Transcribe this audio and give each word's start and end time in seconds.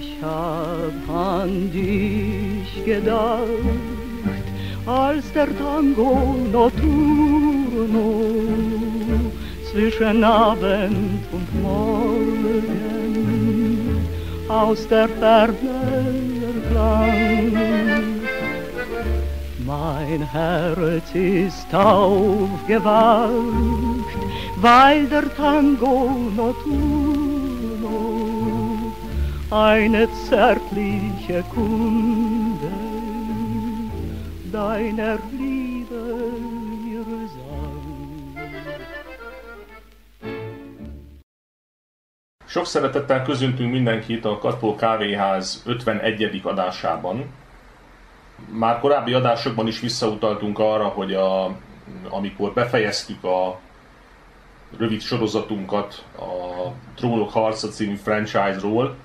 Ich 0.00 0.16
hab 0.22 1.08
an 1.14 1.70
dich 1.72 2.84
gedacht, 2.84 3.46
als 4.86 5.32
der 5.32 5.48
Tango 5.56 6.36
notturno 6.52 8.24
zwischen 9.70 10.24
Abend 10.24 11.24
und 11.32 11.62
Morgen 11.62 12.90
aus 14.48 14.88
der 14.88 15.08
Ferne 15.08 15.54
erklang. 16.64 18.09
Mein 19.70 20.22
Herz 20.22 21.14
ist 21.14 21.72
aufgewacht, 21.72 23.30
weil 24.56 25.06
der 25.06 25.32
Tango 25.36 26.10
notturno 26.36 27.96
eine 29.50 30.08
zärtliche 30.28 31.44
Kunde 31.54 32.72
deiner 34.52 35.18
Liebe 35.38 36.02
mir 36.84 37.04
sang. 37.36 38.34
Sok 42.46 42.66
szeretettel 42.66 43.22
köszöntünk 43.22 43.70
mindenkit 43.70 44.24
a 44.24 44.38
Katpó 44.38 44.74
Kávéház 44.74 45.62
51. 45.66 46.40
adásában. 46.44 47.39
Már 48.48 48.80
korábbi 48.80 49.12
adásokban 49.12 49.66
is 49.66 49.80
visszautaltunk 49.80 50.58
arra, 50.58 50.84
hogy 50.84 51.14
a, 51.14 51.56
amikor 52.08 52.52
befejeztük 52.52 53.24
a 53.24 53.60
rövid 54.78 55.00
sorozatunkat 55.00 56.04
a 56.18 56.68
Trónok 56.94 57.30
Harca 57.30 57.68
című 57.68 57.94
franchise-ról, 57.94 58.96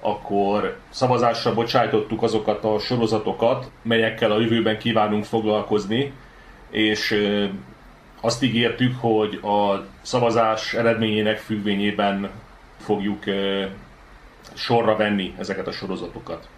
akkor 0.00 0.78
szavazásra 0.88 1.54
bocsájtottuk 1.54 2.22
azokat 2.22 2.64
a 2.64 2.78
sorozatokat, 2.78 3.70
melyekkel 3.82 4.30
a 4.30 4.40
jövőben 4.40 4.78
kívánunk 4.78 5.24
foglalkozni, 5.24 6.12
és 6.70 7.14
azt 8.20 8.42
ígértük, 8.42 9.00
hogy 9.00 9.34
a 9.34 9.86
szavazás 10.02 10.74
eredményének 10.74 11.38
függvényében 11.38 12.30
fogjuk 12.76 13.24
sorra 14.54 14.96
venni 14.96 15.34
ezeket 15.38 15.66
a 15.66 15.72
sorozatokat. 15.72 16.48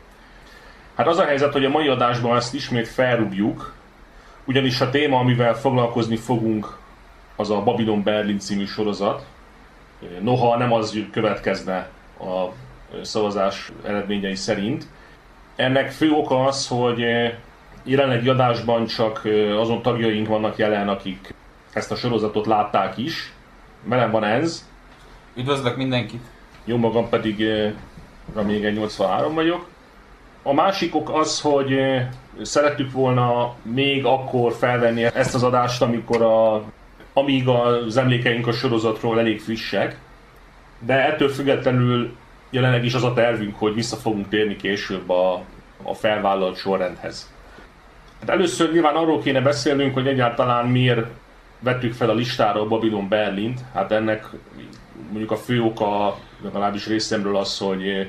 Hát 1.01 1.09
az 1.09 1.19
a 1.19 1.25
helyzet, 1.25 1.53
hogy 1.53 1.65
a 1.65 1.69
mai 1.69 1.89
adásban 1.89 2.37
ezt 2.37 2.55
ismét 2.55 2.89
felrúgjuk, 2.89 3.75
ugyanis 4.45 4.81
a 4.81 4.91
téma, 4.91 5.19
amivel 5.19 5.55
foglalkozni 5.55 6.17
fogunk, 6.17 6.79
az 7.37 7.51
a 7.51 7.63
Babylon 7.63 8.03
Berlin 8.03 8.39
című 8.39 8.65
sorozat. 8.65 9.27
Noha 10.21 10.57
nem 10.57 10.73
az 10.73 10.99
következne 11.13 11.89
a 12.19 12.47
szavazás 13.03 13.73
eredményei 13.85 14.35
szerint. 14.35 14.87
Ennek 15.57 15.91
fő 15.91 16.11
oka 16.11 16.45
az, 16.45 16.69
hogy 16.69 17.05
jelenlegi 17.83 18.29
adásban 18.29 18.87
csak 18.87 19.29
azon 19.59 19.83
tagjaink 19.83 20.29
vannak 20.29 20.57
jelen, 20.57 20.89
akik 20.89 21.35
ezt 21.73 21.91
a 21.93 21.97
sorozatot 21.97 22.47
látták 22.47 22.97
is. 22.97 23.33
Velem 23.85 24.11
van 24.11 24.25
ez, 24.25 24.69
Üdvözlök 25.35 25.77
mindenkit! 25.77 26.23
jó 26.65 26.77
magam 26.77 27.09
pedig 27.09 27.37
még 28.45 28.73
83 28.73 29.35
vagyok. 29.35 29.70
A 30.43 30.53
másik 30.53 30.95
ok 30.95 31.11
az, 31.11 31.41
hogy 31.41 31.73
eh, 31.73 32.09
szerettük 32.43 32.93
volna 32.93 33.55
még 33.63 34.05
akkor 34.05 34.53
felvenni 34.53 35.05
ezt 35.05 35.35
az 35.35 35.43
adást, 35.43 35.83
amikor 35.83 36.23
a, 36.23 36.63
amíg 37.13 37.49
az 37.49 37.97
emlékeink 37.97 38.47
a 38.47 38.53
sorozatról 38.53 39.19
elég 39.19 39.41
frissek, 39.41 39.99
de 40.79 41.07
ettől 41.07 41.29
függetlenül 41.29 42.17
jelenleg 42.51 42.85
is 42.85 42.95
az 42.95 43.05
a 43.05 43.13
tervünk, 43.13 43.59
hogy 43.59 43.75
vissza 43.75 43.97
fogunk 43.97 44.29
térni 44.29 44.57
később 44.57 45.11
a, 45.11 45.43
a 45.83 45.95
felvállalt 45.95 46.57
sorrendhez. 46.57 47.33
Hát 48.21 48.31
először 48.31 48.73
nyilván 48.73 48.95
arról 48.95 49.21
kéne 49.21 49.41
beszélnünk, 49.41 49.95
hogy 49.95 50.07
egyáltalán 50.07 50.67
miért 50.67 51.07
vettük 51.59 51.93
fel 51.93 52.11
a 52.11 52.15
listára 52.15 52.61
a 52.61 52.67
Babylon 52.67 53.09
Berlint. 53.09 53.61
Hát 53.75 53.93
ennek 53.93 54.27
mondjuk 55.09 55.31
a 55.31 55.37
fő 55.37 55.63
oka 55.63 56.19
legalábbis 56.43 56.87
részemről 56.87 57.37
az, 57.37 57.59
hogy 57.59 57.89
eh, 57.89 58.07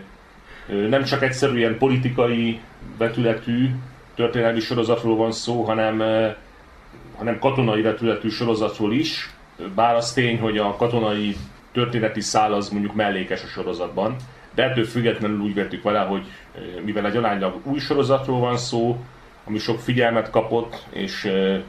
nem 0.67 1.03
csak 1.03 1.23
egyszerűen 1.23 1.77
politikai 1.77 2.59
vetületű 2.97 3.69
történelmi 4.15 4.59
sorozatról 4.59 5.15
van 5.15 5.31
szó, 5.31 5.63
hanem, 5.63 5.97
hanem 7.17 7.39
katonai 7.39 7.81
vetületű 7.81 8.29
sorozatról 8.29 8.93
is. 8.93 9.33
Bár 9.75 9.95
az 9.95 10.13
tény, 10.13 10.39
hogy 10.39 10.57
a 10.57 10.75
katonai 10.75 11.35
történeti 11.71 12.21
szál 12.21 12.53
az 12.53 12.69
mondjuk 12.69 12.95
mellékes 12.95 13.43
a 13.43 13.47
sorozatban, 13.47 14.15
de 14.55 14.63
ettől 14.63 14.85
függetlenül 14.85 15.39
úgy 15.39 15.53
vettük 15.53 15.83
vele, 15.83 15.99
hogy 15.99 16.25
mivel 16.85 17.05
egy 17.05 17.17
aránylag 17.17 17.59
új 17.63 17.79
sorozatról 17.79 18.39
van 18.39 18.57
szó, 18.57 18.97
ami 19.43 19.57
sok 19.57 19.79
figyelmet 19.79 20.29
kapott, 20.29 20.85
és 20.89 21.25
eh, 21.25 21.61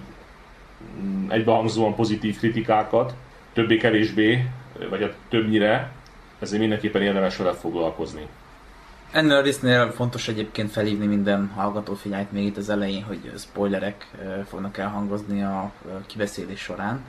egybehangzóan 1.28 1.94
pozitív 1.94 2.38
kritikákat, 2.38 3.14
többé-kevésbé, 3.52 4.44
vagy 4.90 5.00
hát 5.00 5.14
többnyire, 5.28 5.92
ezért 6.38 6.60
mindenképpen 6.60 7.02
érdemes 7.02 7.36
vele 7.36 7.52
foglalkozni. 7.52 8.26
Ennél 9.12 9.36
a 9.36 9.40
résznél 9.40 9.90
fontos 9.90 10.28
egyébként 10.28 10.70
felhívni 10.70 11.06
minden 11.06 11.50
hallgató 11.54 11.94
figyelmet 11.94 12.32
még 12.32 12.44
itt 12.44 12.56
az 12.56 12.68
elején, 12.68 13.02
hogy 13.04 13.32
spoilerek 13.36 14.10
fognak 14.48 14.78
elhangozni 14.78 15.42
a 15.42 15.72
kibeszélés 16.06 16.60
során. 16.60 17.04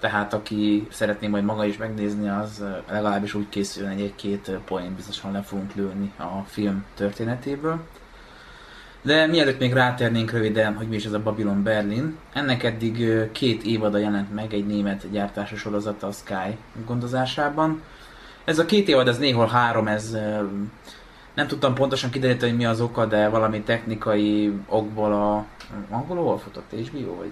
Tehát 0.00 0.34
aki 0.34 0.86
szeretné 0.90 1.26
majd 1.26 1.44
maga 1.44 1.64
is 1.64 1.76
megnézni, 1.76 2.28
az 2.28 2.64
legalábbis 2.90 3.34
úgy 3.34 3.48
készül, 3.48 3.88
hogy 3.88 4.00
egy-két 4.00 4.50
poén 4.64 4.94
biztosan 4.94 5.32
le 5.32 5.42
fogunk 5.42 5.74
lőni 5.74 6.12
a 6.16 6.42
film 6.46 6.84
történetéből. 6.94 7.80
De 9.02 9.26
mielőtt 9.26 9.58
még 9.58 9.72
rátérnénk 9.72 10.30
röviden, 10.30 10.74
hogy 10.74 10.88
mi 10.88 10.96
is 10.96 11.04
ez 11.04 11.12
a 11.12 11.22
Babylon 11.22 11.62
Berlin, 11.62 12.16
ennek 12.32 12.62
eddig 12.62 13.30
két 13.32 13.62
évada 13.62 13.98
jelent 13.98 14.34
meg 14.34 14.54
egy 14.54 14.66
német 14.66 15.10
gyártású 15.10 15.56
sorozata 15.56 16.06
a 16.06 16.12
Sky 16.12 16.58
gondozásában. 16.86 17.82
Ez 18.44 18.58
a 18.58 18.66
két 18.66 18.88
évad, 18.88 19.08
ez 19.08 19.18
néhol 19.18 19.46
három, 19.46 19.86
ez 19.88 20.16
nem 21.36 21.46
tudtam 21.46 21.74
pontosan 21.74 22.10
kideríteni, 22.10 22.50
hogy 22.50 22.60
mi 22.60 22.66
az 22.66 22.80
oka, 22.80 23.06
de 23.06 23.28
valami 23.28 23.60
technikai 23.60 24.52
okból 24.68 25.12
a... 25.12 25.44
Angolul 25.90 26.24
hol 26.24 26.38
futott? 26.38 26.70
HBO 26.70 27.14
vagy? 27.14 27.30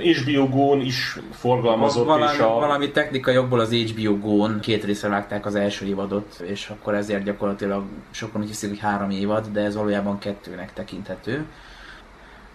HBO 0.00 0.48
Go-n 0.48 0.80
is 0.80 1.18
forgalmazott, 1.32 2.06
valami, 2.06 2.32
és 2.32 2.38
a... 2.38 2.48
valami 2.48 2.90
technikai 2.90 3.38
okból 3.38 3.60
az 3.60 3.72
HBO 3.72 4.18
Go-n 4.18 4.60
két 4.60 4.84
részre 4.84 5.08
vágták 5.08 5.46
az 5.46 5.54
első 5.54 5.86
évadot, 5.86 6.40
és 6.44 6.68
akkor 6.68 6.94
ezért 6.94 7.22
gyakorlatilag 7.22 7.84
sokan 8.10 8.40
úgy 8.40 8.46
hiszik, 8.46 8.68
hogy 8.68 8.78
három 8.78 9.10
évad, 9.10 9.46
de 9.46 9.60
ez 9.60 9.74
valójában 9.74 10.18
kettőnek 10.18 10.72
tekinthető. 10.72 11.44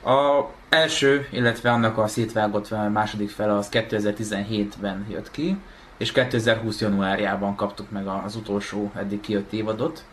A 0.05 0.43
első, 0.69 1.27
illetve 1.31 1.71
annak 1.71 1.97
a 1.97 2.07
szétvágott 2.07 2.69
második 2.91 3.29
fele 3.29 3.53
az 3.53 3.69
2017-ben 3.71 5.05
jött 5.09 5.31
ki, 5.31 5.57
és 5.97 6.11
2020 6.11 6.81
januárjában 6.81 7.55
kaptuk 7.55 7.91
meg 7.91 8.07
az 8.07 8.35
utolsó 8.35 8.91
eddig 8.95 9.19
kijött 9.19 9.53
évadot 9.53 10.03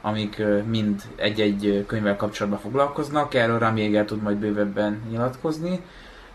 amik 0.00 0.42
mind 0.66 1.02
egy-egy 1.16 1.84
könyvvel 1.86 2.16
kapcsolatban 2.16 2.60
foglalkoznak, 2.60 3.34
erről 3.34 3.58
Rami 3.58 3.82
Eger 3.82 4.04
tud 4.04 4.22
majd 4.22 4.36
bővebben 4.36 5.02
nyilatkozni. 5.10 5.80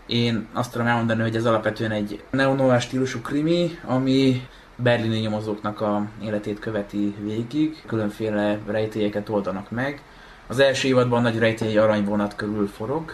Én 0.06 0.46
azt 0.52 0.72
tudom 0.72 0.86
elmondani, 0.86 1.22
hogy 1.22 1.36
ez 1.36 1.46
alapvetően 1.46 1.90
egy 1.90 2.22
neonoir 2.30 2.80
stílusú 2.80 3.20
krimi, 3.20 3.78
ami 3.84 4.46
berlini 4.76 5.18
nyomozóknak 5.18 5.80
a 5.80 6.06
életét 6.22 6.58
követi 6.58 7.14
végig, 7.20 7.82
különféle 7.86 8.58
rejtélyeket 8.66 9.28
oldanak 9.28 9.70
meg. 9.70 10.02
Az 10.46 10.58
első 10.58 10.88
évadban 10.88 11.22
nagy 11.22 11.38
rejtély 11.38 11.76
aranyvonat 11.76 12.36
körül 12.36 12.66
forog, 12.66 13.10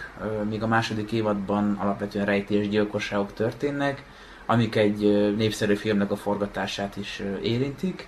míg 0.49 0.63
a 0.63 0.67
második 0.67 1.11
évadban 1.11 1.77
alapvetően 1.79 2.25
rejtélyes 2.25 2.69
gyilkosságok 2.69 3.33
történnek, 3.33 4.03
amik 4.45 4.75
egy 4.75 5.33
népszerű 5.37 5.75
filmnek 5.75 6.11
a 6.11 6.15
forgatását 6.15 6.97
is 6.97 7.21
érintik 7.41 8.07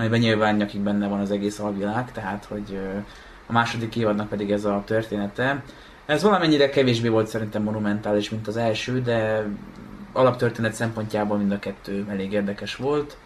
amiben 0.00 0.20
nyilván 0.20 0.56
nyakig 0.56 0.80
benne 0.80 1.08
van 1.08 1.20
az 1.20 1.30
egész 1.30 1.58
alvilág, 1.58 2.12
tehát 2.12 2.44
hogy 2.44 2.80
a 3.46 3.52
második 3.52 3.96
évadnak 3.96 4.28
pedig 4.28 4.50
ez 4.50 4.64
a 4.64 4.82
története. 4.86 5.62
Ez 6.06 6.22
valamennyire 6.22 6.70
kevésbé 6.70 7.08
volt 7.08 7.26
szerintem 7.26 7.62
monumentális, 7.62 8.30
mint 8.30 8.48
az 8.48 8.56
első, 8.56 9.00
de 9.00 9.46
alaptörténet 10.12 10.72
szempontjából 10.72 11.36
mind 11.36 11.52
a 11.52 11.58
kettő 11.58 12.06
elég 12.10 12.32
érdekes 12.32 12.76
volt. 12.76 13.16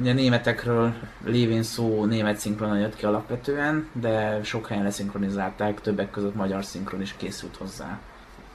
Ugye 0.00 0.12
németekről 0.12 0.94
lévén 1.24 1.62
szó 1.62 2.04
német 2.04 2.36
szinkronon 2.36 2.78
jött 2.78 2.96
ki 2.96 3.04
alapvetően, 3.04 3.88
de 3.92 4.40
sok 4.42 4.66
helyen 4.66 4.84
leszinkronizálták, 4.84 5.80
többek 5.80 6.10
között 6.10 6.34
magyar 6.34 6.64
szinkron 6.64 7.00
is 7.00 7.14
készült 7.16 7.56
hozzá. 7.56 7.98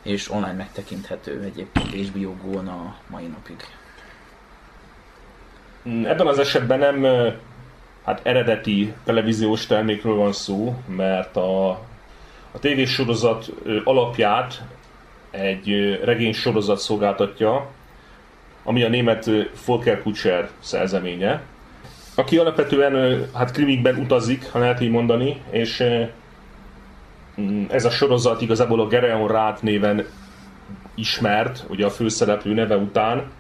És 0.04 0.32
online 0.32 0.54
megtekinthető 0.54 1.42
egyébként 1.42 2.08
HBO 2.08 2.36
Go-n 2.44 2.68
a 2.68 2.96
mai 3.10 3.26
napig. 3.26 3.58
Ebben 6.04 6.28
az 6.28 6.40
esetben 6.40 6.80
nem 6.80 7.06
hát 8.10 8.20
eredeti 8.24 8.94
televíziós 9.04 9.66
termékről 9.66 10.16
van 10.16 10.34
szó, 10.34 10.76
mert 10.88 11.36
a, 11.36 11.70
a 12.52 12.60
tévésorozat 12.60 13.52
alapját 13.84 14.62
egy 15.32 16.00
regény 16.04 16.34
sorozat 16.34 16.78
szolgáltatja, 16.78 17.68
ami 18.64 18.84
a 18.84 18.90
német 18.90 19.30
Volker 19.66 20.02
Kutscher 20.02 20.50
szerzeménye, 20.60 21.42
aki 22.16 22.38
alapvetően 22.38 23.26
hát 23.34 23.52
krimikben 23.52 23.96
utazik, 23.96 24.52
ha 24.52 24.60
lehet 24.60 24.82
így 24.82 24.92
mondani, 24.92 25.42
és 25.50 25.84
mm, 27.42 27.64
ez 27.68 27.86
a 27.86 27.90
sorozat 27.90 28.42
igazából 28.42 28.82
a 28.82 28.88
Gereon 28.88 29.28
Rát 29.28 29.62
néven 29.62 30.06
ismert, 30.96 31.66
ugye 31.68 31.86
a 31.86 31.90
főszereplő 31.90 32.54
neve 32.54 32.76
után. 32.76 33.32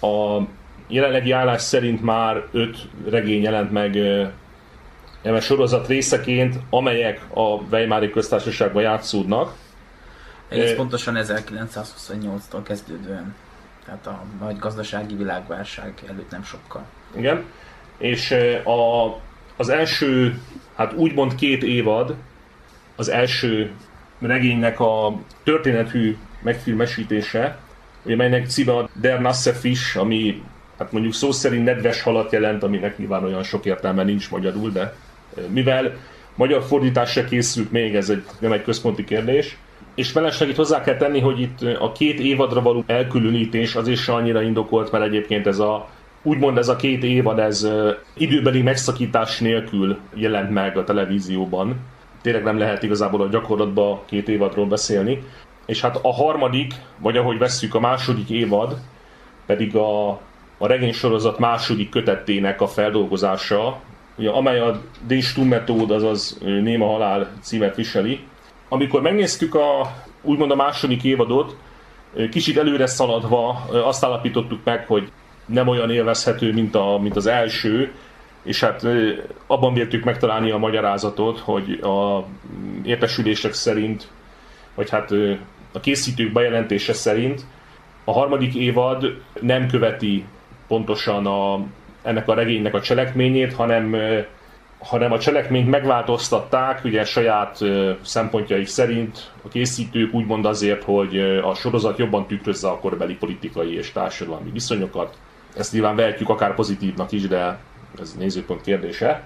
A 0.00 0.40
jelenlegi 0.86 1.30
állás 1.30 1.62
szerint 1.62 2.02
már 2.02 2.46
öt 2.52 2.76
regény 3.08 3.42
jelent 3.42 3.72
meg 3.72 3.96
a 5.22 5.40
sorozat 5.40 5.86
részeként, 5.86 6.56
amelyek 6.70 7.20
a 7.34 7.40
Weimári 7.40 8.10
köztársaságban 8.10 8.82
játszódnak. 8.82 9.54
Egész 10.48 10.74
pontosan 10.74 11.16
1928-tól 11.18 12.60
kezdődően. 12.64 13.34
Tehát 13.84 14.06
a 14.06 14.22
nagy 14.40 14.58
gazdasági 14.58 15.14
világválság 15.14 15.92
előtt 16.08 16.30
nem 16.30 16.42
sokkal. 16.42 16.84
Igen. 17.16 17.44
És 17.98 18.30
a, 18.64 19.06
az 19.56 19.68
első, 19.68 20.40
hát 20.74 20.92
úgymond 20.92 21.34
két 21.34 21.62
évad, 21.62 22.14
az 22.96 23.08
első 23.08 23.72
regénynek 24.20 24.80
a 24.80 25.20
történethű 25.42 26.16
megfilmesítése, 26.42 27.58
ugye 28.02 28.16
melynek 28.16 28.48
címe 28.48 28.76
a 28.76 28.88
Der 29.00 29.20
Nasse 29.20 29.52
Fish, 29.52 29.98
ami 29.98 30.42
hát 30.78 30.92
mondjuk 30.92 31.14
szó 31.14 31.30
szerint 31.30 31.64
nedves 31.64 32.02
halat 32.02 32.32
jelent, 32.32 32.62
aminek 32.62 32.98
nyilván 32.98 33.24
olyan 33.24 33.42
sok 33.42 33.64
értelme 33.64 34.02
nincs 34.02 34.30
magyarul, 34.30 34.70
de 34.70 34.94
mivel 35.48 35.96
magyar 36.34 36.62
fordításra 36.62 37.24
készült 37.24 37.70
még, 37.70 37.94
ez 37.94 38.10
egy, 38.10 38.24
nem 38.38 38.52
egy 38.52 38.62
központi 38.62 39.04
kérdés, 39.04 39.56
és 39.94 40.10
felesleg 40.10 40.48
itt 40.48 40.56
hozzá 40.56 40.80
kell 40.80 40.96
tenni, 40.96 41.20
hogy 41.20 41.40
itt 41.40 41.60
a 41.78 41.92
két 41.92 42.18
évadra 42.18 42.62
való 42.62 42.84
elkülönítés 42.86 43.74
az 43.74 43.88
is 43.88 44.08
annyira 44.08 44.42
indokolt, 44.42 44.92
mert 44.92 45.04
egyébként 45.04 45.46
ez 45.46 45.58
a 45.58 45.88
úgymond 46.22 46.58
ez 46.58 46.68
a 46.68 46.76
két 46.76 47.02
évad, 47.02 47.38
ez 47.38 47.68
időbeli 48.14 48.62
megszakítás 48.62 49.38
nélkül 49.38 49.98
jelent 50.14 50.50
meg 50.50 50.76
a 50.76 50.84
televízióban. 50.84 51.76
Tényleg 52.22 52.42
nem 52.42 52.58
lehet 52.58 52.82
igazából 52.82 53.20
a 53.20 53.28
gyakorlatban 53.28 54.00
két 54.04 54.28
évadról 54.28 54.66
beszélni. 54.66 55.22
És 55.66 55.80
hát 55.80 55.98
a 56.02 56.12
harmadik, 56.12 56.74
vagy 56.98 57.16
ahogy 57.16 57.38
vesszük 57.38 57.74
a 57.74 57.80
második 57.80 58.30
évad, 58.30 58.80
pedig 59.46 59.76
a, 59.76 60.20
a 60.58 60.66
regénysorozat 60.66 61.38
második 61.38 61.88
kötettének 61.88 62.60
a 62.60 62.66
feldolgozása, 62.66 63.80
ugye, 64.16 64.30
amely 64.30 64.60
a 64.60 64.80
D. 65.06 65.44
metód, 65.48 65.90
azaz 65.90 66.38
Néma 66.42 66.86
Halál 66.86 67.32
címet 67.40 67.76
viseli. 67.76 68.20
Amikor 68.68 69.02
megnéztük 69.02 69.54
a, 69.54 69.94
úgymond 70.22 70.50
a 70.50 70.54
második 70.54 71.04
évadot, 71.04 71.56
kicsit 72.30 72.58
előre 72.58 72.86
szaladva 72.86 73.48
azt 73.84 74.04
állapítottuk 74.04 74.60
meg, 74.64 74.86
hogy 74.86 75.10
nem 75.46 75.68
olyan 75.68 75.90
élvezhető, 75.90 76.52
mint, 76.52 76.74
a, 76.74 76.98
mint 77.02 77.16
az 77.16 77.26
első, 77.26 77.92
és 78.42 78.60
hát 78.60 78.86
abban 79.46 79.74
véltük 79.74 80.04
megtalálni 80.04 80.50
a 80.50 80.58
magyarázatot, 80.58 81.38
hogy 81.38 81.72
a 81.72 82.24
értesülések 82.82 83.52
szerint, 83.52 84.08
vagy 84.74 84.90
hát 84.90 85.10
a 85.72 85.80
készítők 85.80 86.32
bejelentése 86.32 86.92
szerint 86.92 87.44
a 88.04 88.12
harmadik 88.12 88.54
évad 88.54 89.20
nem 89.40 89.66
követi 89.66 90.24
pontosan 90.68 91.26
a, 91.26 91.60
ennek 92.02 92.28
a 92.28 92.34
regénynek 92.34 92.74
a 92.74 92.80
cselekményét, 92.80 93.54
hanem, 93.54 93.96
hanem 94.78 95.12
a 95.12 95.18
cselekményt 95.18 95.70
megváltoztatták, 95.70 96.84
ugye 96.84 97.04
saját 97.04 97.58
szempontjaik 98.02 98.66
szerint 98.66 99.30
a 99.44 99.48
készítők 99.48 100.14
úgymond 100.14 100.44
azért, 100.44 100.82
hogy 100.82 101.20
a 101.42 101.54
sorozat 101.54 101.98
jobban 101.98 102.26
tükrözze 102.26 102.68
a 102.68 102.78
korbeli 102.78 103.14
politikai 103.14 103.76
és 103.76 103.92
társadalmi 103.92 104.50
viszonyokat. 104.50 105.16
Ezt 105.56 105.72
nyilván 105.72 105.96
vehetjük 105.96 106.28
akár 106.28 106.54
pozitívnak 106.54 107.12
is, 107.12 107.28
de 107.28 107.58
ez 108.00 108.14
nézőpont 108.18 108.60
kérdése. 108.60 109.22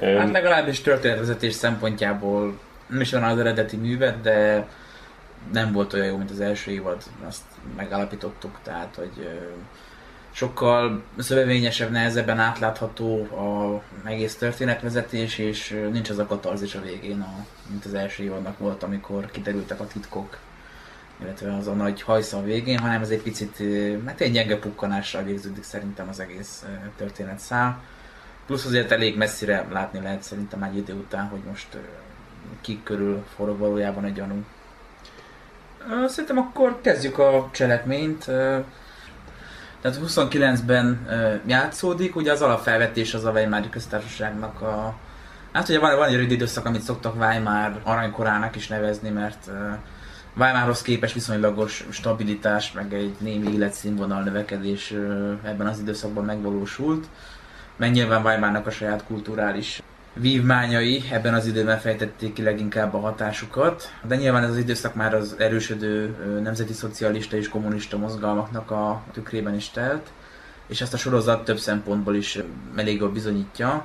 Hát 0.00 0.30
legalábbis 0.30 0.80
történetvezetés 0.80 1.54
szempontjából 1.54 2.58
nem 2.86 3.00
is 3.00 3.12
van 3.12 3.22
az 3.22 3.38
eredeti 3.38 3.76
művet, 3.76 4.20
de 4.20 4.66
nem 5.52 5.72
volt 5.72 5.92
olyan 5.92 6.06
jó, 6.06 6.16
mint 6.16 6.30
az 6.30 6.40
első 6.40 6.70
évad, 6.70 7.02
azt 7.26 7.42
megállapítottuk, 7.76 8.58
tehát 8.62 8.94
hogy 8.94 9.28
sokkal 10.36 11.02
szövevényesebb, 11.18 11.90
nehezebben 11.90 12.38
átlátható 12.38 13.22
a 13.24 13.82
egész 14.08 14.36
történetvezetés, 14.36 15.38
és 15.38 15.86
nincs 15.92 16.10
az 16.10 16.18
a 16.18 16.26
katarzis 16.26 16.74
a 16.74 16.80
végén, 16.80 17.20
a, 17.20 17.46
mint 17.68 17.84
az 17.84 17.94
első 17.94 18.22
évadnak 18.22 18.58
volt, 18.58 18.82
amikor 18.82 19.30
kiderültek 19.30 19.80
a 19.80 19.86
titkok, 19.86 20.38
illetve 21.22 21.54
az 21.54 21.66
a 21.66 21.72
nagy 21.72 22.02
hajszal 22.02 22.42
végén, 22.42 22.78
hanem 22.78 23.02
ez 23.02 23.10
egy 23.10 23.22
picit, 23.22 23.62
hát 24.06 24.20
egy 24.20 24.32
gyenge 24.32 24.58
pukkanással 24.58 25.22
végződik 25.22 25.62
szerintem 25.62 26.08
az 26.08 26.20
egész 26.20 26.64
történet 26.96 27.38
szál. 27.38 27.80
Plusz 28.46 28.64
azért 28.64 28.92
elég 28.92 29.16
messzire 29.16 29.66
látni 29.70 30.00
lehet 30.00 30.22
szerintem 30.22 30.62
egy 30.62 30.76
idő 30.76 30.94
után, 30.94 31.28
hogy 31.28 31.40
most 31.48 31.78
ki 32.60 32.80
körül 32.82 33.24
forog 33.34 33.58
valójában 33.58 34.04
egy 34.04 34.14
gyanú. 34.14 34.44
Szerintem 36.06 36.38
akkor 36.38 36.80
kezdjük 36.80 37.18
a 37.18 37.48
cselekményt. 37.52 38.30
Tehát 39.86 40.00
29-ben 40.06 41.06
játszódik, 41.46 42.16
ugye 42.16 42.32
az 42.32 42.42
alapfelvetés 42.42 43.14
az 43.14 43.24
a 43.24 43.30
Weimári 43.30 43.68
köztársaságnak 43.68 44.60
a... 44.60 44.94
Hát 45.52 45.68
ugye 45.68 45.78
van, 45.78 45.96
van 45.96 46.08
egy 46.08 46.14
rövid 46.14 46.30
időszak, 46.30 46.66
amit 46.66 46.82
szoktak 46.82 47.16
Weimar 47.20 47.80
aranykorának 47.82 48.56
is 48.56 48.68
nevezni, 48.68 49.08
mert 49.08 49.50
Weimarhoz 50.36 50.82
képes 50.82 51.12
viszonylagos 51.12 51.86
stabilitás, 51.90 52.72
meg 52.72 52.94
egy 52.94 53.16
némi 53.18 53.52
életszínvonal 53.52 54.22
növekedés 54.22 54.90
ebben 55.42 55.66
az 55.66 55.78
időszakban 55.78 56.24
megvalósult. 56.24 57.06
Meg 57.76 57.90
nyilván 57.90 58.24
Weimarnak 58.24 58.66
a 58.66 58.70
saját 58.70 59.04
kulturális 59.04 59.82
vívmányai 60.18 61.04
ebben 61.10 61.34
az 61.34 61.46
időben 61.46 61.78
fejtették 61.78 62.32
ki 62.32 62.42
leginkább 62.42 62.94
a 62.94 63.00
hatásukat, 63.00 63.92
de 64.02 64.16
nyilván 64.16 64.42
ez 64.42 64.50
az 64.50 64.56
időszak 64.56 64.94
már 64.94 65.14
az 65.14 65.34
erősödő 65.38 66.16
nemzeti 66.42 66.72
szocialista 66.72 67.36
és 67.36 67.48
kommunista 67.48 67.96
mozgalmaknak 67.96 68.70
a 68.70 69.02
tükrében 69.12 69.54
is 69.54 69.70
telt, 69.70 70.10
és 70.66 70.80
ezt 70.80 70.94
a 70.94 70.96
sorozat 70.96 71.44
több 71.44 71.58
szempontból 71.58 72.14
is 72.14 72.38
elég 72.76 73.00
jól 73.00 73.10
bizonyítja. 73.10 73.84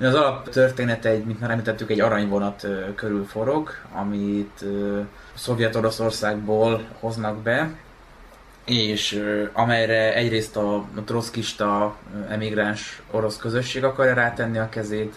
Az 0.00 0.14
alaptörténete, 0.14 1.10
mint 1.24 1.40
már 1.40 1.50
említettük, 1.50 1.90
egy 1.90 2.00
aranyvonat 2.00 2.66
körül 2.94 3.24
forog, 3.24 3.70
amit 3.92 4.64
Szovjet-Oroszországból 5.34 6.86
hoznak 7.00 7.36
be, 7.36 7.70
és 8.64 9.22
amelyre 9.52 10.14
egyrészt 10.14 10.56
a 10.56 10.84
troszkista 11.04 11.96
emigráns 12.28 13.02
orosz 13.10 13.36
közösség 13.36 13.84
akarja 13.84 14.14
rátenni 14.14 14.58
a 14.58 14.68
kezét, 14.68 15.14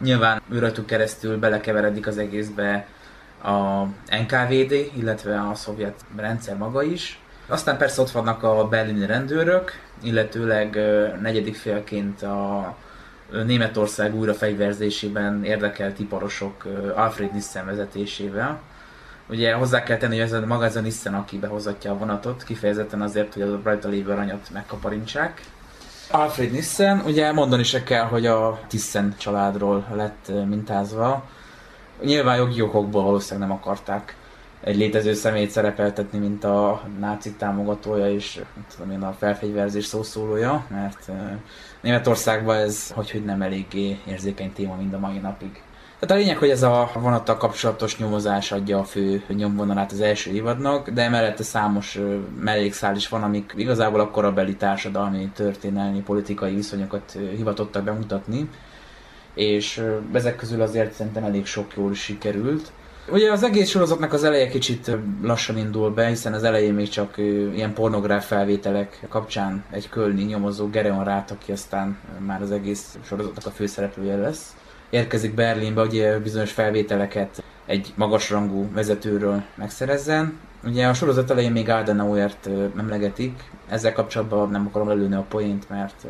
Nyilván 0.00 0.42
őrötük 0.50 0.86
keresztül 0.86 1.38
belekeveredik 1.38 2.06
az 2.06 2.18
egészbe 2.18 2.86
a 3.42 3.84
NKVD, 4.22 4.72
illetve 4.96 5.40
a 5.40 5.54
szovjet 5.54 6.04
rendszer 6.16 6.56
maga 6.56 6.82
is. 6.82 7.20
Aztán 7.46 7.76
persze 7.76 8.00
ott 8.00 8.10
vannak 8.10 8.42
a 8.42 8.68
berlini 8.68 9.06
rendőrök, 9.06 9.72
illetőleg 10.02 10.78
negyedik 11.20 11.54
félként 11.54 12.22
a 12.22 12.74
Németország 13.46 14.14
újrafegyverzésében 14.14 15.44
érdekelt 15.44 15.98
iparosok 15.98 16.64
Alfred 16.94 17.32
Nissen 17.32 17.66
vezetésével. 17.66 18.60
Ugye 19.28 19.54
hozzá 19.54 19.82
kell 19.82 19.96
tenni, 19.96 20.14
hogy 20.14 20.24
ez 20.24 20.32
a 20.32 20.46
maga 20.46 20.64
ez 20.64 20.76
a 20.76 20.80
Nissen, 20.80 21.14
aki 21.14 21.38
behozatja 21.38 21.90
a 21.90 21.98
vonatot, 21.98 22.44
kifejezetten 22.44 23.02
azért, 23.02 23.32
hogy 23.32 23.42
a 23.42 23.60
rajta 23.62 23.88
lévő 23.88 24.10
aranyat 24.10 24.48
megkaparintsák. 24.52 25.40
Alfred 26.10 26.50
Nissen, 26.50 27.02
ugye 27.06 27.32
mondani 27.32 27.62
se 27.62 27.82
kell, 27.82 28.04
hogy 28.04 28.26
a 28.26 28.60
Tissen 28.68 29.14
családról 29.18 29.86
lett 29.94 30.32
mintázva. 30.48 31.24
Nyilván 32.02 32.36
jogi 32.36 32.60
okokból 32.60 33.02
valószínűleg 33.02 33.48
nem 33.48 33.56
akarták 33.56 34.16
egy 34.60 34.76
létező 34.76 35.14
személyt 35.14 35.50
szerepeltetni, 35.50 36.18
mint 36.18 36.44
a 36.44 36.82
nácik 36.98 37.36
támogatója 37.36 38.10
és 38.12 38.40
tudom 38.76 38.90
én, 38.90 39.02
a 39.02 39.12
felfegyverzés 39.18 39.84
szószólója, 39.84 40.66
mert 40.70 41.10
Németországban 41.80 42.56
ez 42.56 42.90
hogy, 42.90 43.10
hogy 43.10 43.24
nem 43.24 43.42
eléggé 43.42 44.00
érzékeny 44.06 44.52
téma 44.52 44.74
mind 44.74 44.92
a 44.92 44.98
mai 44.98 45.18
napig. 45.18 45.62
Tehát 45.98 46.14
a 46.14 46.18
lényeg, 46.18 46.38
hogy 46.38 46.50
ez 46.50 46.62
a 46.62 46.90
vonattal 46.94 47.36
kapcsolatos 47.36 47.98
nyomozás 47.98 48.52
adja 48.52 48.78
a 48.78 48.84
fő 48.84 49.22
nyomvonalát 49.28 49.92
az 49.92 50.00
első 50.00 50.30
évadnak, 50.30 50.90
de 50.90 51.02
emellett 51.02 51.42
számos 51.42 51.98
mellékszál 52.40 52.96
is 52.96 53.08
van, 53.08 53.22
amik 53.22 53.52
igazából 53.56 54.00
a 54.00 54.10
korabeli 54.10 54.56
társadalmi, 54.56 55.30
történelmi, 55.34 56.00
politikai 56.00 56.54
viszonyokat 56.54 57.18
hivatottak 57.36 57.84
bemutatni, 57.84 58.48
és 59.34 59.82
ezek 60.12 60.36
közül 60.36 60.62
azért 60.62 60.92
szerintem 60.92 61.24
elég 61.24 61.46
sok 61.46 61.76
jól 61.76 61.94
sikerült. 61.94 62.72
Ugye 63.10 63.32
az 63.32 63.42
egész 63.42 63.68
sorozatnak 63.68 64.12
az 64.12 64.24
eleje 64.24 64.48
kicsit 64.48 64.90
lassan 65.22 65.58
indul 65.58 65.90
be, 65.90 66.06
hiszen 66.06 66.32
az 66.32 66.44
elején 66.44 66.74
még 66.74 66.88
csak 66.88 67.14
ilyen 67.54 67.72
pornográf 67.74 68.26
felvételek 68.26 69.06
kapcsán 69.08 69.64
egy 69.70 69.88
kölni 69.88 70.22
nyomozó 70.22 70.68
Gereon 70.68 71.04
Rát, 71.04 71.30
aki 71.30 71.52
aztán 71.52 71.98
már 72.18 72.42
az 72.42 72.50
egész 72.50 72.98
sorozatnak 73.04 73.46
a 73.46 73.50
főszereplője 73.50 74.16
lesz 74.16 74.55
érkezik 74.90 75.34
Berlinbe, 75.34 75.80
hogy 75.80 76.20
bizonyos 76.22 76.52
felvételeket 76.52 77.42
egy 77.66 77.92
magasrangú 77.96 78.70
vezetőről 78.72 79.42
megszerezzen. 79.54 80.38
Ugye 80.64 80.86
a 80.86 80.94
sorozat 80.94 81.30
elején 81.30 81.52
még 81.52 81.68
Adenauert 81.68 82.48
emlegetik, 82.78 83.42
ezzel 83.68 83.92
kapcsolatban 83.92 84.50
nem 84.50 84.66
akarom 84.66 84.88
előni 84.88 85.14
a 85.14 85.24
poént, 85.28 85.68
mert 85.68 86.06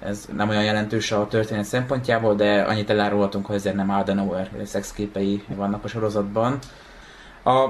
ez 0.00 0.28
nem 0.36 0.48
olyan 0.48 0.64
jelentős 0.64 1.12
a 1.12 1.26
történet 1.28 1.64
szempontjából, 1.64 2.34
de 2.34 2.60
annyit 2.60 2.90
elárulhatunk, 2.90 3.46
hogy 3.46 3.56
ezért 3.56 3.74
nem 3.74 3.90
Adenauer 3.90 4.50
szexképei 4.64 5.42
vannak 5.48 5.84
a 5.84 5.88
sorozatban. 5.88 6.58
A 7.44 7.68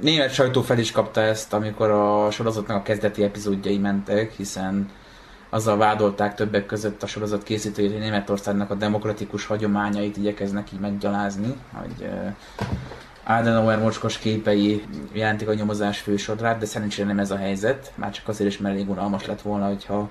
német 0.00 0.32
sajtó 0.32 0.62
fel 0.62 0.78
is 0.78 0.92
kapta 0.92 1.20
ezt, 1.20 1.52
amikor 1.52 1.90
a 1.90 2.30
sorozatnak 2.30 2.76
a 2.76 2.82
kezdeti 2.82 3.22
epizódjai 3.22 3.78
mentek, 3.78 4.32
hiszen 4.32 4.90
azzal 5.54 5.76
vádolták 5.76 6.34
többek 6.34 6.66
között 6.66 7.02
a 7.02 7.06
sorozat 7.06 7.42
készítőjét, 7.42 7.90
hogy 7.90 8.00
Németországnak 8.00 8.70
a 8.70 8.74
demokratikus 8.74 9.46
hagyományait 9.46 10.16
igyekeznek 10.16 10.72
így 10.72 10.80
meggyalázni, 10.80 11.54
hogy 11.72 12.08
Adenauer 13.24 13.78
mocskos 13.78 14.18
képei 14.18 14.84
jelentik 15.12 15.48
a 15.48 15.54
nyomozás 15.54 16.00
fősodrát, 16.00 16.58
de 16.58 16.66
szerencsére 16.66 17.08
nem 17.08 17.18
ez 17.18 17.30
a 17.30 17.36
helyzet, 17.36 17.92
már 17.94 18.10
csak 18.10 18.28
azért 18.28 18.50
is, 18.50 18.58
mert 18.58 18.74
elég 18.74 18.90
unalmas 18.90 19.26
lett 19.26 19.42
volna, 19.42 19.66
hogyha 19.66 20.10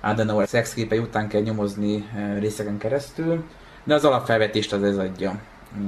Adenauer 0.00 0.48
szexképei 0.48 0.98
után 0.98 1.28
kell 1.28 1.40
nyomozni 1.40 2.08
részeken 2.38 2.78
keresztül, 2.78 3.44
de 3.84 3.94
az 3.94 4.04
alapfelvetést 4.04 4.72
az 4.72 4.82
ez 4.82 4.96
adja, 4.96 5.40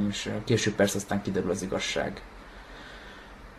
és 0.09 0.31
később 0.45 0.75
persze 0.75 0.97
aztán 0.97 1.23
kiderül 1.23 1.51
az 1.51 1.63
igazság. 1.63 2.23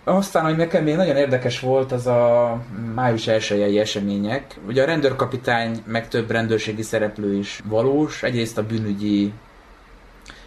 Aztán, 0.04 0.44
hogy 0.44 0.56
nekem 0.56 0.84
még 0.84 0.96
nagyon 0.96 1.16
érdekes 1.16 1.60
volt, 1.60 1.92
az 1.92 2.08
a 2.08 2.58
május 2.96 3.28
elsőjei 3.28 3.80
események. 3.80 4.60
Ugye 4.68 4.82
a 4.84 4.86
rendőrkapitány, 4.86 5.84
meg 5.86 6.08
több 6.08 6.32
rendőrségi 6.32 6.82
szereplő 6.82 7.38
is 7.38 7.62
valós. 7.66 8.24
Egyrészt 8.24 8.58
a 8.58 8.66
bűnügyi 8.66 9.34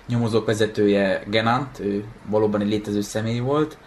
nyomozók 0.07 0.47
vezetője 0.47 1.23
Genant, 1.27 1.79
ő 1.81 2.05
valóban 2.27 2.61
egy 2.61 2.69
létező 2.69 3.01
személy 3.01 3.39
volt, 3.39 3.79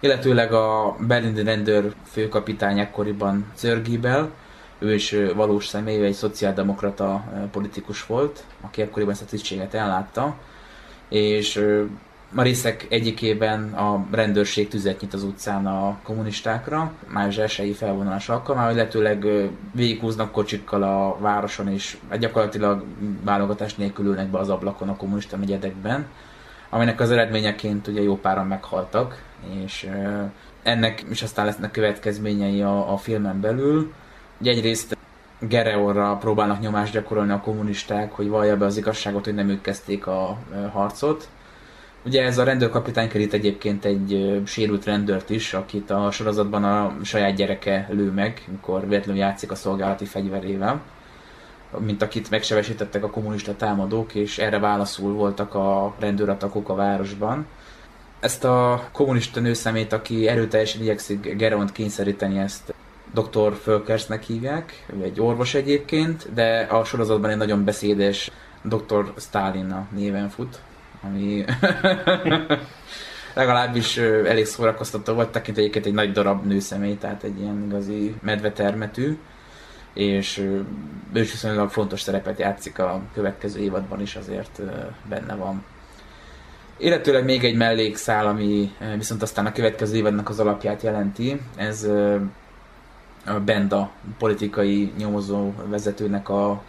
illetőleg 0.00 0.52
a 0.52 0.96
berlini 1.00 1.42
rendőr 1.42 1.92
főkapitány 2.04 2.78
ekkoriban 2.78 3.52
Zörgibel, 3.56 4.30
ő 4.78 4.94
is 4.94 5.16
valós 5.34 5.66
személy, 5.66 6.04
egy 6.04 6.12
szociáldemokrata 6.12 7.24
politikus 7.50 8.06
volt, 8.06 8.44
aki 8.60 8.82
ekkoriban 8.82 9.12
ezt 9.12 9.22
a 9.22 9.26
tisztséget 9.26 9.74
ellátta, 9.74 10.36
és 11.08 11.64
a 12.36 12.42
részek 12.42 12.86
egyikében 12.88 13.72
a 13.72 14.06
rendőrség 14.10 14.68
tüzet 14.68 15.00
nyit 15.00 15.14
az 15.14 15.22
utcán 15.22 15.66
a 15.66 15.98
kommunistákra, 16.02 16.92
május 17.08 17.36
elsői 17.36 17.72
felvonulás 17.72 18.28
alkalmával, 18.28 18.72
illetőleg 18.72 19.26
végighúznak 19.74 20.32
kocsikkal 20.32 20.82
a 20.82 21.16
városon, 21.20 21.68
és 21.68 21.96
gyakorlatilag 22.18 22.84
válogatás 23.24 23.74
nélkül 23.74 24.06
ülnek 24.06 24.26
be 24.26 24.38
az 24.38 24.48
ablakon 24.48 24.88
a 24.88 24.96
kommunista 24.96 25.36
negyedekben, 25.36 26.06
aminek 26.70 27.00
az 27.00 27.10
eredményeként 27.10 27.86
ugye 27.86 28.02
jó 28.02 28.16
páran 28.16 28.46
meghaltak, 28.46 29.22
és 29.64 29.90
ennek 30.62 31.04
is 31.10 31.22
aztán 31.22 31.44
lesznek 31.44 31.70
következményei 31.70 32.62
a, 32.62 32.92
a 32.92 32.96
filmen 32.96 33.40
belül. 33.40 33.92
Ugye 34.40 34.50
egyrészt 34.50 34.96
Gereorra 35.38 36.16
próbálnak 36.16 36.60
nyomást 36.60 36.92
gyakorolni 36.92 37.32
a 37.32 37.40
kommunisták, 37.40 38.12
hogy 38.12 38.28
vallja 38.28 38.56
be 38.56 38.64
az 38.64 38.76
igazságot, 38.76 39.24
hogy 39.24 39.34
nem 39.34 39.48
ők 39.48 39.60
kezdték 39.60 40.06
a 40.06 40.38
harcot, 40.72 41.28
Ugye 42.06 42.22
ez 42.22 42.38
a 42.38 42.44
rendőrkapitány 42.44 43.08
kerít 43.08 43.32
egyébként 43.32 43.84
egy 43.84 44.40
sérült 44.46 44.84
rendőrt 44.84 45.30
is, 45.30 45.54
akit 45.54 45.90
a 45.90 46.10
sorozatban 46.10 46.64
a 46.64 46.96
saját 47.02 47.34
gyereke 47.34 47.88
lő 47.90 48.10
meg, 48.10 48.44
mikor 48.50 48.88
véletlenül 48.88 49.20
játszik 49.20 49.50
a 49.50 49.54
szolgálati 49.54 50.04
fegyverével 50.04 50.82
mint 51.78 52.02
akit 52.02 52.30
megsebesítettek 52.30 53.04
a 53.04 53.10
kommunista 53.10 53.56
támadók, 53.56 54.14
és 54.14 54.38
erre 54.38 54.58
válaszul 54.58 55.12
voltak 55.12 55.54
a 55.54 55.94
rendőratakok 55.98 56.68
a 56.68 56.74
városban. 56.74 57.46
Ezt 58.20 58.44
a 58.44 58.88
kommunista 58.92 59.40
nőszemét, 59.40 59.92
aki 59.92 60.28
erőteljesen 60.28 60.82
igyekszik 60.82 61.36
Geront 61.36 61.72
kényszeríteni, 61.72 62.38
ezt 62.38 62.74
Dr. 63.14 63.54
Fölkersnek 63.62 64.22
hívják, 64.22 64.86
ő 64.98 65.02
egy 65.02 65.20
orvos 65.20 65.54
egyébként, 65.54 66.32
de 66.34 66.66
a 66.70 66.84
sorozatban 66.84 67.30
egy 67.30 67.36
nagyon 67.36 67.64
beszédes 67.64 68.30
Dr. 68.62 69.12
Stalin 69.16 69.86
néven 69.94 70.28
fut 70.28 70.60
ami 71.06 71.44
legalábbis 73.34 73.96
elég 73.96 74.44
szórakoztató 74.44 75.14
volt, 75.14 75.32
tekint 75.32 75.58
egyébként 75.58 75.86
egy 75.86 75.94
nagy 75.94 76.12
darab 76.12 76.44
nőszemély, 76.44 76.96
tehát 76.96 77.22
egy 77.22 77.40
ilyen 77.40 77.64
igazi 77.66 78.14
medvetermetű, 78.22 79.18
és 79.94 80.38
ő 81.12 81.20
is 81.20 81.30
viszonylag 81.30 81.70
fontos 81.70 82.00
szerepet 82.00 82.38
játszik 82.38 82.78
a 82.78 83.00
következő 83.14 83.60
évadban 83.60 84.00
is, 84.00 84.16
azért 84.16 84.60
benne 85.08 85.34
van. 85.34 85.64
Illetőleg 86.78 87.24
még 87.24 87.44
egy 87.44 87.56
mellékszál, 87.56 88.26
ami 88.26 88.72
viszont 88.96 89.22
aztán 89.22 89.46
a 89.46 89.52
következő 89.52 89.96
évadnak 89.96 90.28
az 90.28 90.40
alapját 90.40 90.82
jelenti, 90.82 91.40
ez 91.56 91.88
a 93.26 93.40
Benda 93.44 93.90
politikai 94.18 94.92
nyomozó 94.98 95.52
vezetőnek 95.66 96.28
a 96.28 96.62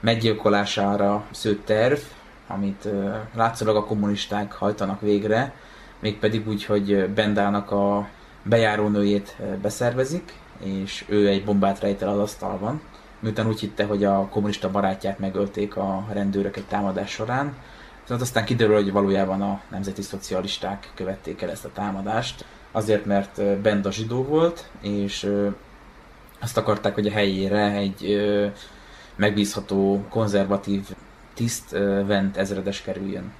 meggyilkolására 0.00 1.24
szőtt 1.30 1.64
terv, 1.64 1.98
amit 2.48 2.88
látszólag 3.34 3.76
a 3.76 3.84
kommunisták 3.84 4.52
hajtanak 4.52 5.00
végre, 5.00 5.54
mégpedig 6.00 6.48
úgy, 6.48 6.64
hogy 6.64 7.10
Bendának 7.10 7.70
a 7.70 8.08
bejárónőjét 8.42 9.36
beszervezik, 9.62 10.32
és 10.58 11.04
ő 11.08 11.28
egy 11.28 11.44
bombát 11.44 11.80
rejt 11.80 12.02
el 12.02 12.08
az 12.08 12.18
asztalban, 12.18 12.80
miután 13.20 13.46
úgy 13.46 13.60
hitte, 13.60 13.84
hogy 13.84 14.04
a 14.04 14.28
kommunista 14.28 14.70
barátját 14.70 15.18
megölték 15.18 15.76
a 15.76 16.06
rendőrök 16.12 16.56
egy 16.56 16.66
támadás 16.66 17.10
során. 17.10 17.56
Viszont 18.02 18.20
aztán 18.20 18.44
kiderül, 18.44 18.74
hogy 18.74 18.92
valójában 18.92 19.42
a 19.42 19.60
nemzeti 19.70 20.02
szocialisták 20.02 20.90
követték 20.94 21.42
el 21.42 21.50
ezt 21.50 21.64
a 21.64 21.72
támadást, 21.72 22.44
azért, 22.72 23.04
mert 23.04 23.60
Benda 23.60 23.90
zsidó 23.90 24.22
volt, 24.22 24.70
és 24.80 25.32
azt 26.40 26.56
akarták, 26.56 26.94
hogy 26.94 27.06
a 27.06 27.10
helyére 27.10 27.70
egy 27.70 28.20
megbízható, 29.16 30.04
konzervatív 30.08 30.88
tiszt 31.38 31.70
Vent 32.06 32.36
ezredes 32.36 32.82
kerüljön. 32.82 33.32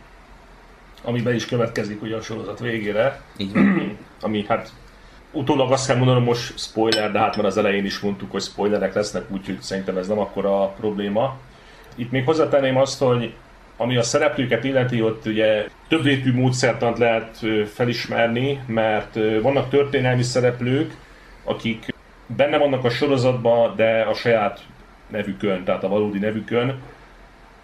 Ami 1.03 1.23
be 1.23 1.35
is 1.35 1.47
következik 1.47 2.03
ugye 2.03 2.17
a 2.17 2.21
sorozat 2.21 2.59
végére. 2.59 3.21
Így 3.37 3.53
van. 3.53 3.97
ami 4.27 4.45
hát 4.49 4.73
utólag 5.33 5.73
azt 5.73 5.87
kell 5.87 5.97
mondanom 5.97 6.23
most 6.23 6.59
spoiler, 6.59 7.13
de 7.13 7.19
hát 7.19 7.37
már 7.37 7.47
az 7.47 7.57
elején 7.57 7.85
is 7.85 7.99
mondtuk, 7.99 8.31
hogy 8.31 8.43
spoilerek 8.43 8.95
lesznek, 8.95 9.25
úgyhogy 9.31 9.61
szerintem 9.61 9.97
ez 9.97 10.09
nem 10.09 10.19
akkora 10.19 10.67
probléma. 10.67 11.37
Itt 11.95 12.11
még 12.11 12.25
hozzátenném 12.25 12.77
azt, 12.77 12.99
hogy 12.99 13.35
ami 13.77 13.97
a 13.97 14.03
szereplőket 14.03 14.65
illeti, 14.65 15.03
ott 15.03 15.27
ugye 15.27 15.67
több 15.89 16.05
lépű 16.05 16.33
módszertant 16.33 16.99
lehet 16.99 17.39
felismerni, 17.73 18.63
mert 18.67 19.15
vannak 19.43 19.69
történelmi 19.69 20.23
szereplők, 20.23 20.95
akik 21.45 21.95
benne 22.27 22.59
vannak 22.59 22.85
a 22.85 22.91
sorozatban, 22.91 23.77
de 23.77 24.01
a 24.01 24.15
saját 24.15 24.61
nevükön, 25.09 25.65
tehát 25.65 25.85
a 25.85 25.89
valódi 25.89 26.19
nevükön, 26.19 26.81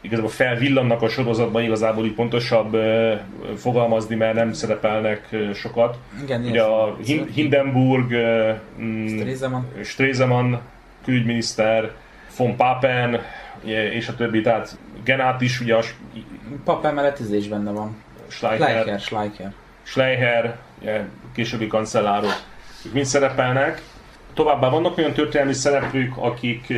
igazából 0.04 0.30
felvillannak 0.30 1.02
a 1.02 1.08
sorozatban, 1.08 1.62
igazából 1.62 2.04
így 2.04 2.14
pontosabb 2.14 2.74
uh, 2.74 3.12
fogalmazni, 3.56 4.14
mert 4.14 4.34
nem 4.34 4.52
szerepelnek 4.52 5.28
uh, 5.32 5.52
sokat. 5.52 5.98
Igen, 6.22 6.44
Ugye 6.44 6.62
a 6.62 6.96
Hindenburg, 7.34 8.10
uh, 8.10 9.08
Stresemann. 9.08 9.62
Stresemann 9.82 10.54
külügyminiszter, 11.04 11.90
von 12.36 12.56
Papen, 12.56 13.20
és 13.94 14.08
a 14.08 14.14
többi, 14.14 14.40
tehát 14.40 14.78
Genát 15.04 15.40
is, 15.40 15.60
ugye 15.60 15.74
a... 15.74 15.82
Papen 16.64 16.94
mellett 16.94 17.20
ez 17.20 17.32
is 17.32 17.48
benne 17.48 17.70
van. 17.70 18.02
Schleicher. 18.28 19.00
Schleicher. 19.00 19.52
Schleicher, 19.82 20.56
ugye, 20.80 21.04
későbbi 21.34 21.66
kancellárok, 21.66 22.32
mind 22.92 23.04
szerepelnek. 23.04 23.82
Továbbá 24.34 24.68
vannak 24.68 24.98
olyan 24.98 25.12
történelmi 25.12 25.52
szereplők, 25.52 26.16
akik 26.16 26.72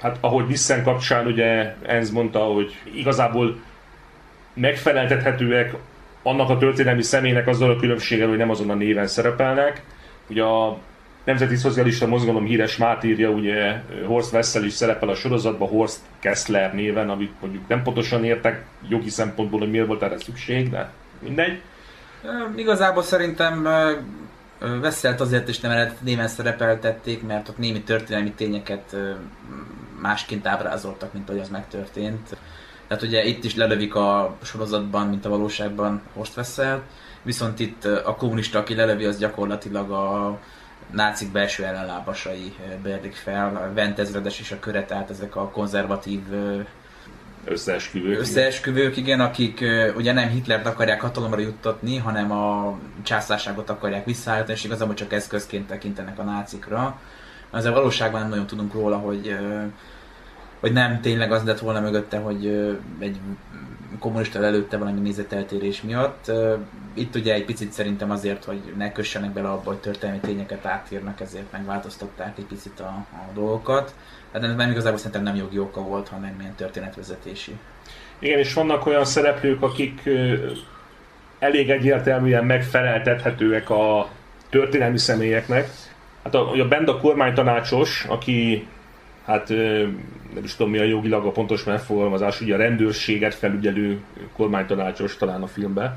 hát 0.00 0.18
ahogy 0.20 0.46
Nissen 0.46 0.82
kapcsán 0.82 1.26
ugye 1.26 1.74
Enz 1.82 2.10
mondta, 2.10 2.38
hogy 2.38 2.76
igazából 2.94 3.56
megfeleltethetőek 4.54 5.74
annak 6.22 6.50
a 6.50 6.58
történelmi 6.58 7.02
személynek 7.02 7.46
azzal 7.46 7.70
a 7.70 7.76
különbséggel, 7.76 8.28
hogy 8.28 8.38
nem 8.38 8.50
azon 8.50 8.70
a 8.70 8.74
néven 8.74 9.06
szerepelnek. 9.06 9.82
Ugye 10.28 10.42
a 10.42 10.78
Nemzeti 11.24 11.56
Szocialista 11.56 12.06
Mozgalom 12.06 12.44
híres 12.44 12.76
mátírja, 12.76 13.30
ugye 13.30 13.80
Horst 14.06 14.32
Wessel 14.32 14.64
is 14.64 14.72
szerepel 14.72 15.08
a 15.08 15.14
sorozatban 15.14 15.68
Horst 15.68 15.98
Kessler 16.18 16.74
néven, 16.74 17.10
amit 17.10 17.32
mondjuk 17.40 17.68
nem 17.68 17.82
pontosan 17.82 18.24
értek 18.24 18.64
jogi 18.88 19.08
szempontból, 19.08 19.58
hogy 19.58 19.70
miért 19.70 19.86
volt 19.86 20.02
erre 20.02 20.18
szükség, 20.18 20.70
de 20.70 20.90
mindegy. 21.18 21.60
Igazából 22.56 23.02
szerintem 23.02 23.68
Veszelt 24.80 25.20
azért 25.20 25.48
is 25.48 25.60
nem 25.60 25.70
eredet 25.70 26.02
néven 26.02 26.28
szerepeltették, 26.28 27.26
mert 27.26 27.48
ott 27.48 27.58
némi 27.58 27.80
történelmi 27.80 28.30
tényeket 28.30 28.96
másként 30.00 30.46
ábrázoltak, 30.46 31.12
mint 31.12 31.28
ahogy 31.28 31.40
az 31.40 31.48
megtörtént. 31.48 32.36
Tehát 32.88 33.02
ugye 33.02 33.24
itt 33.24 33.44
is 33.44 33.54
lelövik 33.54 33.94
a 33.94 34.36
sorozatban, 34.42 35.06
mint 35.08 35.24
a 35.24 35.28
valóságban 35.28 36.02
Horst 36.14 36.36
Wessel, 36.36 36.82
viszont 37.22 37.60
itt 37.60 37.84
a 37.84 38.14
kommunista, 38.14 38.58
aki 38.58 38.74
lelövi, 38.74 39.04
az 39.04 39.18
gyakorlatilag 39.18 39.90
a 39.90 40.38
nácik 40.92 41.32
belső 41.32 41.64
ellenlábasai 41.64 42.54
bérdik 42.82 43.14
fel, 43.14 43.56
a 43.56 43.74
Vent 43.74 43.98
ezredes 43.98 44.40
és 44.40 44.50
a 44.50 44.58
köre, 44.58 44.84
tehát 44.84 45.10
ezek 45.10 45.36
a 45.36 45.48
konzervatív 45.48 46.22
Összeesküvők. 47.48 48.20
Összeesküvők, 48.20 48.96
igen, 48.96 49.20
akik 49.20 49.60
ö, 49.60 49.92
ugye 49.92 50.12
nem 50.12 50.28
Hitlert 50.28 50.66
akarják 50.66 51.00
hatalomra 51.00 51.40
juttatni, 51.40 51.96
hanem 51.96 52.32
a 52.32 52.78
császárságot 53.02 53.70
akarják 53.70 54.04
visszaállítani, 54.04 54.58
és 54.58 54.64
igazából 54.64 54.94
csak 54.94 55.12
eszközként 55.12 55.66
tekintenek 55.66 56.18
a 56.18 56.22
nácikra. 56.22 57.00
Azért 57.50 57.74
valóságban 57.74 58.20
nem 58.20 58.28
nagyon 58.28 58.46
tudunk 58.46 58.72
róla, 58.72 58.96
hogy 58.96 59.36
hogy 60.60 60.72
nem 60.72 61.00
tényleg 61.00 61.32
az 61.32 61.44
lett 61.44 61.58
volna 61.58 61.80
mögötte, 61.80 62.18
hogy 62.18 62.46
egy 62.98 63.20
kommunista 63.98 64.44
előtte 64.44 64.76
valami 64.76 65.00
nézeteltérés 65.00 65.82
miatt. 65.82 66.32
Itt 66.94 67.14
ugye 67.14 67.34
egy 67.34 67.44
picit 67.44 67.72
szerintem 67.72 68.10
azért, 68.10 68.44
hogy 68.44 68.60
ne 68.76 68.92
kössenek 68.92 69.30
bele 69.30 69.48
abba, 69.48 69.68
hogy 69.68 69.76
történelmi 69.76 70.20
tényeket 70.20 70.66
átírnak, 70.66 71.20
ezért 71.20 71.52
megváltoztatták 71.52 72.38
egy 72.38 72.44
picit 72.44 72.80
a, 72.80 73.06
a 73.12 73.32
dolgokat. 73.34 73.94
Tehát 74.32 74.48
ez 74.48 74.56
nem 74.56 74.70
igazából 74.70 74.98
szerintem 74.98 75.22
nem 75.22 75.36
jogi 75.36 75.58
oka 75.58 75.80
volt, 75.80 76.08
hanem 76.08 76.36
ilyen 76.40 76.54
történetvezetési. 76.54 77.56
Igen, 78.18 78.38
és 78.38 78.52
vannak 78.52 78.86
olyan 78.86 79.04
szereplők, 79.04 79.62
akik 79.62 80.08
elég 81.38 81.70
egyértelműen 81.70 82.44
megfeleltethetőek 82.44 83.70
a 83.70 84.08
történelmi 84.50 84.98
személyeknek. 84.98 85.70
Hát 86.26 86.34
a, 86.34 86.50
a 86.50 86.68
Benda 86.68 86.96
kormánytanácsos, 86.96 88.04
aki 88.08 88.66
hát 89.26 89.48
nem 90.34 90.44
is 90.44 90.54
tudom 90.54 90.72
mi 90.72 90.78
a 90.78 90.84
jogilag 90.84 91.26
a 91.26 91.30
pontos 91.30 91.64
megfogalmazás, 91.64 92.40
ugye 92.40 92.54
a 92.54 92.58
rendőrséget 92.58 93.34
felügyelő 93.34 94.00
kormánytanácsos 94.36 95.16
talán 95.16 95.42
a 95.42 95.46
filmben. 95.46 95.96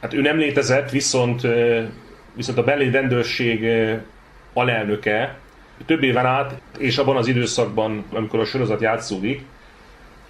Hát 0.00 0.12
ő 0.12 0.20
nem 0.20 0.36
létezett, 0.36 0.90
viszont, 0.90 1.42
viszont 2.34 2.58
a 2.58 2.64
belé 2.64 2.90
rendőrség 2.90 3.66
alelnöke 4.52 5.38
több 5.86 6.02
éven 6.02 6.26
át, 6.26 6.60
és 6.78 6.98
abban 6.98 7.16
az 7.16 7.26
időszakban, 7.26 8.04
amikor 8.12 8.40
a 8.40 8.44
sorozat 8.44 8.80
játszódik, 8.80 9.44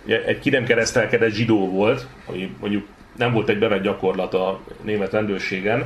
egy 0.06 0.38
ki 0.38 0.50
nem 0.50 0.64
keresztelkedett 0.64 1.32
zsidó 1.32 1.70
volt, 1.70 2.06
ami 2.26 2.54
mondjuk 2.60 2.86
nem 3.16 3.32
volt 3.32 3.48
egy 3.48 3.58
bevett 3.58 3.82
gyakorlat 3.82 4.34
a 4.34 4.60
német 4.82 5.12
rendőrségen. 5.12 5.84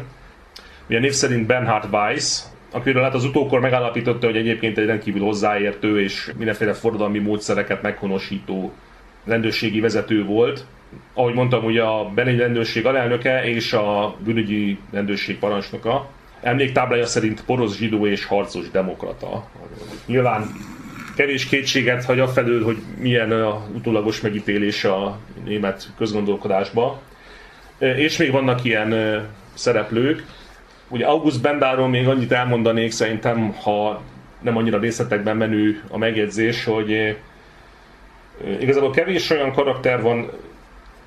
Ugye 0.88 0.98
név 0.98 1.12
szerint 1.12 1.46
Bernhard 1.46 1.92
Weiss, 1.92 2.42
akiről 2.70 3.02
hát 3.02 3.14
az 3.14 3.24
utókor 3.24 3.60
megállapította, 3.60 4.26
hogy 4.26 4.36
egyébként 4.36 4.78
egy 4.78 4.86
rendkívül 4.86 5.22
hozzáértő 5.22 6.00
és 6.02 6.32
mindenféle 6.36 6.72
forradalmi 6.72 7.18
módszereket 7.18 7.82
meghonosító 7.82 8.72
rendőrségi 9.24 9.80
vezető 9.80 10.24
volt. 10.24 10.64
Ahogy 11.14 11.34
mondtam, 11.34 11.64
ugye 11.64 11.82
a 11.82 12.10
Benény 12.14 12.36
rendőrség 12.36 12.86
alelnöke 12.86 13.44
és 13.44 13.72
a 13.72 14.16
bűnügyi 14.24 14.78
rendőrség 14.92 15.38
parancsnoka. 15.38 16.08
Emléktáblája 16.40 17.06
szerint 17.06 17.44
porosz 17.44 17.76
zsidó 17.76 18.06
és 18.06 18.24
harcos 18.24 18.70
demokrata. 18.70 19.48
Nyilván 20.06 20.46
kevés 21.16 21.46
kétséget 21.46 22.04
hagy 22.04 22.20
afelől, 22.20 22.64
hogy 22.64 22.76
milyen 22.98 23.32
a 23.32 23.66
utólagos 23.74 24.20
megítélés 24.20 24.84
a 24.84 25.18
német 25.44 25.88
közgondolkodásba. 25.96 27.00
És 27.78 28.16
még 28.16 28.30
vannak 28.30 28.64
ilyen 28.64 29.22
szereplők. 29.54 30.24
Ugye 30.88 31.06
August 31.06 31.40
Bendáról 31.40 31.88
még 31.88 32.08
annyit 32.08 32.32
elmondanék 32.32 32.90
szerintem, 32.90 33.52
ha 33.52 34.02
nem 34.40 34.56
annyira 34.56 34.78
részletekben 34.78 35.36
menő 35.36 35.82
a 35.88 35.98
megjegyzés, 35.98 36.64
hogy 36.64 36.92
ö, 36.92 37.14
igazából 38.60 38.90
kevés 38.90 39.30
olyan 39.30 39.52
karakter 39.52 40.02
van 40.02 40.30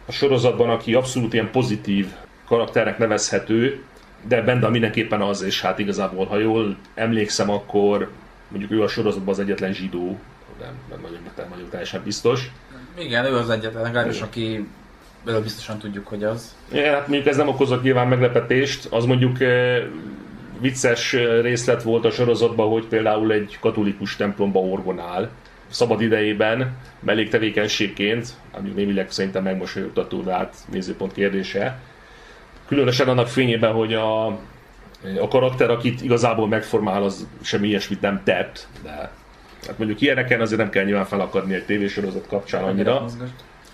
a 0.05 0.11
sorozatban, 0.11 0.69
aki 0.69 0.93
abszolút 0.93 1.33
ilyen 1.33 1.51
pozitív 1.51 2.07
karakternek 2.45 2.97
nevezhető, 2.97 3.83
de 4.27 4.41
Benda 4.41 4.69
mindenképpen 4.69 5.21
az, 5.21 5.41
és 5.41 5.61
hát 5.61 5.79
igazából, 5.79 6.25
ha 6.25 6.37
jól 6.37 6.77
emlékszem, 6.93 7.49
akkor 7.49 8.09
mondjuk 8.47 8.71
ő 8.71 8.81
a 8.83 8.87
sorozatban 8.87 9.33
az 9.33 9.39
egyetlen 9.39 9.73
zsidó, 9.73 10.19
nem, 10.59 10.73
nem 10.89 11.01
vagyok, 11.01 11.19
nem 11.37 11.49
vagyok 11.49 11.69
teljesen 11.69 12.01
biztos. 12.03 12.51
Igen, 12.97 13.25
ő 13.25 13.35
az 13.35 13.49
egyetlen, 13.49 13.83
legalábbis 13.83 14.21
aki 14.21 14.67
belőle 15.23 15.43
biztosan 15.43 15.77
tudjuk, 15.77 16.07
hogy 16.07 16.23
az. 16.23 16.55
Ja, 16.71 16.93
hát 16.93 17.07
mondjuk 17.07 17.27
ez 17.27 17.37
nem 17.37 17.47
okozott 17.47 17.83
nyilván 17.83 18.07
meglepetést, 18.07 18.85
az 18.85 19.05
mondjuk 19.05 19.41
eh, 19.41 19.83
vicces 20.59 21.13
eh, 21.13 21.41
részlet 21.41 21.83
volt 21.83 22.05
a 22.05 22.11
sorozatban, 22.11 22.69
hogy 22.69 22.85
például 22.85 23.31
egy 23.31 23.57
katolikus 23.59 24.15
templomba 24.15 24.59
orgonál 24.59 25.29
szabad 25.71 26.01
idejében, 26.01 26.77
melléktevékenységként, 26.99 28.33
ami 28.51 28.69
némileg 28.69 29.11
szerintem 29.11 29.43
megmosolyogtató, 29.43 30.21
de 30.21 30.33
hát 30.33 30.55
nézőpont 30.71 31.13
kérdése. 31.13 31.79
Különösen 32.67 33.07
annak 33.07 33.27
fényében, 33.27 33.71
hogy 33.71 33.93
a, 33.93 34.25
a 35.19 35.27
karakter, 35.29 35.69
akit 35.69 36.01
igazából 36.01 36.47
megformál, 36.47 37.03
az 37.03 37.27
semmi 37.41 37.67
ilyesmit 37.67 38.01
nem 38.01 38.21
tett, 38.23 38.67
de 38.83 38.89
hát 39.67 39.77
mondjuk 39.77 40.01
ilyeneken 40.01 40.41
azért 40.41 40.59
nem 40.59 40.69
kell 40.69 40.83
nyilván 40.83 41.05
felakadni 41.05 41.53
egy 41.53 41.65
tévésorozat 41.65 42.27
kapcsán 42.27 42.63
annyira. 42.63 43.05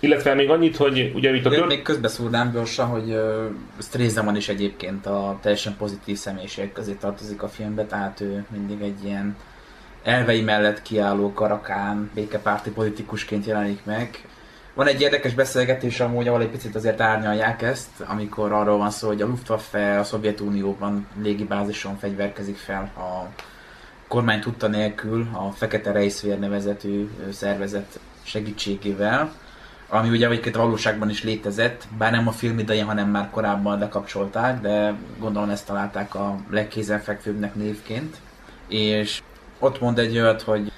Illetve 0.00 0.34
még 0.34 0.50
annyit, 0.50 0.76
hogy 0.76 1.12
ugye 1.14 1.34
itt 1.34 1.46
a 1.46 1.50
tör... 1.50 1.66
még 1.66 1.82
közbeszúrnám 1.82 2.52
gyorsan, 2.52 2.86
hogy 2.86 3.10
uh, 3.10 3.44
Stresemann 3.78 4.36
is 4.36 4.48
egyébként 4.48 5.06
a 5.06 5.38
teljesen 5.42 5.76
pozitív 5.76 6.16
személyiség 6.16 6.72
közé 6.72 6.92
tartozik 6.92 7.42
a 7.42 7.48
filmbe, 7.48 7.84
tehát 7.84 8.20
ő 8.20 8.44
mindig 8.50 8.80
egy 8.80 9.04
ilyen 9.04 9.36
elvei 10.02 10.42
mellett 10.42 10.82
kiálló 10.82 11.32
karakán, 11.32 12.10
békepárti 12.14 12.70
politikusként 12.70 13.46
jelenik 13.46 13.84
meg. 13.84 14.28
Van 14.74 14.86
egy 14.86 15.00
érdekes 15.00 15.34
beszélgetés 15.34 16.00
amúgy, 16.00 16.28
ahol 16.28 16.42
egy 16.42 16.48
picit 16.48 16.74
azért 16.74 17.00
árnyalják 17.00 17.62
ezt, 17.62 18.00
amikor 18.06 18.52
arról 18.52 18.78
van 18.78 18.90
szó, 18.90 19.06
hogy 19.06 19.22
a 19.22 19.26
Luftwaffe 19.26 19.98
a 19.98 20.04
Szovjetunióban 20.04 21.06
légibázison 21.22 21.98
fegyverkezik 21.98 22.56
fel 22.56 22.92
a 22.96 23.42
kormány 24.08 24.40
tudta 24.40 24.68
nélkül 24.68 25.28
a 25.32 25.50
Fekete 25.50 25.92
Reiszvér 25.92 26.38
nevezetű 26.38 27.08
szervezet 27.32 27.98
segítségével, 28.22 29.32
ami 29.88 30.08
ugye 30.08 30.28
egyébként 30.28 30.56
valóságban 30.56 31.10
is 31.10 31.22
létezett, 31.22 31.84
bár 31.98 32.10
nem 32.10 32.28
a 32.28 32.32
film 32.32 32.58
idején, 32.58 32.84
hanem 32.84 33.08
már 33.08 33.30
korábban 33.30 33.78
lekapcsolták, 33.78 34.60
de 34.60 34.94
gondolom 35.18 35.50
ezt 35.50 35.66
találták 35.66 36.14
a 36.14 36.36
legkézenfekvőbbnek 36.50 37.54
névként. 37.54 38.16
És 38.68 39.22
ott 39.58 39.80
mond 39.80 39.98
egy 39.98 40.18
olyat, 40.18 40.42
hogy 40.42 40.72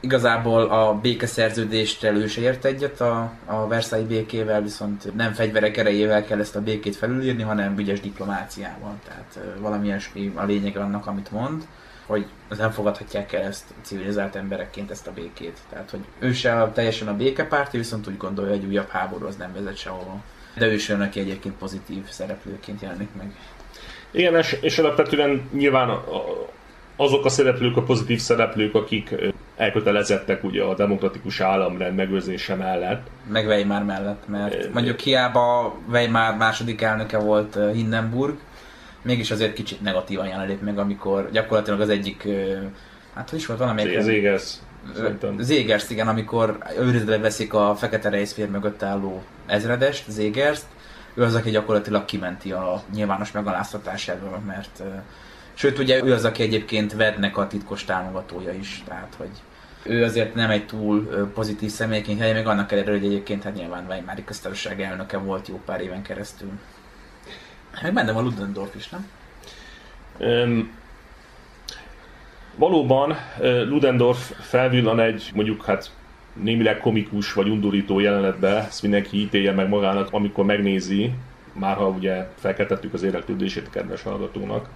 igazából 0.00 0.62
a 0.62 0.94
békeszerződéstől 0.94 2.16
ő 2.16 2.26
se 2.26 2.40
ért 2.40 2.64
egyet 2.64 3.00
a, 3.00 3.32
a 3.44 3.66
Versailles 3.66 4.08
békével, 4.08 4.62
viszont 4.62 5.14
nem 5.16 5.32
fegyverek 5.32 5.76
erejével 5.76 6.24
kell 6.24 6.40
ezt 6.40 6.56
a 6.56 6.62
békét 6.62 6.96
felülírni, 6.96 7.42
hanem 7.42 7.78
ügyes 7.78 8.00
diplomáciával. 8.00 8.94
Tehát 9.04 9.58
valami 9.58 9.86
ilyesmi 9.86 10.32
a 10.34 10.44
lényeg 10.44 10.76
annak, 10.76 11.06
amit 11.06 11.30
mond, 11.30 11.66
hogy 12.06 12.26
nem 12.58 12.70
fogadhatják 12.70 13.32
el 13.32 13.42
ezt 13.42 13.64
civilizált 13.82 14.34
emberekként 14.36 14.90
ezt 14.90 15.06
a 15.06 15.12
békét. 15.12 15.58
Tehát, 15.70 15.90
hogy 15.90 16.00
ő 16.18 16.32
se 16.32 16.70
teljesen 16.74 17.08
a 17.08 17.16
békepárti, 17.16 17.76
viszont 17.76 18.08
úgy 18.08 18.16
gondolja, 18.16 18.50
hogy 18.50 18.60
egy 18.60 18.66
újabb 18.66 18.88
háború 18.88 19.26
az 19.26 19.36
nem 19.36 19.52
vezet 19.52 19.76
sehova. 19.76 20.22
De 20.54 20.66
ő 20.66 20.78
sem, 20.78 21.00
aki 21.00 21.20
egyébként 21.20 21.54
pozitív 21.54 22.08
szereplőként 22.08 22.80
jelenik 22.80 23.08
meg. 23.16 23.34
Igen, 24.10 24.36
és, 24.36 24.58
és 24.60 24.78
alapvetően 24.78 25.48
nyilván 25.52 25.98
azok 26.96 27.24
a 27.24 27.28
szereplők, 27.28 27.76
a 27.76 27.82
pozitív 27.82 28.20
szereplők, 28.20 28.74
akik 28.74 29.14
elkötelezettek 29.56 30.44
ugye 30.44 30.62
a 30.62 30.74
demokratikus 30.74 31.40
államrend 31.40 31.96
megőrzése 31.96 32.54
mellett. 32.54 33.06
meg 33.28 33.46
Weimar 33.46 33.84
mellett, 33.84 34.28
mert 34.28 34.72
mondjuk 34.72 35.00
hiába 35.00 35.76
Weimar 35.90 36.36
második 36.36 36.82
elnöke 36.82 37.18
volt 37.18 37.58
Hindenburg, 37.72 38.38
mégis 39.06 39.30
azért 39.30 39.52
kicsit 39.52 39.80
negatívan 39.80 40.26
jelenik 40.26 40.60
meg, 40.60 40.78
amikor 40.78 41.30
gyakorlatilag 41.32 41.80
az 41.80 41.88
egyik, 41.88 42.28
hát 43.14 43.30
hogy 43.30 43.38
is 43.38 43.46
volt 43.46 43.58
valamelyik... 43.58 43.94
Ez 43.94 44.06
égesz. 44.06 44.62
Zégerst, 45.38 45.90
igen, 45.90 46.08
amikor 46.08 46.58
őrizetbe 46.78 47.18
veszik 47.18 47.54
a 47.54 47.74
Fekete 47.74 48.08
Rejszfér 48.08 48.50
mögött 48.50 48.82
álló 48.82 49.22
ezredest, 49.46 50.10
Zégerst, 50.10 50.64
ő 51.14 51.22
az, 51.22 51.34
aki 51.34 51.50
gyakorlatilag 51.50 52.04
kimenti 52.04 52.52
a 52.52 52.82
nyilvános 52.94 53.32
megaláztatás 53.32 54.08
elől, 54.08 54.40
mert 54.46 54.82
sőt, 55.54 55.78
ugye 55.78 56.04
ő 56.04 56.12
az, 56.12 56.24
aki 56.24 56.42
egyébként 56.42 56.92
Vednek 56.92 57.36
a 57.36 57.46
titkos 57.46 57.84
támogatója 57.84 58.52
is, 58.52 58.82
tehát 58.88 59.14
hogy 59.16 59.30
ő 59.82 60.04
azért 60.04 60.34
nem 60.34 60.50
egy 60.50 60.66
túl 60.66 61.30
pozitív 61.34 61.70
személyként 61.70 62.20
helye, 62.20 62.34
még 62.34 62.46
annak 62.46 62.72
ellenére, 62.72 62.92
hogy 62.92 63.04
egyébként 63.04 63.42
hát 63.42 63.54
nyilván 63.54 63.86
Weimári 63.88 64.24
köztársaság 64.24 64.80
elnöke 64.80 65.16
volt 65.16 65.48
jó 65.48 65.60
pár 65.64 65.80
éven 65.80 66.02
keresztül. 66.02 66.50
Meg 67.82 67.92
benne 67.92 68.12
van 68.12 68.24
Ludendorff 68.24 68.74
is, 68.74 68.88
nem? 68.88 69.06
Öm, 70.18 70.70
valóban 72.56 73.16
Ludendorff 73.68 74.30
felvillan 74.40 75.00
egy 75.00 75.30
mondjuk 75.34 75.64
hát 75.64 75.90
némileg 76.32 76.78
komikus 76.78 77.32
vagy 77.32 77.48
undorító 77.48 77.98
jelenetbe, 77.98 78.48
ezt 78.48 78.82
mindenki 78.82 79.20
ítélje 79.20 79.52
meg 79.52 79.68
magának, 79.68 80.08
amikor 80.10 80.44
megnézi, 80.44 81.12
már 81.52 81.76
ha 81.76 81.88
ugye 81.88 82.28
felkeltettük 82.38 82.94
az 82.94 83.02
érdeklődését 83.02 83.66
a 83.66 83.70
kedves 83.70 84.02
hallgatónak, 84.02 84.68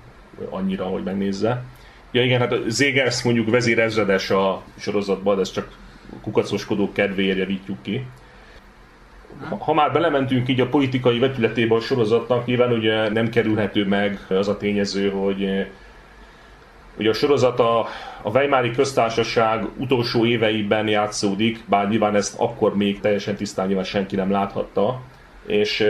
annyira, 0.51 0.85
hogy 0.85 1.03
megnézze. 1.03 1.63
Ja 2.11 2.25
igen, 2.25 2.41
hát 2.41 2.55
Zégers 2.67 3.23
mondjuk 3.23 3.51
vezérezredes 3.51 4.31
a 4.31 4.63
sorozatban, 4.79 5.35
de 5.35 5.41
ezt 5.41 5.53
csak 5.53 5.77
kukacoskodók 6.23 6.93
kedvéért 6.93 7.39
javítjuk 7.39 7.83
ki. 7.83 8.07
Ha, 9.59 9.73
már 9.73 9.93
belementünk 9.93 10.49
így 10.49 10.61
a 10.61 10.69
politikai 10.69 11.19
vetületébe 11.19 11.75
a 11.75 11.81
sorozatnak, 11.81 12.47
nyilván 12.47 12.73
ugye 12.73 13.11
nem 13.11 13.29
kerülhető 13.29 13.87
meg 13.87 14.19
az 14.29 14.49
a 14.49 14.57
tényező, 14.57 15.11
hogy 15.11 15.66
Ugye 17.01 17.09
a 17.09 17.12
sorozat 17.12 17.59
a, 17.61 17.79
a 18.23 18.31
Weimári 18.31 18.71
köztársaság 18.71 19.66
utolsó 19.77 20.27
éveiben 20.27 20.88
játszódik, 20.88 21.61
bár 21.66 21.88
nyilván 21.88 22.14
ezt 22.14 22.38
akkor 22.38 22.77
még 22.77 23.01
teljesen 23.01 23.37
tisztán 23.37 23.66
nyilván 23.66 23.85
senki 23.85 24.16
nem 24.16 24.31
láthatta. 24.31 25.01
És 25.47 25.85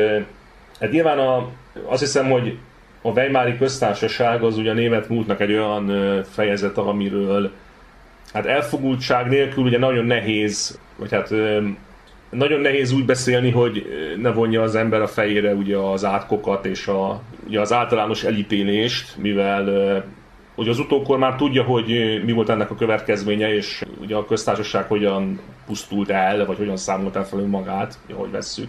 hát 0.81 0.91
nyilván 0.91 1.19
a, 1.19 1.49
azt 1.87 2.01
hiszem, 2.01 2.31
hogy 2.31 2.59
a 3.03 3.09
Weimári 3.09 3.57
köztársaság 3.57 4.43
az 4.43 4.57
ugye 4.57 4.71
a 4.71 4.75
német 4.75 5.09
múltnak 5.09 5.41
egy 5.41 5.53
olyan 5.53 6.25
fejezet, 6.25 6.79
amiről 6.79 7.51
hát 8.33 8.47
elfogultság 8.47 9.29
nélkül 9.29 9.65
ugye 9.65 9.79
nagyon 9.79 10.05
nehéz, 10.05 10.81
vagy 10.97 11.13
hát 11.13 11.31
nagyon 12.31 12.61
nehéz 12.61 12.93
úgy 12.93 13.05
beszélni, 13.05 13.51
hogy 13.51 13.87
ne 14.17 14.33
vonja 14.33 14.63
az 14.63 14.75
ember 14.75 15.01
a 15.01 15.07
fejére 15.07 15.55
ugye 15.55 15.77
az 15.77 16.05
átkokat 16.05 16.67
és 16.67 16.87
a, 16.87 17.23
ugye 17.47 17.61
az 17.61 17.73
általános 17.73 18.25
elítélést, 18.25 19.17
mivel 19.17 19.65
hogy 20.55 20.69
az 20.69 20.79
utókor 20.79 21.19
már 21.19 21.35
tudja, 21.35 21.63
hogy 21.63 22.21
mi 22.25 22.33
volt 22.33 22.49
ennek 22.49 22.71
a 22.71 22.75
következménye, 22.75 23.55
és 23.55 23.85
ugye 24.01 24.17
a 24.17 24.25
köztársaság 24.25 24.87
hogyan 24.87 25.41
pusztult 25.67 26.11
el, 26.11 26.47
vagy 26.47 26.57
hogyan 26.57 26.77
számolt 26.77 27.17
el 27.17 27.25
fel 27.25 27.41
magát, 27.41 27.99
ahogy 28.13 28.31
vesszük. 28.31 28.69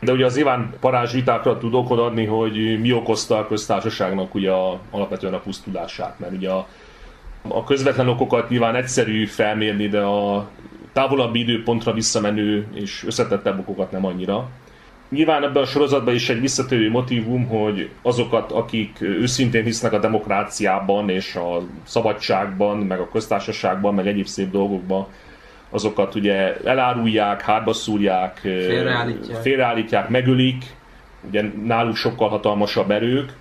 De 0.00 0.12
ugye 0.12 0.24
az 0.24 0.36
Iván 0.36 0.74
parázs 0.80 1.12
vitákra 1.12 1.58
tud 1.58 1.74
okod 1.74 1.98
adni, 1.98 2.24
hogy 2.24 2.80
mi 2.80 2.92
okozta 2.92 3.38
a 3.38 3.46
köztársaságnak 3.46 4.34
ugye 4.34 4.50
a, 4.50 4.80
alapvetően 4.90 5.34
a 5.34 5.38
pusztulását, 5.38 6.18
mert 6.18 6.32
ugye 6.32 6.50
a, 6.50 6.66
a 7.48 7.64
közvetlen 7.64 8.08
okokat 8.08 8.48
nyilván 8.48 8.74
egyszerű 8.74 9.26
felmérni, 9.26 9.88
de 9.88 10.00
a 10.00 10.48
távolabbi 10.96 11.38
időpontra 11.38 11.92
visszamenő 11.92 12.66
és 12.74 13.04
összetettebb 13.06 13.58
okokat 13.58 13.90
nem 13.90 14.04
annyira. 14.04 14.48
Nyilván 15.08 15.42
ebben 15.42 15.62
a 15.62 15.66
sorozatban 15.66 16.14
is 16.14 16.28
egy 16.28 16.40
visszatérő 16.40 16.90
motivum, 16.90 17.46
hogy 17.46 17.90
azokat, 18.02 18.52
akik 18.52 19.00
őszintén 19.00 19.64
hisznek 19.64 19.92
a 19.92 19.98
demokráciában 19.98 21.08
és 21.08 21.34
a 21.34 21.62
szabadságban, 21.84 22.78
meg 22.78 23.00
a 23.00 23.08
köztársaságban, 23.08 23.94
meg 23.94 24.06
egyéb 24.06 24.26
szép 24.26 24.50
dolgokban, 24.50 25.06
azokat 25.70 26.14
ugye 26.14 26.56
elárulják, 26.64 27.40
hátba 27.40 27.72
szúrják, 27.72 28.38
félreállítják. 28.38 29.40
félreállítják, 29.40 30.08
megölik, 30.08 30.74
ugye 31.28 31.42
náluk 31.64 31.96
sokkal 31.96 32.28
hatalmasabb 32.28 32.90
erők, 32.90 33.32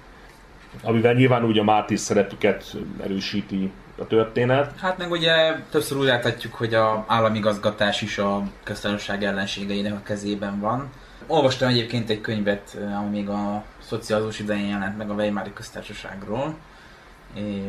amivel 0.84 1.14
nyilván 1.14 1.44
ugye 1.44 1.62
a 1.62 1.64
mártír 1.64 1.98
szerepüket 1.98 2.76
erősíti 3.04 3.72
a 3.98 4.08
történet. 4.08 4.80
Hát 4.80 4.98
meg 4.98 5.12
ugye 5.12 5.56
többször 5.70 5.98
úgy 5.98 6.06
láthatjuk, 6.06 6.54
hogy 6.54 6.74
a 6.74 7.06
államigazgatás 7.08 8.02
is 8.02 8.18
a 8.18 8.44
köztársaság 8.64 9.24
ellenségeinek 9.24 9.94
a 9.94 10.02
kezében 10.04 10.60
van. 10.60 10.90
Olvastam 11.28 11.68
egyébként 11.68 12.10
egy 12.10 12.22
könyvet, 12.22 12.78
ami 13.00 13.10
még 13.10 13.30
a 13.30 13.64
szocializmus 13.88 14.40
idején 14.40 14.68
jelent 14.68 14.98
meg 14.98 15.10
a 15.10 15.14
Weimári 15.14 15.54
köztársaságról, 15.54 16.56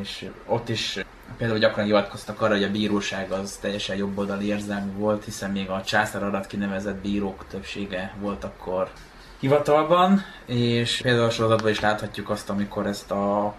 és 0.00 0.30
ott 0.46 0.68
is 0.68 1.04
például 1.36 1.58
gyakran 1.58 1.84
hivatkoztak 1.84 2.40
arra, 2.40 2.52
hogy 2.54 2.62
a 2.62 2.70
bíróság 2.70 3.30
az 3.30 3.58
teljesen 3.60 3.96
jobboldali 3.96 4.46
érzelmű 4.46 4.92
volt, 4.92 5.24
hiszen 5.24 5.50
még 5.50 5.68
a 5.68 5.82
császár 5.82 6.22
alatt 6.22 6.46
kinevezett 6.46 6.96
bírók 6.96 7.44
többsége 7.50 8.14
volt 8.20 8.44
akkor 8.44 8.90
hivatalban, 9.38 10.24
és 10.46 11.00
például 11.02 11.26
a 11.26 11.30
sorozatban 11.30 11.70
is 11.70 11.80
láthatjuk 11.80 12.30
azt, 12.30 12.50
amikor 12.50 12.86
ezt 12.86 13.10
a 13.10 13.54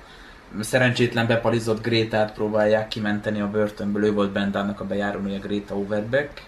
szerencsétlen 0.59 1.27
bepalizott 1.27 1.81
Grétát 1.81 2.33
próbálják 2.33 2.87
kimenteni 2.87 3.41
a 3.41 3.49
börtönből, 3.49 4.03
ő 4.03 4.13
volt 4.13 4.31
bent 4.31 4.55
annak 4.55 4.79
a 4.79 4.85
bejárónője 4.85 5.37
Gréta 5.37 5.77
Overbeck, 5.77 6.41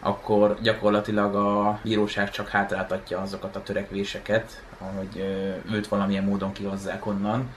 akkor 0.00 0.58
gyakorlatilag 0.62 1.34
a 1.34 1.80
bíróság 1.82 2.30
csak 2.30 2.48
hátráltatja 2.48 3.20
azokat 3.20 3.56
a 3.56 3.62
törekvéseket, 3.62 4.62
hogy 4.96 5.24
őt 5.72 5.88
valamilyen 5.88 6.24
módon 6.24 6.52
kihozzák 6.52 7.06
onnan. 7.06 7.48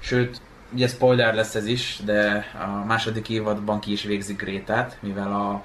Sőt, 0.00 0.40
ugye 0.72 0.86
spoiler 0.86 1.34
lesz 1.34 1.54
ez 1.54 1.66
is, 1.66 2.00
de 2.04 2.46
a 2.60 2.84
második 2.84 3.28
évadban 3.28 3.80
ki 3.80 3.92
is 3.92 4.02
végzik 4.02 4.42
Grétát, 4.42 4.96
mivel 5.00 5.32
a 5.32 5.62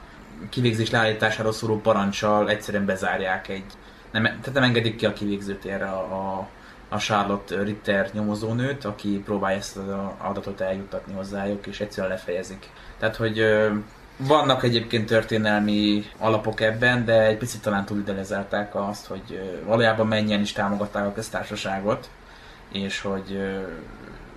kivégzés 0.49 0.89
leállításáról 0.89 1.51
szóló 1.51 1.81
parancsal 1.81 2.49
egyszerűen 2.49 2.85
bezárják 2.85 3.47
egy, 3.47 3.65
nem, 4.11 4.23
tehát 4.23 4.53
nem 4.53 4.63
engedik 4.63 4.95
ki 4.95 5.05
a 5.05 5.13
kivégzőtérre 5.13 5.85
a, 5.85 5.99
a, 5.99 6.47
a 6.89 6.97
Charlotte 6.97 7.63
Ritter 7.63 8.09
nyomozónőt, 8.13 8.85
aki 8.85 9.21
próbálja 9.25 9.57
ezt 9.57 9.77
az 9.77 9.83
adatot 10.17 10.61
eljuttatni 10.61 11.13
hozzájuk, 11.13 11.67
és 11.67 11.79
egyszerűen 11.79 12.13
lefejezik. 12.13 12.69
Tehát, 12.99 13.15
hogy 13.15 13.43
vannak 14.17 14.63
egyébként 14.63 15.05
történelmi 15.05 16.03
alapok 16.17 16.61
ebben, 16.61 17.05
de 17.05 17.25
egy 17.25 17.37
picit 17.37 17.61
talán 17.61 17.85
túlidelezálták 17.85 18.75
azt, 18.75 19.07
hogy 19.07 19.59
valójában 19.65 20.07
mennyien 20.07 20.41
is 20.41 20.51
támogatták 20.51 21.05
a 21.05 21.13
köztársaságot, 21.13 22.09
és 22.71 23.01
hogy 23.01 23.39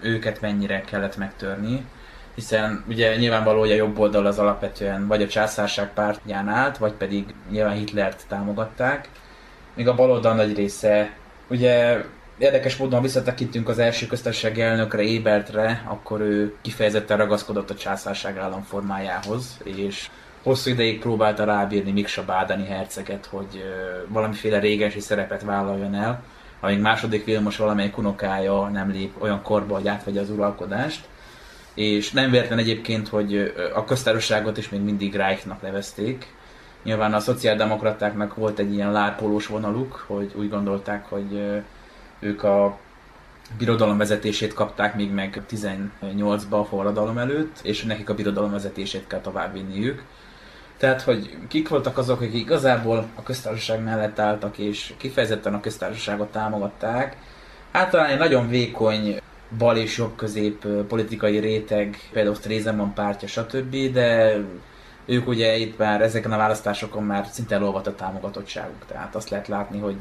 őket 0.01 0.41
mennyire 0.41 0.81
kellett 0.81 1.17
megtörni. 1.17 1.87
Hiszen 2.35 2.85
ugye 2.88 3.17
nyilvánvaló, 3.17 3.59
hogy 3.59 3.71
a 3.71 3.75
jobb 3.75 3.99
oldal 3.99 4.27
az 4.27 4.38
alapvetően 4.38 5.07
vagy 5.07 5.23
a 5.23 5.29
császárság 5.29 5.93
pártján 5.93 6.49
állt, 6.49 6.79
vagy 6.79 6.93
pedig 6.93 7.35
nyilván 7.51 7.77
Hitlert 7.77 8.25
támogatták. 8.29 9.09
Míg 9.75 9.88
a 9.88 9.95
baloldal 9.95 10.35
nagy 10.35 10.55
része, 10.55 11.11
ugye 11.49 12.05
érdekes 12.42 12.76
módon 12.76 13.02
visszatekintünk 13.02 13.68
az 13.68 13.78
első 13.78 14.07
köztársasági 14.07 14.61
elnökre, 14.61 15.02
Ébertre, 15.02 15.83
akkor 15.87 16.20
ő 16.20 16.55
kifejezetten 16.62 17.16
ragaszkodott 17.16 17.70
a 17.70 17.74
császárság 17.74 18.38
államformájához, 18.38 19.61
és 19.64 20.09
hosszú 20.42 20.70
ideig 20.70 21.00
próbálta 21.00 21.44
rábírni 21.44 21.92
Miksa 21.92 22.24
Bádani 22.24 22.66
herceget, 22.66 23.26
hogy 23.26 23.64
valamiféle 24.09 24.59
régensi 24.59 25.00
szerepet 25.00 25.42
vállaljon 25.42 25.94
el, 25.94 26.22
amíg 26.61 26.78
második 26.78 27.24
Vilmos 27.24 27.57
valamelyik 27.57 27.98
unokája 27.98 28.68
nem 28.68 28.90
lép 28.90 29.22
olyan 29.22 29.42
korba, 29.42 29.74
hogy 29.74 29.88
átvegye 29.88 30.20
az 30.20 30.31
uralkodást. 30.31 31.09
És 31.74 32.11
nem 32.11 32.31
véletlen 32.31 32.59
egyébként, 32.59 33.09
hogy 33.09 33.55
a 33.74 33.85
köztársaságot 33.85 34.57
is 34.59 34.68
még 34.68 34.81
mindig 34.81 35.14
Reichnak 35.14 35.62
nevezték. 35.62 36.35
Nyilván 36.83 37.14
a 37.14 37.20
szociáldemokratáknak 37.20 38.35
volt 38.35 38.59
egy 38.59 38.72
ilyen 38.74 38.92
lárpolós 38.92 39.46
vonaluk, 39.46 40.05
hogy 40.07 40.33
úgy 40.35 40.48
gondolták, 40.48 41.05
hogy 41.05 41.62
ők 42.23 42.43
a 42.43 42.79
birodalom 43.59 43.99
vezetését 43.99 44.55
kapták 44.55 44.95
még 44.95 45.11
meg 45.11 45.43
18-ba 45.51 46.51
a 46.51 46.65
forradalom 46.65 47.19
előtt, 47.19 47.59
és 47.63 47.83
nekik 47.83 48.09
a 48.09 48.15
birodalom 48.15 48.51
vezetését 48.51 49.07
kell 49.07 49.21
továbbvinniük. 49.21 50.03
Tehát, 50.77 51.03
hogy 51.03 51.37
kik 51.49 51.69
voltak 51.69 51.99
azok, 51.99 52.21
akik 52.21 52.35
igazából 52.35 53.07
a 53.15 53.23
köztársaság 53.23 53.83
mellett 53.83 54.19
álltak, 54.19 54.59
és 54.59 54.95
kifejezetten 54.97 55.55
a 55.55 55.61
köztársaságot 55.61 56.31
támogatták. 56.31 57.17
Általán 57.71 58.11
egy 58.11 58.19
nagyon 58.19 58.49
vékony 58.49 59.21
bal 59.59 59.77
és 59.77 59.99
jobb 59.99 60.17
közép 60.17 60.67
politikai 60.67 61.39
réteg, 61.39 61.99
például 62.13 62.35
Stresemann 62.35 62.93
pártja, 62.95 63.29
stb., 63.29 63.77
de 63.93 64.37
ők 65.07 65.29
ugye 65.29 65.57
itt 65.57 65.79
már 65.79 66.03
ezeken 66.03 66.33
a 66.33 66.37
választásokon 66.37 67.05
már 67.05 67.27
szinte 67.27 67.55
elolvadt 67.55 67.87
a 67.87 67.95
támogatottságuk. 67.95 68.87
Tehát 68.87 69.15
azt 69.15 69.31
lehet 69.31 69.49
látni, 69.49 69.79
hogy 69.79 69.97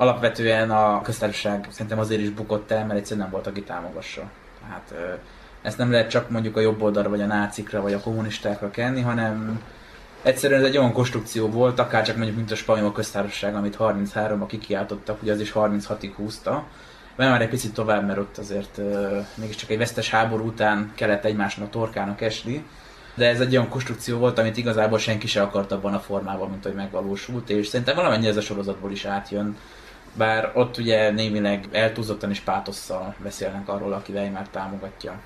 alapvetően 0.00 0.70
a 0.70 1.02
köztársaság 1.02 1.66
szerintem 1.70 1.98
azért 1.98 2.20
is 2.20 2.30
bukott 2.30 2.70
el, 2.70 2.86
mert 2.86 2.98
egyszerűen 2.98 3.20
nem 3.20 3.30
volt, 3.30 3.46
aki 3.46 3.62
támogassa. 3.62 4.22
Tehát 4.60 5.18
ezt 5.62 5.78
nem 5.78 5.90
lehet 5.90 6.10
csak 6.10 6.30
mondjuk 6.30 6.56
a 6.56 6.60
jobb 6.60 6.82
oldalra, 6.82 7.08
vagy 7.08 7.20
a 7.20 7.26
nácikra, 7.26 7.82
vagy 7.82 7.92
a 7.92 8.00
kommunistákra 8.00 8.70
kenni, 8.70 9.00
hanem 9.00 9.62
egyszerűen 10.22 10.60
ez 10.60 10.66
egy 10.66 10.76
olyan 10.76 10.92
konstrukció 10.92 11.48
volt, 11.48 11.78
akár 11.78 12.04
csak 12.04 12.16
mondjuk 12.16 12.36
mint 12.36 12.50
a 12.50 12.54
spanyol 12.54 12.92
köztársaság, 12.92 13.54
amit 13.54 13.76
33-ban 13.78 14.44
kikiáltottak, 14.46 15.22
ugye 15.22 15.32
az 15.32 15.40
is 15.40 15.52
36-ig 15.54 16.12
húzta. 16.16 16.64
Mert 17.16 17.30
már 17.30 17.42
egy 17.42 17.48
picit 17.48 17.74
tovább, 17.74 18.06
mert 18.06 18.18
ott 18.18 18.38
azért 18.38 18.78
uh, 18.78 19.26
mégiscsak 19.34 19.70
egy 19.70 19.78
vesztes 19.78 20.10
háború 20.10 20.46
után 20.46 20.92
kellett 20.94 21.24
egymásnak 21.24 21.66
a 21.66 21.70
torkának 21.70 22.20
esni. 22.20 22.64
De 23.14 23.28
ez 23.28 23.40
egy 23.40 23.56
olyan 23.56 23.68
konstrukció 23.68 24.18
volt, 24.18 24.38
amit 24.38 24.56
igazából 24.56 24.98
senki 24.98 25.26
se 25.26 25.42
akart 25.42 25.72
abban 25.72 25.94
a 25.94 26.00
formában, 26.00 26.50
mint 26.50 26.62
hogy 26.62 26.74
megvalósult, 26.74 27.50
és 27.50 27.66
szerintem 27.66 27.96
valamennyi 27.96 28.26
ez 28.26 28.36
a 28.36 28.40
sorozatból 28.40 28.90
is 28.90 29.04
átjön. 29.04 29.56
Bár 30.14 30.50
ott 30.54 30.78
ugye 30.78 31.10
némileg 31.10 31.68
eltúzottan 31.72 32.30
és 32.30 32.40
pátosszal 32.40 33.14
beszélnek 33.22 33.68
arról, 33.68 33.92
aki 33.92 34.12
már 34.12 34.48
támogatja. 34.50 35.20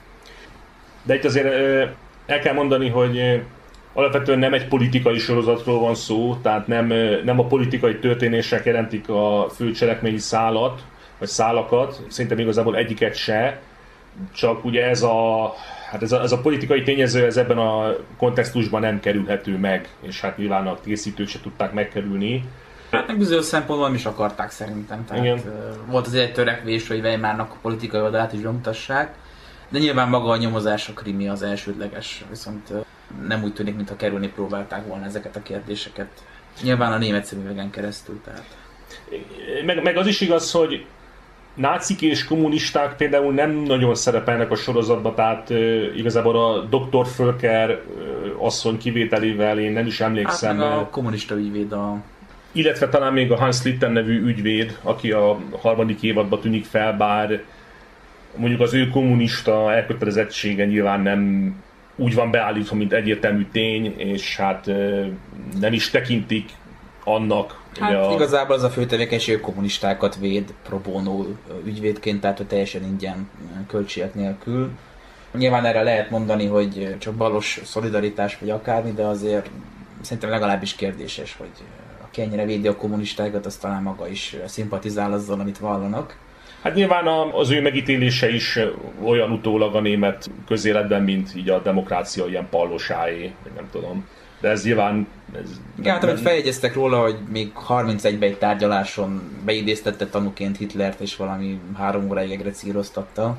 De 1.02 1.14
itt 1.14 1.24
azért 1.24 1.46
el 2.26 2.38
kell 2.38 2.54
mondani, 2.54 2.88
hogy 2.88 3.42
alapvetően 3.92 4.38
nem 4.38 4.54
egy 4.54 4.68
politikai 4.68 5.18
sorozatról 5.18 5.78
van 5.78 5.94
szó, 5.94 6.36
tehát 6.42 6.66
nem, 6.66 6.86
nem 7.24 7.38
a 7.38 7.46
politikai 7.46 7.98
történések 7.98 8.64
jelentik 8.64 9.08
a 9.08 9.48
fő 9.54 9.70
cselekményi 9.70 10.18
szálat, 10.18 10.82
vagy 11.18 11.28
szálakat, 11.28 12.00
szerintem 12.08 12.38
igazából 12.38 12.76
egyiket 12.76 13.14
se, 13.14 13.60
csak 14.32 14.64
ugye 14.64 14.88
ez 14.88 15.02
a, 15.02 15.52
hát 15.90 16.02
ez 16.02 16.12
a, 16.12 16.20
ez 16.20 16.32
a 16.32 16.40
politikai 16.40 16.82
tényező 16.82 17.24
ez 17.24 17.36
ebben 17.36 17.58
a 17.58 17.96
kontextusban 18.16 18.80
nem 18.80 19.00
kerülhető 19.00 19.58
meg, 19.58 19.88
és 20.00 20.20
hát 20.20 20.36
nyilván 20.36 20.66
a 20.66 20.80
készítők 20.84 21.28
se 21.28 21.40
tudták 21.40 21.72
megkerülni. 21.72 22.44
Hát 22.94 23.06
meg 23.06 23.18
bizonyos 23.18 23.44
szempontból 23.44 23.86
nem 23.86 23.96
is 23.96 24.04
akarták 24.04 24.50
szerintem. 24.50 25.04
Tehát 25.04 25.24
Igen. 25.24 25.42
volt 25.86 26.06
azért 26.06 26.28
egy 26.28 26.32
törekvés, 26.32 26.88
hogy 26.88 27.00
Weimarnak 27.00 27.50
a 27.50 27.56
politikai 27.62 28.00
oldalát 28.00 28.32
is 28.32 28.40
bemutassák, 28.40 29.14
de 29.68 29.78
nyilván 29.78 30.08
maga 30.08 30.30
a 30.30 30.36
nyomozás 30.36 30.88
a 30.88 30.92
krimi 30.92 31.28
az 31.28 31.42
elsődleges, 31.42 32.24
viszont 32.30 32.72
nem 33.26 33.42
úgy 33.42 33.52
tűnik, 33.52 33.76
mintha 33.76 33.96
kerülni 33.96 34.28
próbálták 34.28 34.86
volna 34.86 35.04
ezeket 35.04 35.36
a 35.36 35.42
kérdéseket. 35.42 36.08
Nyilván 36.62 36.92
a 36.92 36.98
német 36.98 37.24
szemüvegen 37.24 37.70
keresztül, 37.70 38.20
tehát. 38.24 38.44
Meg, 39.64 39.82
meg 39.82 39.96
az 39.96 40.06
is 40.06 40.20
igaz, 40.20 40.50
hogy 40.50 40.86
nácik 41.54 42.02
és 42.02 42.24
kommunisták 42.24 42.96
például 42.96 43.32
nem 43.32 43.50
nagyon 43.50 43.94
szerepelnek 43.94 44.50
a 44.50 44.54
sorozatban, 44.54 45.14
tehát 45.14 45.50
uh, 45.50 45.96
igazából 45.96 46.36
a 46.36 46.60
Dr. 46.60 47.06
Fölker 47.06 47.70
uh, 47.70 48.44
asszony 48.44 48.78
kivételével 48.78 49.58
én 49.58 49.72
nem 49.72 49.86
is 49.86 50.00
emlékszem. 50.00 50.58
Hát 50.58 50.80
a 50.80 50.88
kommunista 50.90 51.34
ügyvéd 51.34 51.72
a... 51.72 51.96
Illetve 52.56 52.88
talán 52.88 53.12
még 53.12 53.32
a 53.32 53.36
Hans 53.36 53.62
Litten 53.62 53.92
nevű 53.92 54.22
ügyvéd, 54.22 54.78
aki 54.82 55.12
a 55.12 55.38
harmadik 55.60 56.02
évadban 56.02 56.40
tűnik 56.40 56.64
fel, 56.64 56.92
bár 56.92 57.42
mondjuk 58.36 58.60
az 58.60 58.74
ő 58.74 58.88
kommunista 58.88 59.72
elkötelezettsége 59.72 60.64
nyilván 60.64 61.00
nem 61.00 61.54
úgy 61.96 62.14
van 62.14 62.30
beállítva, 62.30 62.76
mint 62.76 62.92
egyértelmű 62.92 63.46
tény, 63.52 63.94
és 63.98 64.36
hát 64.36 64.66
nem 65.60 65.72
is 65.72 65.90
tekintik 65.90 66.50
annak. 67.04 67.62
Hát 67.80 67.94
a... 67.94 68.12
igazából 68.14 68.56
az 68.56 68.62
a 68.62 68.70
fő 68.70 68.86
tevékenység, 68.86 69.40
kommunistákat 69.40 70.16
véd 70.16 70.54
pro 70.62 70.78
bono 70.78 71.24
ügyvédként, 71.64 72.20
tehát 72.20 72.36
hogy 72.36 72.46
teljesen 72.46 72.82
ingyen 72.82 73.28
költségek 73.66 74.14
nélkül. 74.14 74.70
Nyilván 75.32 75.64
erre 75.64 75.82
lehet 75.82 76.10
mondani, 76.10 76.46
hogy 76.46 76.96
csak 76.98 77.14
balos 77.14 77.60
szolidaritás 77.64 78.38
vagy 78.38 78.50
akármi, 78.50 78.92
de 78.92 79.02
azért 79.02 79.50
szerintem 80.00 80.30
legalábbis 80.30 80.74
kérdéses, 80.74 81.36
hogy 81.38 81.50
aki 82.14 82.22
ennyire 82.22 82.44
védi 82.44 82.68
a 82.68 82.76
kommunistákat, 82.76 83.46
az 83.46 83.56
talán 83.56 83.82
maga 83.82 84.08
is 84.08 84.36
szimpatizál 84.46 85.12
azzal, 85.12 85.40
amit 85.40 85.58
vallanak. 85.58 86.16
Hát 86.62 86.74
nyilván 86.74 87.06
az 87.32 87.50
ő 87.50 87.60
megítélése 87.60 88.28
is 88.28 88.58
olyan 89.04 89.30
utólag 89.30 89.74
a 89.74 89.80
német 89.80 90.30
közéletben, 90.46 91.02
mint 91.02 91.34
így 91.36 91.48
a 91.48 91.62
demokrácia 91.62 92.26
ilyen 92.26 92.48
pallosáé, 92.50 93.32
nem 93.56 93.68
tudom. 93.70 94.06
De 94.40 94.48
ez 94.48 94.64
nyilván... 94.64 95.06
Ez 95.34 95.60
Igen, 95.78 95.92
hát 95.92 96.02
amit 96.02 96.20
feljegyeztek 96.20 96.74
róla, 96.74 97.00
hogy 97.00 97.16
még 97.28 97.52
31-ben 97.68 98.28
egy 98.28 98.38
tárgyaláson 98.38 99.22
beidéztette 99.44 100.06
tanúként 100.06 100.56
Hitlert, 100.56 101.00
és 101.00 101.16
valami 101.16 101.60
három 101.76 102.10
óráig 102.10 102.30
egrecíroztatta. 102.30 103.36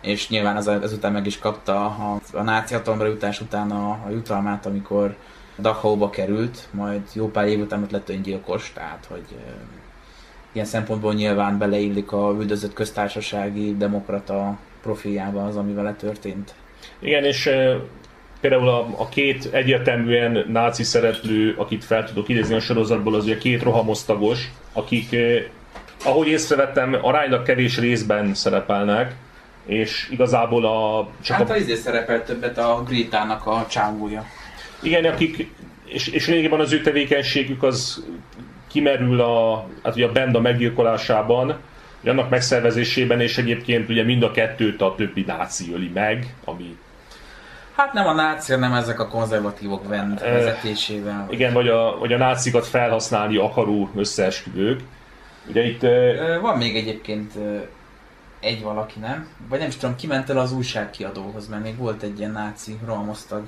És 0.00 0.28
nyilván 0.28 0.56
az, 0.56 0.68
ezután 0.68 1.12
meg 1.12 1.26
is 1.26 1.38
kapta 1.38 1.84
a, 1.84 2.20
a 2.32 2.42
náci 2.42 2.74
hatalomra 2.74 3.06
jutás 3.06 3.40
után 3.40 3.70
a, 3.70 3.90
a 4.06 4.10
jutalmát, 4.10 4.66
amikor 4.66 5.16
Dachauba 5.58 6.10
került, 6.10 6.68
majd 6.70 7.00
jó 7.12 7.30
pár 7.30 7.46
év 7.46 7.60
után 7.60 7.82
ott 7.82 7.90
lett 7.90 8.08
öngyilkos, 8.08 8.72
tehát 8.74 9.06
hogy 9.08 9.24
ilyen 10.52 10.66
szempontból 10.66 11.14
nyilván 11.14 11.58
beleillik 11.58 12.12
a 12.12 12.34
üldözött 12.38 12.72
köztársasági 12.72 13.76
demokrata 13.76 14.58
profiába 14.82 15.44
az, 15.44 15.56
ami 15.56 15.72
vele 15.72 15.94
történt. 15.94 16.54
Igen, 16.98 17.24
és 17.24 17.50
például 18.40 18.68
a, 18.68 18.86
a 18.96 19.08
két 19.08 19.48
egyértelműen 19.52 20.44
náci 20.48 20.82
szereplő, 20.82 21.54
akit 21.58 21.84
fel 21.84 22.04
tudok 22.04 22.28
idézni 22.28 22.54
a 22.54 22.60
sorozatból, 22.60 23.14
az 23.14 23.24
ugye 23.24 23.38
két 23.38 23.62
rohamosztagos, 23.62 24.50
akik, 24.72 25.12
e, 25.12 25.42
ahogy 26.04 26.26
észrevettem, 26.26 26.96
aránylag 27.02 27.42
kevés 27.42 27.78
részben 27.78 28.34
szerepelnek, 28.34 29.14
és 29.66 30.08
igazából 30.10 30.64
a... 30.66 31.08
Csak 31.20 31.36
hát 31.36 31.50
a, 31.50 31.52
a 31.52 31.56
izé 31.56 31.74
szerepel 31.74 32.24
többet 32.24 32.58
a 32.58 32.82
Grétának 32.86 33.46
a 33.46 33.66
csángója. 33.68 34.24
Igen, 34.82 35.04
akik, 35.04 35.50
és, 35.84 36.06
és 36.08 36.26
régebben 36.26 36.60
az 36.60 36.72
ő 36.72 36.80
tevékenységük 36.80 37.62
az 37.62 38.04
kimerül 38.70 39.20
a, 39.20 39.68
hát 39.82 39.94
ugye 39.94 40.06
a 40.06 40.12
benda 40.12 40.40
meggyilkolásában, 40.40 41.56
annak 42.04 42.30
megszervezésében, 42.30 43.20
és 43.20 43.38
egyébként 43.38 43.88
ugye 43.88 44.02
mind 44.02 44.22
a 44.22 44.30
kettőt 44.30 44.82
a 44.82 44.94
többi 44.96 45.24
náci 45.26 45.72
öli 45.72 45.90
meg, 45.94 46.34
ami 46.44 46.76
Hát 47.76 47.92
nem 47.92 48.06
a 48.06 48.12
náci, 48.12 48.52
hanem 48.52 48.72
ezek 48.72 49.00
a 49.00 49.08
konzervatívok 49.08 49.88
vezetésével. 49.88 51.26
E, 51.30 51.32
igen, 51.32 51.52
vagy 51.52 51.68
a, 51.68 51.98
vagy 51.98 52.12
a 52.12 52.16
nácikat 52.16 52.66
felhasználni 52.66 53.36
akaró 53.36 53.90
összeesküvők. 53.96 54.80
Ugye 55.48 55.64
itt... 55.64 55.82
E, 55.82 56.38
van 56.38 56.58
még 56.58 56.76
egyébként 56.76 57.32
egy 58.42 58.62
valaki, 58.62 58.98
nem? 58.98 59.28
Vagy 59.48 59.58
nem 59.58 59.68
is 59.68 59.76
tudom, 59.76 59.96
kiment 59.96 60.30
el 60.30 60.38
az 60.38 60.52
újságkiadóhoz, 60.52 61.48
mert 61.48 61.62
még 61.62 61.76
volt 61.76 62.02
egy 62.02 62.18
ilyen 62.18 62.32
náci 62.32 62.78
rohamosztag. 62.86 63.42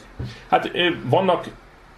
Hát 0.48 0.70
vannak 1.04 1.46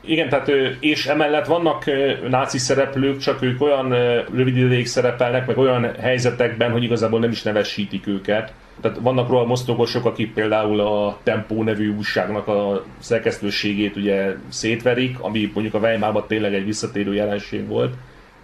igen, 0.00 0.28
tehát 0.28 0.48
és 0.80 1.06
emellett 1.06 1.46
vannak 1.46 1.84
náci 2.28 2.58
szereplők, 2.58 3.18
csak 3.18 3.42
ők 3.42 3.62
olyan 3.62 3.88
rövid 4.34 4.56
ideig 4.56 4.86
szerepelnek, 4.86 5.46
meg 5.46 5.58
olyan 5.58 5.94
helyzetekben, 6.00 6.70
hogy 6.72 6.82
igazából 6.82 7.20
nem 7.20 7.30
is 7.30 7.42
nevesítik 7.42 8.06
őket. 8.06 8.52
Tehát 8.80 8.98
vannak 9.00 9.28
róla 9.28 9.44
mosztogosok, 9.44 10.04
akik 10.04 10.32
például 10.32 10.80
a 10.80 11.18
Tempó 11.22 11.62
nevű 11.62 11.94
újságnak 11.96 12.48
a 12.48 12.84
szerkesztőségét 12.98 13.96
ugye 13.96 14.34
szétverik, 14.48 15.20
ami 15.20 15.50
mondjuk 15.54 15.74
a 15.74 15.78
Weimarban 15.78 16.24
tényleg 16.26 16.54
egy 16.54 16.64
visszatérő 16.64 17.14
jelenség 17.14 17.66
volt, 17.66 17.94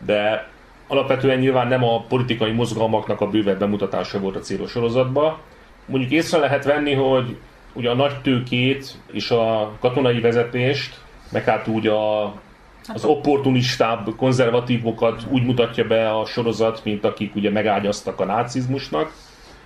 de 0.06 0.50
alapvetően 0.92 1.38
nyilván 1.38 1.68
nem 1.68 1.84
a 1.84 2.00
politikai 2.00 2.52
mozgalmaknak 2.52 3.20
a 3.20 3.28
bővebb 3.28 3.58
bemutatása 3.58 4.18
volt 4.18 4.36
a 4.36 4.40
célos 4.40 4.70
sorozatban. 4.70 5.36
Mondjuk 5.86 6.12
észre 6.12 6.38
lehet 6.38 6.64
venni, 6.64 6.92
hogy 6.92 7.36
ugye 7.72 7.90
a 7.90 7.94
nagy 7.94 8.20
tőkét 8.20 8.98
és 9.12 9.30
a 9.30 9.72
katonai 9.80 10.20
vezetést 10.20 11.00
meg 11.30 11.44
hát 11.44 11.68
úgy 11.68 11.86
a, 11.86 12.24
az 12.94 13.04
opportunistább 13.04 14.08
konzervatívokat 14.16 15.22
úgy 15.30 15.44
mutatja 15.44 15.84
be 15.84 16.10
a 16.10 16.24
sorozat, 16.24 16.80
mint 16.84 17.04
akik 17.04 17.34
ugye 17.34 17.50
megágyaztak 17.50 18.20
a 18.20 18.24
nácizmusnak, 18.24 19.12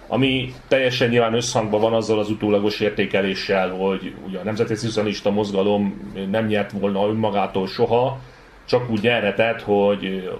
ami 0.09 0.55
teljesen 0.69 1.09
nyilván 1.09 1.35
összhangban 1.35 1.81
van 1.81 1.93
azzal 1.93 2.19
az 2.19 2.31
utólagos 2.31 2.81
értékeléssel, 2.81 3.71
hogy 3.71 4.15
ugye 4.27 4.39
a 4.39 4.45
Nemzeti 4.45 4.75
Szocialista 4.75 5.31
Mozgalom 5.31 6.12
nem 6.31 6.47
nyert 6.47 6.73
volna 6.73 7.09
önmagától 7.09 7.67
soha, 7.67 8.19
csak 8.65 8.91
úgy 8.91 9.03
nyerhetett, 9.03 9.62
hogy 9.62 10.31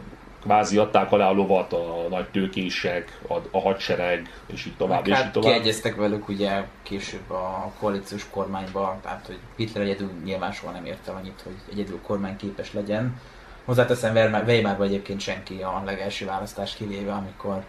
kvázi 0.47 0.79
adták 0.79 1.13
alá 1.13 1.29
a 1.29 1.33
lovat 1.33 1.73
a 1.73 2.07
nagy 2.11 2.29
tőkések, 2.29 3.19
a, 3.29 3.35
a 3.51 3.61
hadsereg, 3.61 4.31
és 4.47 4.67
így 4.67 4.77
tovább, 4.77 4.99
Meg 4.99 5.09
és 5.09 5.15
hát 5.15 5.25
így 5.25 5.31
tovább. 5.31 5.53
kiegyeztek 5.53 5.97
velük 5.97 6.29
ugye 6.29 6.65
később 6.83 7.31
a 7.31 7.73
koalíciós 7.79 8.27
kormányba, 8.31 8.99
tehát 9.03 9.27
hogy 9.27 9.39
Hitler 9.57 9.85
egyedül 9.85 10.11
nyilván 10.25 10.53
soha 10.53 10.73
nem 10.73 10.85
érte 10.85 11.13
annyit, 11.13 11.41
hogy 11.45 11.55
egyedül 11.73 12.01
kormány 12.03 12.37
képes 12.37 12.73
legyen. 12.73 13.21
Hozzáteszem, 13.65 14.15
Weimarban 14.47 14.87
egyébként 14.87 15.21
senki 15.21 15.63
a 15.63 15.83
legelső 15.85 16.27
választás 16.27 16.75
kivéve, 16.75 17.13
amikor 17.13 17.65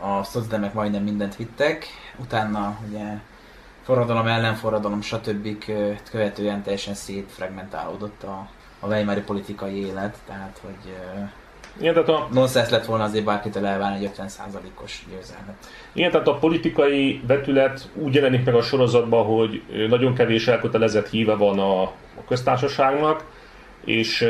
a 0.00 0.22
szocdemek 0.22 0.72
majdnem 0.72 1.02
mindent 1.02 1.36
vittek, 1.36 1.86
utána 2.16 2.78
ugye 2.88 3.04
forradalom, 3.82 4.26
ellenforradalom, 4.26 5.00
stb. 5.00 5.64
követően 6.10 6.62
teljesen 6.62 6.94
szétfragmentálódott 6.94 8.22
a, 8.22 8.48
a 8.80 8.86
Weimari 8.86 9.20
politikai 9.20 9.86
élet, 9.86 10.18
tehát 10.26 10.60
hogy 10.62 10.94
igen, 11.80 11.92
tehát 11.92 12.08
a... 12.08 12.28
Nonsense 12.32 12.70
lett 12.70 12.84
volna 12.84 13.04
azért 13.04 13.24
bárkitől 13.24 13.66
elválni 13.66 14.04
egy 14.04 14.10
50%-os 14.16 15.04
győzelmet. 15.10 15.54
Igen, 15.92 16.10
tehát 16.10 16.28
a 16.28 16.34
politikai 16.34 17.20
vetület 17.26 17.88
úgy 17.94 18.14
jelenik 18.14 18.44
meg 18.44 18.54
a 18.54 18.62
sorozatban, 18.62 19.24
hogy 19.24 19.62
nagyon 19.88 20.14
kevés 20.14 20.48
elkötelezett 20.48 21.08
híve 21.08 21.34
van 21.34 21.58
a, 21.58 21.82
a 21.82 22.24
köztársaságnak, 22.28 23.24
és 23.84 24.28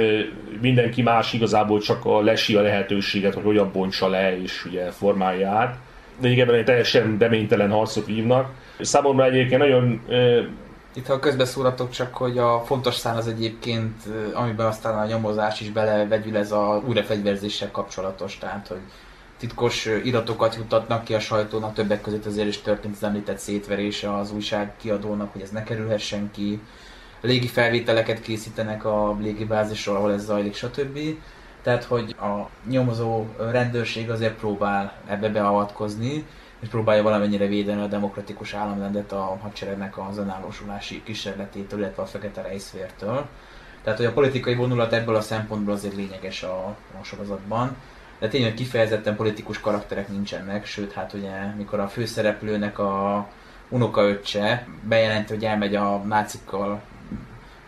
mindenki 0.61 1.02
más 1.02 1.33
igazából 1.33 1.80
csak 1.80 2.04
a 2.04 2.20
lesi 2.20 2.54
a 2.54 2.62
lehetőséget, 2.62 3.35
hogy 3.35 3.44
hogyan 3.44 3.70
bontsa 3.72 4.09
le 4.09 4.40
és 4.42 4.64
ugye 4.64 4.90
formálja 4.90 5.50
át. 5.50 5.76
De 6.20 6.28
igen, 6.28 6.50
egy 6.50 6.64
teljesen 6.64 7.18
deménytelen 7.18 7.70
harcot 7.70 8.07
vívnak. 8.07 8.50
Számomra 8.80 9.24
egyébként 9.24 9.61
nagyon 9.61 10.00
itt 10.94 11.07
ha 11.07 11.18
közbeszúratok 11.18 11.90
csak, 11.90 12.14
hogy 12.14 12.38
a 12.38 12.62
fontos 12.64 12.94
szál 12.94 13.16
az 13.16 13.26
egyébként, 13.26 14.02
amiben 14.33 14.66
aztán 14.66 14.98
a 14.98 15.07
nyomozás 15.07 15.61
is 15.61 15.70
belevegyül, 15.70 16.37
ez 16.37 16.52
a 16.52 16.83
újrafegyverzéssel 16.87 17.70
kapcsolatos, 17.70 18.38
tehát 18.38 18.68
hogy 18.68 18.80
titkos 19.38 19.87
iratokat 20.04 20.54
jutatnak 20.54 21.04
ki 21.04 21.14
a 21.14 21.20
sajtónak, 21.20 21.74
többek 21.74 22.00
között 22.00 22.26
azért 22.26 22.48
is 22.48 22.61
történt 22.61 22.94
az 22.94 23.02
említett 23.02 23.38
szétverése 23.38 24.16
az 24.16 24.33
újságkiadónak, 24.33 25.33
hogy 25.33 25.42
ez 25.42 25.50
ne 25.50 25.62
kerülhessen 25.62 26.30
ki. 26.30 26.61
Légi 27.20 27.46
felvételeket 27.46 28.20
készítenek 28.20 28.85
a 28.85 29.16
légibázisról, 29.20 29.96
ahol 29.96 30.12
ez 30.12 30.24
zajlik, 30.24 30.54
stb. 30.54 30.98
Tehát, 31.62 31.85
hogy 31.85 32.14
a 32.18 32.48
nyomozó 32.68 33.24
rendőrség 33.38 34.11
azért 34.11 34.35
próbál 34.35 34.92
ebbe 35.07 35.28
beavatkozni, 35.28 36.26
és 36.64 36.70
próbálja 36.70 37.03
valamennyire 37.03 37.46
védeni 37.46 37.81
a 37.81 37.87
demokratikus 37.87 38.55
államrendet 38.55 39.12
a 39.12 39.38
hadseregnek 39.42 39.98
az 39.98 40.18
önállósulási 40.18 41.03
kísérletétől, 41.03 41.79
illetve 41.79 42.03
a 42.03 42.07
fekete 42.07 42.42
rejszvértől. 42.42 43.27
Tehát, 43.83 43.98
hogy 43.98 44.09
a 44.09 44.12
politikai 44.12 44.55
vonulat 44.55 44.92
ebből 44.92 45.14
a 45.14 45.20
szempontból 45.20 45.74
azért 45.74 45.94
lényeges 45.94 46.42
a, 46.42 46.77
a 47.00 47.03
sorozatban. 47.03 47.77
De 48.18 48.29
tényleg 48.29 48.55
kifejezetten 48.55 49.16
politikus 49.16 49.61
karakterek 49.61 50.09
nincsenek, 50.09 50.66
sőt, 50.66 50.92
hát 50.92 51.12
ugye, 51.12 51.55
mikor 51.57 51.81
a 51.81 51.88
főszereplőnek 51.88 52.79
a 52.79 53.27
unokaöccse 53.68 54.66
bejelenti, 54.83 55.33
hogy 55.35 55.44
elmegy 55.44 55.74
a 55.74 55.96
nácikkal 55.96 56.81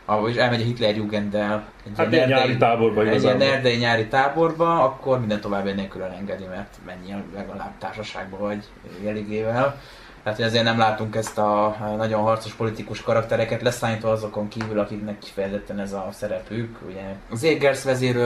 ahol 0.06 0.28
is 0.30 0.36
elmegy 0.36 0.60
a 0.60 0.64
Hitler 0.64 0.96
Jugenddel 0.96 1.64
egy 1.84 1.92
hát 1.96 2.12
ilyen 2.12 2.28
nyári 2.28 2.56
táborba 2.56 3.06
Egy 3.06 3.22
ilyen 3.22 3.36
nerdei 3.36 3.76
nyári 3.76 4.06
táborba, 4.06 4.84
akkor 4.84 5.18
minden 5.18 5.40
további 5.40 5.72
nélkül 5.72 6.02
elengedi, 6.02 6.44
mert 6.44 6.78
mennyi 6.86 7.14
legalább 7.34 7.72
társaságban 7.78 8.40
vagy 8.40 8.64
jeligével. 9.02 9.80
Tehát, 10.22 10.40
hogy 10.40 10.48
azért 10.48 10.64
nem 10.64 10.78
látunk 10.78 11.16
ezt 11.16 11.38
a 11.38 11.76
nagyon 11.96 12.22
harcos 12.22 12.52
politikus 12.52 13.02
karaktereket, 13.02 13.62
leszállítva 13.62 14.10
azokon 14.10 14.48
kívül, 14.48 14.78
akiknek 14.78 15.18
kifejezetten 15.18 15.78
ez 15.78 15.92
a 15.92 16.08
szerepük. 16.12 16.78
Ugye 16.88 17.02
az 17.30 17.42
Égers 17.42 17.82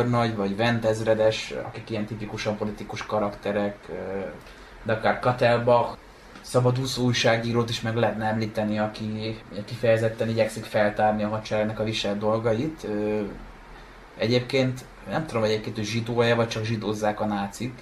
nagy 0.08 0.36
vagy 0.36 0.56
Vent 0.56 0.84
ezredes, 0.84 1.54
akik 1.62 1.90
ilyen 1.90 2.04
tipikusan 2.04 2.56
politikus 2.56 3.06
karakterek, 3.06 3.76
de 4.82 4.92
akár 4.92 5.18
Katelbach, 5.18 5.96
szabadúszó 6.50 7.04
újságírót 7.04 7.70
is 7.70 7.80
meg 7.80 7.96
lehetne 7.96 8.24
említeni, 8.24 8.78
aki 8.78 9.36
kifejezetten 9.64 10.28
igyekszik 10.28 10.64
feltárni 10.64 11.22
a 11.22 11.28
hadseregnek 11.28 11.78
a 11.78 11.84
viselt 11.84 12.18
dolgait. 12.18 12.86
Egyébként 14.18 14.84
nem 15.10 15.26
tudom 15.26 15.42
egyébként, 15.42 15.76
hogy 15.76 15.84
zsidója, 15.84 16.36
vagy 16.36 16.48
csak 16.48 16.64
zsidózzák 16.64 17.20
a 17.20 17.26
nácik, 17.26 17.72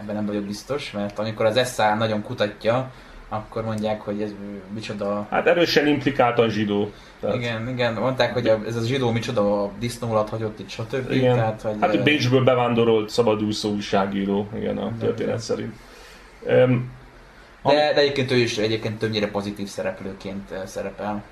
ebben 0.00 0.14
nem 0.14 0.26
vagyok 0.26 0.44
biztos, 0.44 0.90
mert 0.90 1.18
amikor 1.18 1.46
az 1.46 1.74
SA 1.74 1.94
nagyon 1.94 2.22
kutatja, 2.22 2.90
akkor 3.28 3.64
mondják, 3.64 4.00
hogy 4.00 4.22
ez 4.22 4.30
micsoda... 4.74 5.26
Hát 5.30 5.46
erősen 5.46 5.86
implikáltan 5.86 6.50
zsidó. 6.50 6.90
Tehát... 7.20 7.36
Igen, 7.36 7.68
igen, 7.68 7.94
mondták, 7.94 8.32
hogy 8.32 8.46
ez 8.66 8.76
a 8.76 8.84
zsidó 8.84 9.10
micsoda 9.10 9.62
a 9.62 9.70
disznólat 9.78 10.28
hagyott 10.28 10.58
itt, 10.58 10.68
stb. 10.68 11.10
Igen. 11.10 11.34
Tehát, 11.34 11.62
hogy 11.62 11.76
hát, 11.80 11.90
hogy 11.90 12.02
Bécsből 12.02 12.44
bevándorolt 12.44 13.08
szabadúszó 13.08 13.70
újságíró, 13.70 14.48
igen, 14.56 14.78
a 14.78 14.92
történet 15.00 15.38
szerint. 15.38 15.74
Um, 16.46 16.96
de, 17.74 17.92
de 17.92 18.00
egyébként 18.00 18.30
ő 18.30 18.36
is 18.36 18.58
egyébként 18.58 18.98
többnyire 18.98 19.30
pozitív 19.30 19.68
szereplőként 19.68 20.54
szerepel. 20.66 21.22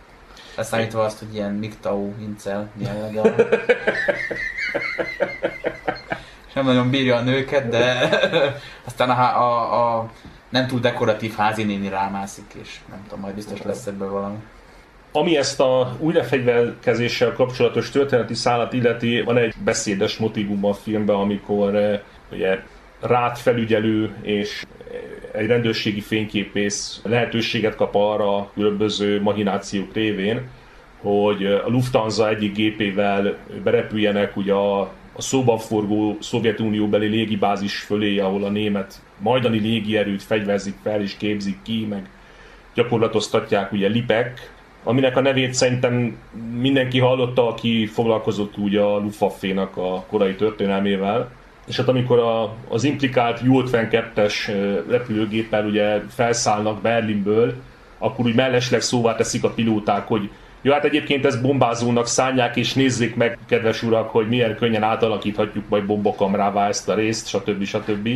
Leszámítva 0.56 1.04
azt, 1.04 1.18
hogy 1.18 1.34
ilyen 1.34 1.52
Miktau, 1.52 2.12
Incel 2.20 2.70
jellege. 2.76 3.34
És 6.46 6.52
nem 6.54 6.64
nagyon 6.64 6.90
bírja 6.90 7.16
a 7.16 7.20
nőket, 7.20 7.68
de 7.68 8.08
aztán 8.86 9.10
a, 9.10 9.40
a, 9.42 9.96
a 9.96 10.10
nem 10.48 10.66
túl 10.66 10.80
dekoratív 10.80 11.34
házi 11.34 11.64
néni 11.64 11.88
rámászik, 11.88 12.54
és 12.62 12.80
nem 12.90 13.02
tudom, 13.02 13.20
majd 13.20 13.34
biztos 13.34 13.62
lesz 13.62 13.86
ebből 13.86 14.10
valami. 14.10 14.36
Ami 15.12 15.36
ezt 15.36 15.60
a 15.60 15.96
újrafegyverkezéssel 15.98 17.32
kapcsolatos 17.32 17.90
történeti 17.90 18.34
szállat 18.34 18.72
illeti, 18.72 19.20
van 19.20 19.36
egy 19.36 19.54
beszédes 19.64 20.16
motivum 20.16 20.64
a 20.64 20.74
filmben, 20.74 21.16
amikor 21.16 22.00
ugye 22.32 22.58
rát 23.06 23.38
felügyelő 23.38 24.14
és 24.22 24.64
egy 25.32 25.46
rendőrségi 25.46 26.00
fényképész 26.00 27.00
lehetőséget 27.04 27.74
kap 27.74 27.94
arra 27.94 28.50
különböző 28.54 29.22
mahinációk 29.22 29.94
révén, 29.94 30.48
hogy 31.00 31.44
a 31.46 31.68
Lufthansa 31.68 32.28
egyik 32.28 32.54
gépével 32.54 33.36
berepüljenek 33.62 34.36
ugye 34.36 34.52
a, 34.52 34.80
a 35.12 35.22
szóban 35.22 35.58
forgó 35.58 36.16
Szovjetunióbeli 36.20 37.06
légibázis 37.06 37.78
fölé, 37.78 38.18
ahol 38.18 38.44
a 38.44 38.48
német 38.48 39.00
majdani 39.18 39.58
légierőt 39.58 40.22
fegyverzik 40.22 40.74
fel 40.82 41.00
és 41.00 41.16
képzik 41.16 41.62
ki, 41.62 41.86
meg 41.88 42.08
gyakorlatoztatják 42.74 43.72
ugye 43.72 43.88
Lipek, 43.88 44.52
aminek 44.82 45.16
a 45.16 45.20
nevét 45.20 45.54
szerintem 45.54 46.16
mindenki 46.60 46.98
hallotta, 46.98 47.48
aki 47.48 47.86
foglalkozott 47.86 48.56
ugye 48.56 48.80
a 48.80 48.98
Luftwaffe-nak 48.98 49.76
a 49.76 50.04
korai 50.08 50.34
történelmével 50.34 51.30
és 51.66 51.76
hát 51.76 51.88
amikor 51.88 52.18
a, 52.18 52.54
az 52.68 52.84
implikált 52.84 53.40
Ju-52-es 53.40 54.34
repülőgéppel 54.88 55.66
ugye 55.66 56.00
felszállnak 56.08 56.80
Berlinből, 56.80 57.54
akkor 57.98 58.24
úgy 58.24 58.34
mellesleg 58.34 58.80
szóvá 58.80 59.14
teszik 59.14 59.44
a 59.44 59.50
pilóták, 59.50 60.06
hogy 60.06 60.30
jó, 60.62 60.72
hát 60.72 60.84
egyébként 60.84 61.26
ezt 61.26 61.42
bombázónak 61.42 62.06
szánják, 62.06 62.56
és 62.56 62.74
nézzék 62.74 63.16
meg, 63.16 63.38
kedves 63.46 63.82
urak, 63.82 64.10
hogy 64.10 64.28
milyen 64.28 64.56
könnyen 64.56 64.82
átalakíthatjuk 64.82 65.68
majd 65.68 65.84
bombokamrává 65.84 66.68
ezt 66.68 66.88
a 66.88 66.94
részt, 66.94 67.26
stb. 67.26 67.64
stb. 67.64 68.08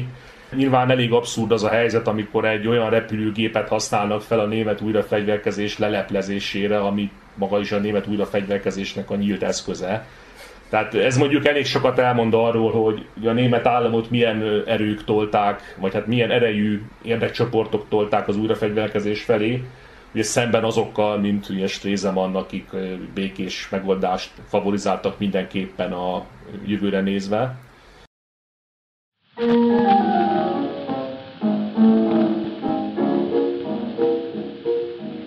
Nyilván 0.54 0.90
elég 0.90 1.12
abszurd 1.12 1.52
az 1.52 1.64
a 1.64 1.68
helyzet, 1.68 2.08
amikor 2.08 2.44
egy 2.44 2.66
olyan 2.66 2.90
repülőgépet 2.90 3.68
használnak 3.68 4.22
fel 4.22 4.40
a 4.40 4.46
német 4.46 4.80
újrafegyverkezés 4.80 5.78
leleplezésére, 5.78 6.80
ami 6.80 7.10
maga 7.34 7.60
is 7.60 7.72
a 7.72 7.78
német 7.78 8.06
újrafegyverkezésnek 8.06 9.10
a 9.10 9.16
nyílt 9.16 9.42
eszköze. 9.42 10.06
Tehát 10.70 10.94
ez 10.94 11.16
mondjuk 11.16 11.46
elég 11.46 11.66
sokat 11.66 11.98
elmond 11.98 12.34
arról, 12.34 12.72
hogy 12.72 13.26
a 13.26 13.32
német 13.32 13.66
államot 13.66 14.10
milyen 14.10 14.62
erők 14.66 15.04
tolták, 15.04 15.76
vagy 15.80 15.92
hát 15.92 16.06
milyen 16.06 16.30
erejű 16.30 16.82
érdekcsoportok 17.02 17.88
tolták 17.88 18.28
az 18.28 18.36
újrafegyverkezés 18.36 19.22
felé, 19.22 19.62
ugye 20.14 20.22
szemben 20.22 20.64
azokkal, 20.64 21.18
mint 21.18 21.48
ugye 21.48 21.66
Stresemann, 21.66 22.36
akik 22.36 22.68
békés 23.14 23.68
megoldást 23.70 24.30
favorizáltak 24.48 25.18
mindenképpen 25.18 25.92
a 25.92 26.24
jövőre 26.66 27.00
nézve. 27.00 27.58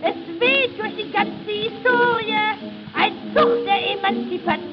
Es 0.01 0.15
weht 0.39 0.77
durch 0.77 0.95
die 0.95 1.09
ganze 1.11 1.51
Historie 1.51 2.57
ein 2.93 3.13
Zug 3.33 3.63
der 3.65 3.79
Emanzipation. 3.97 4.72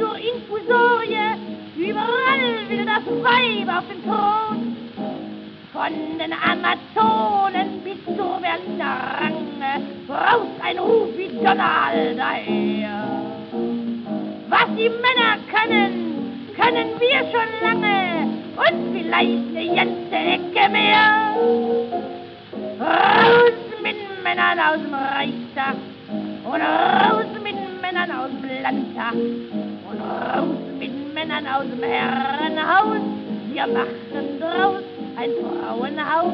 Zur 0.00 0.16
Infusorie, 0.16 1.36
überall 1.76 2.68
will 2.70 2.86
das 2.86 3.04
Weib 3.22 3.68
auf 3.68 3.84
den 3.86 4.02
Thron. 4.02 4.76
Von 5.74 6.18
den 6.18 6.32
Amazonen 6.32 7.82
bis 7.84 8.02
zur 8.16 8.40
Berliner 8.40 8.96
Range 9.20 9.82
braust 10.06 10.56
ein 10.62 10.78
Ruf 10.78 11.08
wie 11.18 11.28
Donald 11.28 12.18
daher. 12.18 13.10
Was 14.48 14.66
die 14.74 14.88
Männer 14.88 15.36
können, 15.52 16.46
können 16.56 16.88
wir 16.98 17.20
schon 17.30 17.50
lange 17.62 18.40
und 18.56 18.96
vielleicht 18.96 19.54
eine 19.54 19.76
ganze 19.76 20.16
Ecke 20.16 20.68
mehr. 20.70 21.36
Raus 22.80 23.52
mit 23.82 23.96
Männern 24.24 24.58
aus 24.60 24.78
dem 24.78 24.94
Reichstag 24.94 25.76
und 26.44 26.62
raus 26.62 27.26
mit 27.44 27.82
Männern 27.82 28.10
aus 28.10 28.30
dem 28.30 28.62
Landtag 28.62 29.59
raus 30.10 30.58
mit 30.78 31.14
Männern 31.14 31.46
aus 31.46 31.64
dem 31.70 31.82
Herrenhaus. 31.82 33.02
Wir 33.52 33.66
machen 33.66 34.40
draus 34.40 34.82
ein 35.16 35.30
Frauenhaus. 35.40 36.32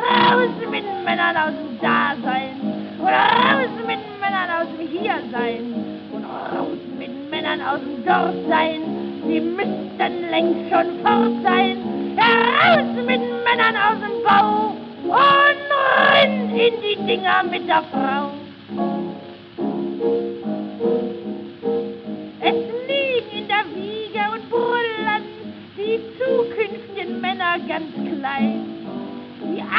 Raus 0.00 0.50
mit 0.70 0.84
Männern 1.04 1.36
aus 1.36 1.54
dem 1.60 1.78
Dasein 1.80 2.54
und 2.98 3.08
raus 3.08 3.74
mit 3.86 4.00
Männern 4.20 4.50
aus 4.58 4.68
dem 4.78 4.88
Hiersein 4.88 5.64
und 6.12 6.24
raus 6.24 6.78
mit 6.98 7.30
Männern 7.30 7.60
aus 7.60 7.80
dem 7.80 8.04
Dortsein. 8.04 8.80
Sie 9.26 9.40
müssten 9.40 10.30
längst 10.30 10.70
schon 10.70 10.88
fort 11.02 11.42
sein. 11.42 11.76
Raus 12.16 12.94
mit 12.96 13.20
Männern 13.44 13.76
aus 13.76 13.98
dem 14.00 14.22
Bau 14.24 14.76
und 15.04 15.60
rein 15.98 16.50
in 16.50 16.74
die 16.82 17.06
Dinger 17.06 17.42
mit 17.50 17.68
der 17.68 17.82
Frau. 17.90 18.19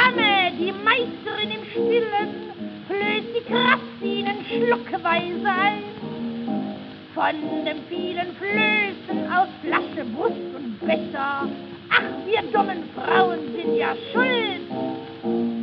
Amme, 0.07 0.51
die 0.57 0.71
Meisterin 0.71 1.51
im 1.51 1.65
Stillen, 1.71 2.29
flößt 2.87 3.31
die 3.35 3.51
Kraft 3.51 4.01
ihnen 4.01 4.37
schluckweise 4.45 5.47
ein. 5.47 5.83
Von 7.13 7.65
dem 7.65 7.77
vielen 7.89 8.35
Flößen 8.37 9.31
aus 9.31 9.47
Flasche, 9.61 10.05
Brust 10.15 10.55
und 10.55 10.79
Becher, 10.79 11.47
ach, 11.89 12.01
wir 12.25 12.41
dummen 12.51 12.83
Frauen 12.95 13.39
sind 13.55 13.75
ja 13.75 13.93
schuld. 14.11 14.65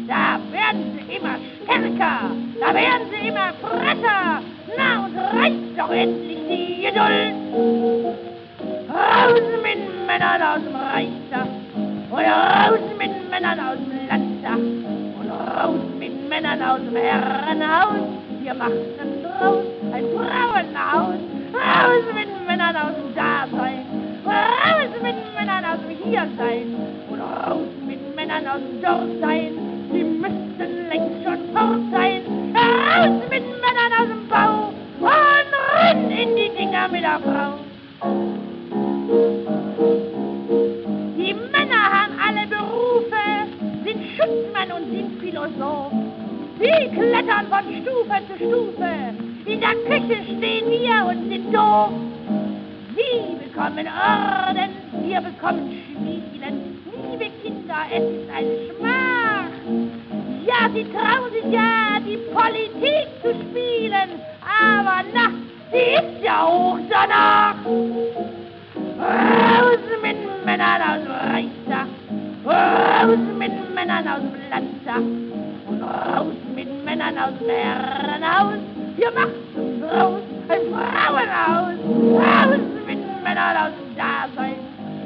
Da 0.06 0.38
werden 0.52 0.98
sie 0.98 1.16
immer 1.16 1.36
stärker, 1.62 2.30
da 2.60 2.74
werden 2.74 3.08
sie 3.10 3.28
immer 3.28 3.52
frecher, 3.54 4.42
na 4.76 5.04
und 5.04 5.16
reicht 5.16 5.78
doch 5.78 5.90
endlich 5.90 6.38
die 6.48 6.82
Geduld. 6.82 7.34
Raus 8.88 9.40
mit 9.62 10.06
Männern 10.06 10.42
aus 10.42 10.60
dem 10.64 10.76
Reichstag 10.76 11.48
und 12.10 12.24
raus 12.24 12.80
mit 12.98 13.30
Männern 13.30 13.60
aus 13.60 13.76
dem 13.76 14.27
Und 14.44 15.30
raus 15.30 15.80
mit 15.98 16.28
Männern 16.28 16.62
aus 16.62 16.80
dem 16.80 16.96
Herrenhaus. 16.96 18.08
Wir 18.42 18.54
machen 18.54 18.78
draus 19.22 19.64
ein 19.92 20.04
Frauenhaus. 20.14 21.14
Raus 21.54 22.04
mit 22.14 22.46
Männern 22.46 22.76
aus 22.76 22.94
dem 22.94 23.14
Dasein 23.14 23.98
raus 24.28 24.90
mit 25.02 25.16
Männern 25.34 25.64
aus 25.64 25.78
dem 25.80 25.96
Hiersein 25.96 26.74
und 27.10 27.20
raus 27.20 27.68
mit 27.86 28.16
Männern 28.16 28.46
aus 28.46 28.60
dem 28.60 28.82
Dortsein. 28.82 29.52
Sie 29.92 30.04
müssten 30.04 30.88
längst 30.88 31.24
schon 31.24 31.40
fort 31.54 31.80
sein. 31.92 32.22
Raus 32.54 33.22
mit 33.30 33.44
Männern 33.64 33.92
aus 34.00 34.08
dem 34.08 34.28
Bau 34.28 34.72
und 35.00 35.50
renn 35.74 36.10
in 36.10 36.36
die 36.36 36.50
Dinger 36.56 36.88
mit 36.88 37.02
der 37.02 37.20
Frau. 37.20 38.37
Sind 44.90 45.20
Philosoph. 45.20 45.92
Sie 46.58 46.88
klettern 46.88 47.46
von 47.48 47.64
Stufe 47.82 48.18
zu 48.28 48.36
Stufe. 48.36 48.90
In 49.44 49.60
der 49.60 49.74
Küche 49.86 50.24
stehen 50.24 50.70
wir 50.70 51.06
und 51.06 51.28
sind 51.28 51.54
doof. 51.54 51.90
Sie 52.96 53.36
bekommen 53.44 53.86
Orden, 53.86 54.70
wir 55.04 55.20
bekommen 55.20 55.82
Schmieden. 55.86 56.78
Liebe 56.92 57.30
Kinder, 57.42 57.82
es 57.90 58.02
ist 58.02 58.30
ein 58.36 58.46
Schmach. 58.66 59.52
Ja, 60.44 60.68
sie 60.72 60.84
trauen 60.84 61.32
sich 61.32 61.52
ja, 61.52 62.00
die 62.00 62.18
Politik 62.32 63.08
zu 63.22 63.30
spielen, 63.30 64.10
aber 64.42 65.04
na, 65.14 65.30
sie 65.70 65.94
ist 65.94 66.24
ja 66.24 66.46
hoch 66.46 66.78
danach. 66.90 67.56
Raus 68.98 69.78
mit 70.02 70.44
Männern 70.44 70.82
aus 70.82 71.02
dem 71.04 71.12
Reichstag 71.12 71.86
raus 72.48 73.18
mit 73.38 73.74
Männern 73.74 74.08
aus 74.08 74.20
dem 74.20 74.37
Und 74.96 75.82
raus 75.82 76.32
mit 76.54 76.84
Männern 76.84 77.18
aus 77.18 77.38
dem 77.38 77.50
Herrenhaus. 77.50 78.54
Ihr 78.96 79.10
macht 79.10 79.92
raus 79.92 80.22
ein 80.48 80.60
Frauenhaus. 80.72 81.74
Raus 82.16 82.60
mit 82.86 82.98
Männern 83.22 83.56
aus 83.58 83.72
dem 83.78 83.96
Dasein 83.96 84.54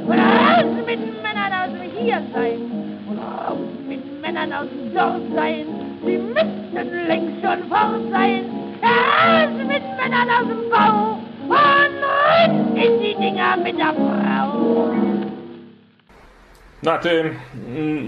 und 0.06 0.18
raus 0.20 0.86
mit 0.86 1.22
Männern 1.22 1.52
aus 1.52 1.70
dem 1.72 1.90
Hiersein 1.98 2.60
und 3.08 3.18
raus 3.18 3.58
mit 3.88 4.22
Männern 4.22 4.52
aus 4.52 4.68
dem 4.68 4.94
Dorfsein. 4.94 5.66
Sie 6.04 6.18
müssten 6.18 7.08
längst 7.08 7.42
schon 7.42 7.68
fort 7.68 8.02
sein. 8.12 8.44
Raus 8.82 9.50
mit 9.66 9.82
Männern 9.98 10.30
aus 10.30 10.46
dem 10.46 10.70
Bau 10.70 11.18
und 11.48 11.56
rein 11.58 12.76
in 12.76 13.00
die 13.00 13.16
Dinger 13.16 13.56
mit 13.56 13.76
der 13.76 13.94
Frau. 13.94 15.11
Na 16.82 16.90
hát 16.90 17.08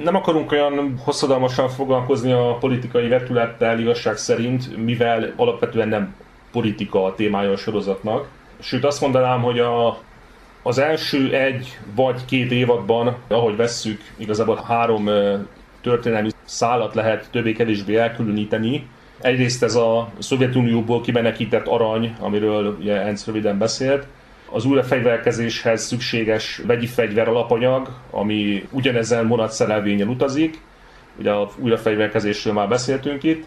nem 0.04 0.14
akarunk 0.14 0.52
olyan 0.52 0.98
hosszadalmasan 1.04 1.68
foglalkozni 1.68 2.32
a 2.32 2.56
politikai 2.60 3.08
vetülettel 3.08 3.78
igazság 3.78 4.16
szerint, 4.16 4.76
mivel 4.84 5.32
alapvetően 5.36 5.88
nem 5.88 6.14
politika 6.52 7.04
a 7.04 7.14
témája 7.14 7.50
a 7.50 7.56
sorozatnak. 7.56 8.28
Sőt 8.60 8.84
azt 8.84 9.00
mondanám, 9.00 9.42
hogy 9.42 9.58
a, 9.58 9.98
az 10.62 10.78
első 10.78 11.34
egy 11.34 11.78
vagy 11.94 12.24
két 12.24 12.50
évadban, 12.50 13.16
ahogy 13.28 13.56
vesszük, 13.56 14.00
igazából 14.16 14.64
három 14.66 15.10
történelmi 15.80 16.30
szálat 16.44 16.94
lehet 16.94 17.30
többé-kevésbé 17.30 17.96
elkülöníteni. 17.96 18.86
Egyrészt 19.20 19.62
ez 19.62 19.74
a 19.74 20.08
Szovjetunióból 20.18 21.00
kimenekített 21.00 21.66
arany, 21.66 22.16
amiről 22.20 22.76
ugye 22.80 23.00
Enz 23.00 23.26
röviden 23.26 23.58
beszélt, 23.58 24.06
az 24.54 24.64
újrafegyverkezéshez 24.64 25.84
szükséges 25.84 26.60
vegyi 26.66 26.86
fegyver 26.86 27.28
alapanyag, 27.28 27.88
ami 28.10 28.68
ugyanezen 28.70 29.28
vonatszerelvényen 29.28 30.08
utazik, 30.08 30.60
ugye 31.18 31.30
a 31.30 31.50
újrafegyverkezésről 31.58 32.52
már 32.52 32.68
beszéltünk 32.68 33.22
itt, 33.22 33.44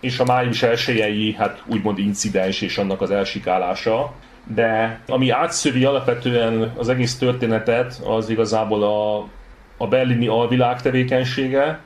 és 0.00 0.18
a 0.18 0.24
május 0.24 0.62
elsőjei, 0.62 1.32
hát 1.32 1.62
úgymond 1.66 1.98
incidens 1.98 2.60
és 2.60 2.78
annak 2.78 3.00
az 3.00 3.10
elsikálása. 3.10 4.12
De 4.54 5.00
ami 5.06 5.30
átszövi 5.30 5.84
alapvetően 5.84 6.72
az 6.76 6.88
egész 6.88 7.18
történetet, 7.18 8.00
az 8.04 8.28
igazából 8.28 8.82
a, 8.82 9.28
a 9.76 9.86
berlini 9.88 10.26
alvilág 10.26 10.82
tevékenysége, 10.82 11.80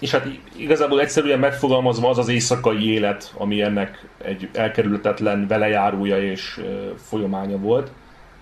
és 0.00 0.10
hát 0.10 0.26
igazából 0.56 1.00
egyszerűen 1.00 1.38
megfogalmazva 1.38 2.08
az 2.08 2.18
az 2.18 2.28
éjszakai 2.28 2.92
élet, 2.92 3.32
ami 3.36 3.62
ennek 3.62 4.06
egy 4.24 4.48
elkerülhetetlen 4.52 5.46
velejárója 5.46 6.22
és 6.22 6.60
folyamánya 6.96 7.58
volt. 7.58 7.90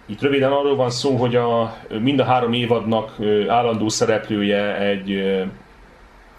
Itt 0.07 0.21
röviden 0.21 0.53
arról 0.53 0.77
van 0.77 0.91
szó, 0.91 1.17
hogy 1.17 1.37
a, 1.37 1.77
mind 2.01 2.19
a 2.19 2.25
három 2.25 2.53
évadnak 2.53 3.17
állandó 3.49 3.89
szereplője 3.89 4.79
egy, 4.79 5.35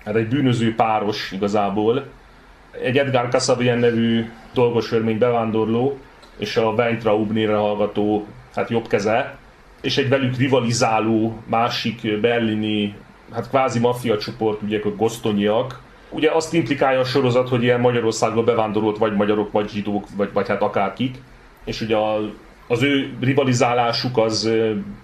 hát 0.06 0.16
egy 0.16 0.28
bűnöző 0.28 0.76
páros 0.76 1.32
igazából. 1.32 2.06
Egy 2.84 2.98
Edgar 2.98 3.28
Cassavian 3.30 3.78
nevű 3.78 4.30
dolgos 4.54 4.92
örmény 4.92 5.18
bevándorló, 5.18 5.98
és 6.38 6.58
a 6.58 6.70
Weintraub 6.70 7.32
névre 7.32 7.56
hallgató 7.56 8.28
hát 8.56 8.70
jobb 8.70 8.88
keze, 8.88 9.38
és 9.82 9.98
egy 9.98 10.10
velük 10.10 10.38
rivalizáló 10.38 11.38
másik 11.46 12.20
berlini, 12.20 12.96
hát 13.34 13.50
kvázi 13.50 13.80
maffia 13.80 14.18
csoport, 14.18 14.62
ugye 14.62 14.80
a 14.84 14.96
gosztonyiak. 14.96 15.82
Ugye 16.10 16.32
azt 16.32 16.54
implikálja 16.54 17.00
a 17.00 17.04
sorozat, 17.04 17.50
hogy 17.50 17.64
ilyen 17.64 17.80
Magyarországba 17.80 18.44
bevándorolt 18.44 18.98
vagy 18.98 19.14
magyarok, 19.14 19.52
vagy 19.52 19.70
zsidók, 19.70 20.08
vagy, 20.16 20.30
vagy 20.34 20.48
hát 20.48 20.62
akárkik. 20.62 21.22
És 21.66 21.82
ugye 21.82 21.96
a 21.96 22.20
az 22.72 22.84
ő 22.84 23.14
rivalizálásuk 23.20 24.18
az 24.18 24.50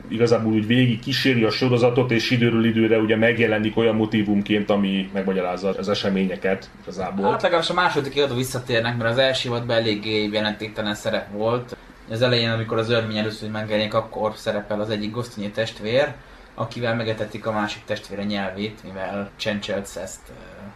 igazából 0.08 0.54
úgy 0.54 0.68
végig 0.68 1.00
kíséri 1.00 1.44
a 1.44 1.50
sorozatot, 1.50 2.12
és 2.12 2.32
időről 2.32 2.66
időre 2.66 2.98
ugye 2.98 3.16
megjelenik 3.16 3.78
olyan 3.78 3.96
motivumként, 3.96 4.70
ami 4.70 5.10
megmagyarázza 5.14 5.70
az 5.78 5.90
eseményeket 5.90 6.70
igazából. 6.82 7.32
Hát 7.32 7.42
legalábbis 7.42 7.70
a 7.70 7.74
második 7.74 8.16
évadban 8.16 8.38
visszatérnek, 8.38 8.98
mert 8.98 9.10
az 9.10 9.18
első 9.18 9.50
évadban 9.50 9.76
eléggé 9.76 10.30
jelentéktelen 10.32 10.96
szerep 10.96 11.32
volt. 11.32 11.76
Az 12.10 12.22
elején, 12.22 12.50
amikor 12.50 12.78
az 12.78 12.90
örmény 12.90 13.18
először 13.18 13.50
megjelenik, 13.52 13.94
akkor 13.94 14.32
szerepel 14.36 14.82
az 14.82 14.90
egyik 14.90 15.12
gosztonyi 15.12 15.50
testvér, 15.50 16.14
akivel 16.60 16.96
megetetik 16.96 17.46
a 17.46 17.52
másik 17.52 17.86
testvére 17.86 18.24
nyelvét, 18.24 18.84
mivel 18.84 19.30
Csencselc 19.36 19.96
ezt 19.96 20.20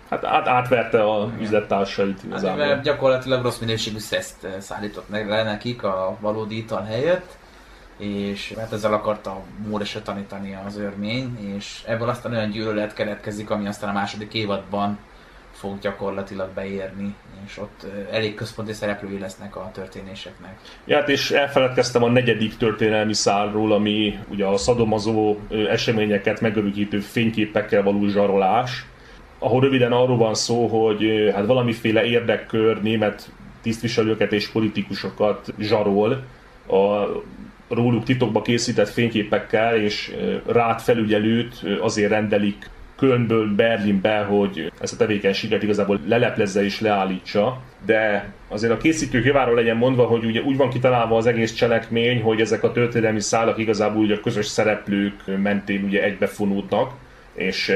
Hát 0.10 0.26
át, 0.26 0.48
átverte 0.48 1.04
a 1.04 1.32
üzlettársait 1.40 2.16
Hát, 2.16 2.24
igazából. 2.24 2.64
mivel 2.64 2.82
gyakorlatilag 2.82 3.44
rossz 3.44 3.58
minőségű 3.60 3.98
szeszt 3.98 4.48
szállított 4.60 5.10
meg 5.10 5.28
le 5.28 5.44
nekik 5.44 5.84
a 5.84 6.18
valódi 6.20 6.58
ital 6.58 6.84
helyett, 6.84 7.38
és 7.98 8.54
hát 8.58 8.72
ezzel 8.74 8.94
akarta 8.94 9.42
Móresre 9.68 10.02
tanítani 10.02 10.58
az 10.66 10.78
örmény, 10.78 11.56
és 11.56 11.84
ebből 11.88 12.10
aztán 12.10 12.32
olyan 12.32 12.50
gyűlölet 12.50 12.94
keletkezik, 12.94 13.50
ami 13.50 13.68
aztán 13.68 13.90
a 13.90 13.94
második 13.94 14.34
évadban 14.34 15.00
fog 15.62 15.80
gyakorlatilag 15.80 16.49
beérni, 16.53 17.16
és 17.45 17.57
ott 17.57 17.86
elég 18.12 18.34
központi 18.34 18.74
szereplői 18.74 19.20
lesznek 19.20 19.55
a 19.55 19.70
történéseknek. 19.74 20.57
Ja, 20.86 20.97
hát 20.97 21.09
és 21.09 21.32
elfeledkeztem 21.32 22.03
a 22.03 22.09
negyedik 22.09 22.57
történelmi 22.57 23.14
szálról, 23.14 23.72
ami 23.72 24.20
ugye 24.30 24.45
a 24.45 24.57
szadomazó 24.57 25.38
eseményeket 25.70 26.41
megörökítő 26.41 26.99
fényképekkel 26.99 27.84
való 27.84 28.07
zsarolás, 28.07 28.86
ahol 29.39 29.62
röviden 29.62 29.91
arról 29.91 30.18
van 30.18 30.34
szó, 30.34 30.68
hogy 30.68 31.32
hát 31.34 31.45
valamiféle 31.45 32.03
érdekkör 32.03 32.82
német 32.82 33.32
tisztviselőket 33.62 34.32
és 34.32 34.49
politikusokat 34.49 35.53
zsarol 35.59 36.24
a 36.68 37.05
róluk 37.70 38.03
titokba 38.03 38.41
készített 38.41 38.89
fényképekkel, 38.89 39.76
és 39.76 40.14
ö, 40.18 40.36
rád 40.45 40.80
felügyelőt 40.80 41.64
azért 41.82 42.09
rendelik 42.09 42.70
Kölnből 43.02 43.56
Berlinbe, 43.56 44.18
hogy 44.18 44.72
ezt 44.80 44.93
a 44.93 44.97
tevékenységet 44.97 45.64
igazából 45.64 45.99
leleplezze 46.06 46.64
és 46.64 46.80
leállítsa, 46.80 47.62
de 47.86 48.32
azért 48.47 48.74
a 48.74 48.78
készítők 48.78 49.26
javáról 49.26 49.56
legyen 49.56 49.78
mondva, 49.78 50.06
hogy 50.06 50.26
ugye 50.26 50.41
úgy 50.41 50.58
van 50.58 50.70
kitalálva 50.70 51.18
az 51.18 51.26
egész 51.26 51.54
cselekmény, 51.54 52.22
hogy 52.22 52.41
ezek 52.41 52.64
a 52.64 52.72
történelmi 52.72 53.20
szálak 53.20 53.58
igazából 53.58 54.04
ugye 54.04 54.16
a 54.16 54.20
közös 54.20 54.45
szereplők 54.45 55.24
mentén 55.41 55.84
ugye 55.84 56.04
egybefonódnak, 56.04 56.91
és 57.34 57.74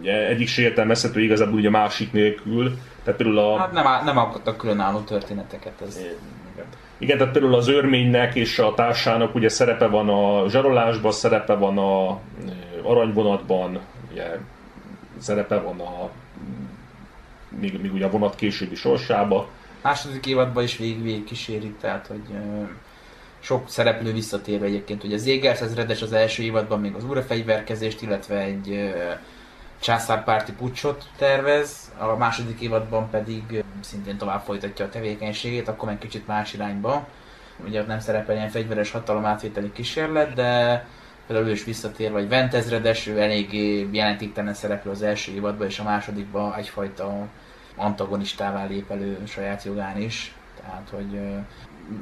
ugye 0.00 0.26
egyik 0.26 0.48
se 0.48 0.62
értelmezhető 0.62 1.20
igazából 1.20 1.58
ugye 1.58 1.68
a 1.68 1.70
másik 1.70 2.12
nélkül. 2.12 2.78
Tehát 3.04 3.20
például 3.20 3.38
a, 3.38 3.58
Hát 3.58 3.72
nem, 3.72 3.84
nem 4.04 4.18
alkottak 4.18 4.56
különálló 4.56 4.98
történeteket, 4.98 5.80
ez... 5.86 5.98
Igen. 5.98 6.66
igen, 6.98 7.18
tehát 7.18 7.32
például 7.32 7.54
az 7.54 7.68
örménynek 7.68 8.34
és 8.34 8.58
a 8.58 8.74
társának 8.74 9.34
ugye 9.34 9.48
szerepe 9.48 9.86
van 9.86 10.08
a 10.08 10.48
zsarolásban, 10.48 11.12
szerepe 11.12 11.54
van 11.54 11.78
a 11.78 12.18
aranyvonatban, 12.82 13.80
ugye 14.10 14.38
szerepe 15.18 15.60
van 15.60 15.80
a 15.80 16.10
még, 17.48 17.80
még 17.80 17.92
ugye 17.92 18.06
a 18.06 18.10
vonat 18.10 18.34
későbbi 18.34 18.74
sorsába. 18.74 19.48
második 19.82 20.26
évadban 20.26 20.62
is 20.62 20.76
végig, 20.76 21.02
végig 21.02 21.24
kísérik, 21.24 21.78
tehát 21.78 22.06
hogy 22.06 22.22
sok 23.40 23.68
szereplő 23.68 24.12
visszatér 24.12 24.62
egyébként. 24.62 25.04
Ugye 25.04 25.14
az 25.14 25.26
Égers 25.26 25.60
ezredes 25.60 26.02
az 26.02 26.12
első 26.12 26.42
évadban 26.42 26.80
még 26.80 26.94
az 26.94 27.04
újrafegyverkezést, 27.04 28.02
illetve 28.02 28.38
egy 28.38 28.70
ö, 28.70 29.12
császárpárti 29.80 30.52
pucsot 30.52 31.04
tervez, 31.16 31.92
a 31.98 32.16
második 32.16 32.60
évadban 32.60 33.10
pedig 33.10 33.64
szintén 33.80 34.16
tovább 34.16 34.42
folytatja 34.42 34.84
a 34.84 34.88
tevékenységét, 34.88 35.68
akkor 35.68 35.88
meg 35.88 35.98
kicsit 35.98 36.26
más 36.26 36.52
irányba. 36.52 37.08
Ugye 37.66 37.80
ott 37.80 37.86
nem 37.86 38.00
szerepel 38.00 38.36
ilyen 38.36 38.48
fegyveres 38.48 38.90
hatalom 38.90 39.24
átvételi 39.24 39.72
kísérlet, 39.72 40.32
de 40.34 40.86
például 41.28 41.48
ő 41.48 41.52
is 41.52 41.64
visszatér, 41.64 42.12
vagy 42.12 42.28
Vent 42.28 42.54
ezredes, 42.54 43.06
ő 43.06 43.20
eléggé 43.20 43.88
jelentéktelen 43.92 44.54
szereplő 44.54 44.90
az 44.90 45.02
első 45.02 45.32
évadban, 45.32 45.66
és 45.66 45.78
a 45.78 45.82
másodikban 45.82 46.54
egyfajta 46.54 47.26
antagonistává 47.76 48.64
lép 48.64 48.90
elő 48.90 49.18
saját 49.26 49.64
jogán 49.64 50.00
is. 50.00 50.34
Tehát, 50.60 50.88
hogy 50.90 51.20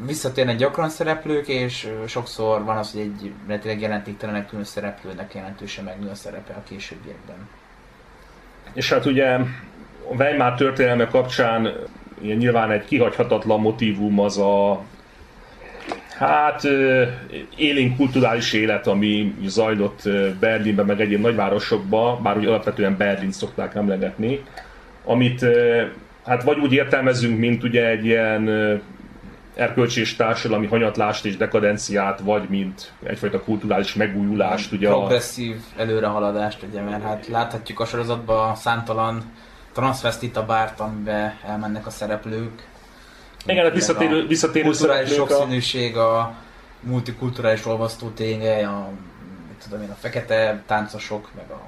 visszatérnek 0.07 0.57
gyakran 0.57 0.89
szereplők, 0.89 1.49
és 1.49 1.89
sokszor 2.07 2.65
van 2.65 2.77
az, 2.77 2.93
hogy 2.93 3.01
egy 3.01 3.33
relatíve 3.47 3.75
jelentéktelenek 3.75 4.49
tűnő 4.49 4.63
szereplőnek 4.63 5.35
jelentősen 5.35 5.85
megnő 5.85 6.09
a 6.09 6.15
szerepe 6.15 6.53
a 6.53 6.63
későbbiekben. 6.69 7.49
És 8.73 8.93
hát 8.93 9.07
ugye 9.07 9.35
a 10.11 10.15
Weimar 10.19 10.55
történelme 10.55 11.07
kapcsán 11.07 11.73
ilyen 12.21 12.37
nyilván 12.37 12.71
egy 12.71 12.85
kihagyhatatlan 12.85 13.61
motivum 13.61 14.21
az 14.21 14.39
a 14.39 14.83
hát 16.19 16.63
élénk 17.57 17.97
kulturális 17.97 18.53
élet, 18.53 18.87
ami 18.87 19.35
zajlott 19.45 20.03
Berlinben, 20.41 20.87
meg 20.87 21.01
egyéb 21.01 21.21
nagyvárosokban, 21.21 22.23
bár 22.23 22.37
úgy 22.37 22.47
alapvetően 22.47 22.97
Berlin 22.97 23.33
szokták 23.33 23.75
emlegetni, 23.75 24.43
amit 25.05 25.47
hát 26.25 26.43
vagy 26.43 26.59
úgy 26.59 26.73
értelmezünk, 26.73 27.39
mint 27.39 27.63
ugye 27.63 27.89
egy 27.89 28.05
ilyen 28.05 28.49
erkölcsi 29.57 30.01
és 30.01 30.17
társadalmi 30.17 30.67
hanyatlást 30.67 31.25
és 31.25 31.37
dekadenciát, 31.37 32.21
vagy 32.21 32.49
mint 32.49 32.93
egyfajta 33.03 33.41
kulturális 33.41 33.95
megújulást. 33.95 34.73
Ugye 34.73 34.89
a, 34.89 34.99
Progresszív 34.99 35.57
előrehaladást, 35.77 36.63
ugye, 36.71 36.81
mert 36.81 37.03
hát 37.03 37.27
láthatjuk 37.27 37.81
a 37.81 37.85
sorozatban 37.85 38.51
a 38.51 38.55
számtalan 38.55 39.33
transvestita 39.73 40.45
bárt, 40.45 40.81
amiben 40.81 41.33
elmennek 41.47 41.87
a 41.87 41.91
szereplők. 41.91 42.67
Igen, 43.47 43.65
hát 43.65 43.75
visszatérő, 43.75 44.23
a 44.23 44.27
visszatérő 44.27 44.65
kulturális 44.65 45.09
szereplők 45.09 45.31
a- 45.31 45.35
sokszínűség, 45.35 45.97
a 45.97 46.35
multikulturális 46.81 47.67
olvasztó 47.67 48.09
ténye, 48.09 48.67
a, 48.69 48.89
mit 49.49 49.65
tudom 49.65 49.83
én, 49.83 49.91
a 49.91 49.97
fekete 50.01 50.63
táncosok, 50.67 51.31
meg 51.35 51.51
a 51.51 51.61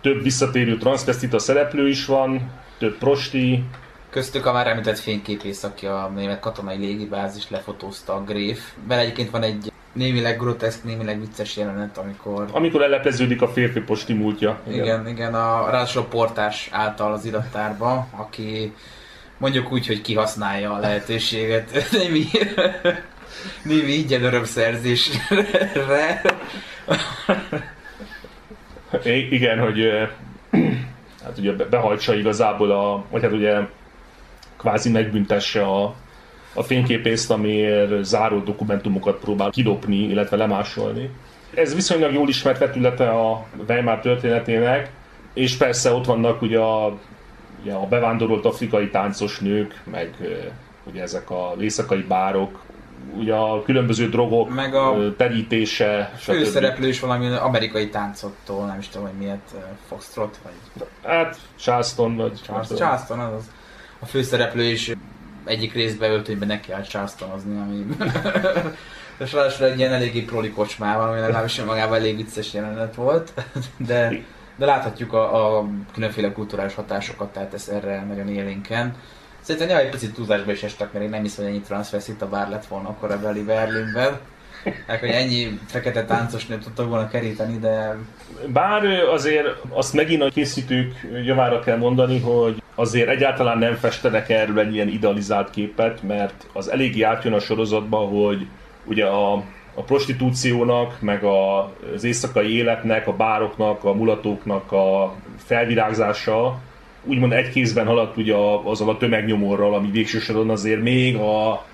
több 0.00 0.22
visszatérő 0.22 0.76
transvestita 0.76 1.38
szereplő 1.38 1.88
is 1.88 2.06
van, 2.06 2.50
több 2.78 2.98
prosti, 2.98 3.64
Köztük 4.10 4.46
a 4.46 4.52
már 4.52 4.66
említett 4.66 4.98
fényképész, 4.98 5.62
aki 5.62 5.86
a 5.86 6.10
német 6.14 6.40
katonai 6.40 6.76
légibázis 6.76 7.50
lefotózta 7.50 8.14
a 8.14 8.24
Gréf. 8.24 8.72
Bele 8.86 9.00
egyébként 9.00 9.30
van 9.30 9.42
egy 9.42 9.72
némileg 9.92 10.38
groteszk, 10.38 10.84
némileg 10.84 11.20
vicces 11.20 11.56
jelenet, 11.56 11.98
amikor... 11.98 12.48
amikor 12.52 12.82
ellepleződik 12.82 13.42
a 13.42 13.48
férfi 13.48 13.80
posti 13.80 14.12
múltja. 14.12 14.60
Igen, 14.68 14.84
igen, 14.84 15.08
igen 15.08 15.34
a, 15.34 15.70
ráadásul 15.70 16.02
a 16.02 16.04
portás 16.04 16.68
által 16.72 17.12
az 17.12 17.24
irattárba, 17.24 18.06
aki 18.16 18.74
mondjuk 19.40 19.72
úgy, 19.72 19.86
hogy 19.86 20.00
kihasználja 20.00 20.72
a 20.72 20.78
lehetőséget 20.78 21.88
némi, 21.92 22.24
némi 23.64 23.92
ingyen 23.92 24.24
örömszerzésre. 24.24 26.22
I- 29.04 29.34
igen, 29.34 29.58
hogy 29.58 29.80
hát 31.24 31.38
ugye 31.38 31.52
be- 31.52 31.64
behajtsa 31.64 32.14
igazából 32.14 32.70
a, 32.70 33.04
vagy 33.10 33.22
hát 33.22 33.32
ugye 33.32 33.58
kvázi 34.56 34.90
megbüntesse 34.90 35.62
a, 35.62 35.94
a 36.54 36.62
fényképészt, 36.62 37.30
amiért 37.30 38.04
záró 38.04 38.38
dokumentumokat 38.38 39.18
próbál 39.18 39.50
kidopni, 39.50 39.96
illetve 39.96 40.36
lemásolni. 40.36 41.10
Ez 41.54 41.74
viszonylag 41.74 42.12
jól 42.12 42.28
ismert 42.28 42.58
vetülete 42.58 43.10
a 43.10 43.46
Weimar 43.68 44.00
történetének, 44.00 44.90
és 45.34 45.56
persze 45.56 45.92
ott 45.92 46.04
vannak 46.04 46.42
ugye 46.42 46.58
a, 46.58 46.98
ugye 47.62 47.72
a 47.72 47.86
bevándorolt 47.86 48.44
afrikai 48.44 48.90
táncos 48.90 49.38
nők, 49.38 49.80
meg 49.84 50.16
ugye 50.84 51.02
ezek 51.02 51.30
a 51.30 51.54
éjszakai 51.60 52.02
bárok, 52.02 52.60
ugye 53.14 53.34
a 53.34 53.62
különböző 53.62 54.08
drogok 54.08 54.54
Meg 54.54 54.74
a 54.74 55.14
terítése. 55.16 56.12
Főszereplő 56.16 56.88
is 56.88 57.00
valami 57.00 57.26
amerikai 57.26 57.88
táncottól, 57.88 58.66
nem 58.66 58.78
is 58.78 58.88
tudom, 58.88 59.06
hogy 59.06 59.18
miért, 59.18 59.54
Foxtrot, 59.88 60.38
vagy 60.42 60.86
Hát 61.04 61.38
Charleston 61.56 62.16
vagy... 62.16 62.40
Charles, 62.46 62.68
Charleston, 62.68 63.18
az 63.18 63.32
az. 63.32 63.50
A 63.98 64.06
főszereplő 64.06 64.62
is 64.62 64.92
egyik 65.44 65.72
részben 65.72 66.10
öltönyben 66.10 66.48
neki 66.48 66.68
kell 66.68 66.82
Charlestonozni, 66.82 67.58
ami... 67.58 67.86
És 69.18 69.32
ráadásul 69.32 69.66
egy 69.66 69.78
ilyen 69.78 69.92
eléggé 69.92 70.20
proli 70.20 70.50
kocsmával, 70.50 71.08
ami 71.08 71.20
legalábbis 71.20 71.62
magában 71.62 71.98
elég 71.98 72.16
vicces 72.16 72.52
jelenet 72.52 72.94
volt, 72.94 73.32
de, 73.76 74.22
de 74.60 74.66
láthatjuk 74.66 75.12
a, 75.12 75.58
a 75.58 75.66
különféle 75.92 76.32
kulturális 76.32 76.74
hatásokat, 76.74 77.32
tehát 77.32 77.54
ez 77.54 77.68
erre 77.68 78.04
nagyon 78.08 78.28
élénken. 78.28 78.94
Szerintem 79.40 79.68
néha 79.68 79.80
egy 79.80 79.90
picit 79.90 80.14
túlzásba 80.14 80.52
is 80.52 80.62
estek, 80.62 80.92
mert 80.92 81.04
én 81.04 81.10
nem 81.10 81.22
hiszem, 81.22 81.44
hogy 81.44 81.54
ennyi 81.54 81.62
transvestita 81.62 82.28
bár 82.28 82.48
lett 82.48 82.66
volna 82.66 82.88
akkor 82.88 83.10
a 83.10 83.20
beli 83.20 83.42
Berlinben. 83.42 84.18
Hát, 84.86 85.00
hogy 85.00 85.08
ennyi 85.08 85.58
fekete 85.66 86.04
táncos 86.04 86.46
nőt 86.46 86.62
tudtak 86.62 86.88
volna 86.88 87.08
keríteni, 87.08 87.58
de 87.58 87.96
Bár 88.46 88.84
azért 88.84 89.46
azt 89.68 89.94
megint 89.94 90.22
a 90.22 90.28
készítők 90.28 90.92
javára 91.24 91.60
kell 91.60 91.76
mondani, 91.76 92.20
hogy 92.20 92.62
azért 92.74 93.08
egyáltalán 93.08 93.58
nem 93.58 93.74
festenek 93.74 94.28
erről 94.28 94.58
egy 94.58 94.74
ilyen 94.74 94.88
idealizált 94.88 95.50
képet, 95.50 96.02
mert 96.02 96.46
az 96.52 96.70
eléggé 96.70 97.02
átjön 97.02 97.32
a 97.32 97.40
sorozatba, 97.40 97.98
hogy 97.98 98.46
ugye 98.84 99.04
a, 99.06 99.44
a 99.74 99.82
prostitúciónak, 99.82 101.00
meg 101.00 101.24
a, 101.24 101.72
az 101.94 102.04
éjszakai 102.04 102.54
életnek, 102.56 103.06
a 103.06 103.16
bároknak, 103.16 103.84
a 103.84 103.92
mulatóknak 103.92 104.72
a 104.72 105.14
felvirágzása 105.44 106.58
úgymond 107.04 107.32
egy 107.32 107.50
kézben 107.50 107.86
haladt 107.86 108.16
ugye 108.16 108.34
a- 108.34 108.70
azzal 108.70 108.88
a 108.88 108.96
tömegnyomorral, 108.96 109.74
ami 109.74 109.90
végső 109.90 110.18
soron 110.18 110.50
azért 110.50 110.82
még 110.82 111.16
a, 111.16 111.64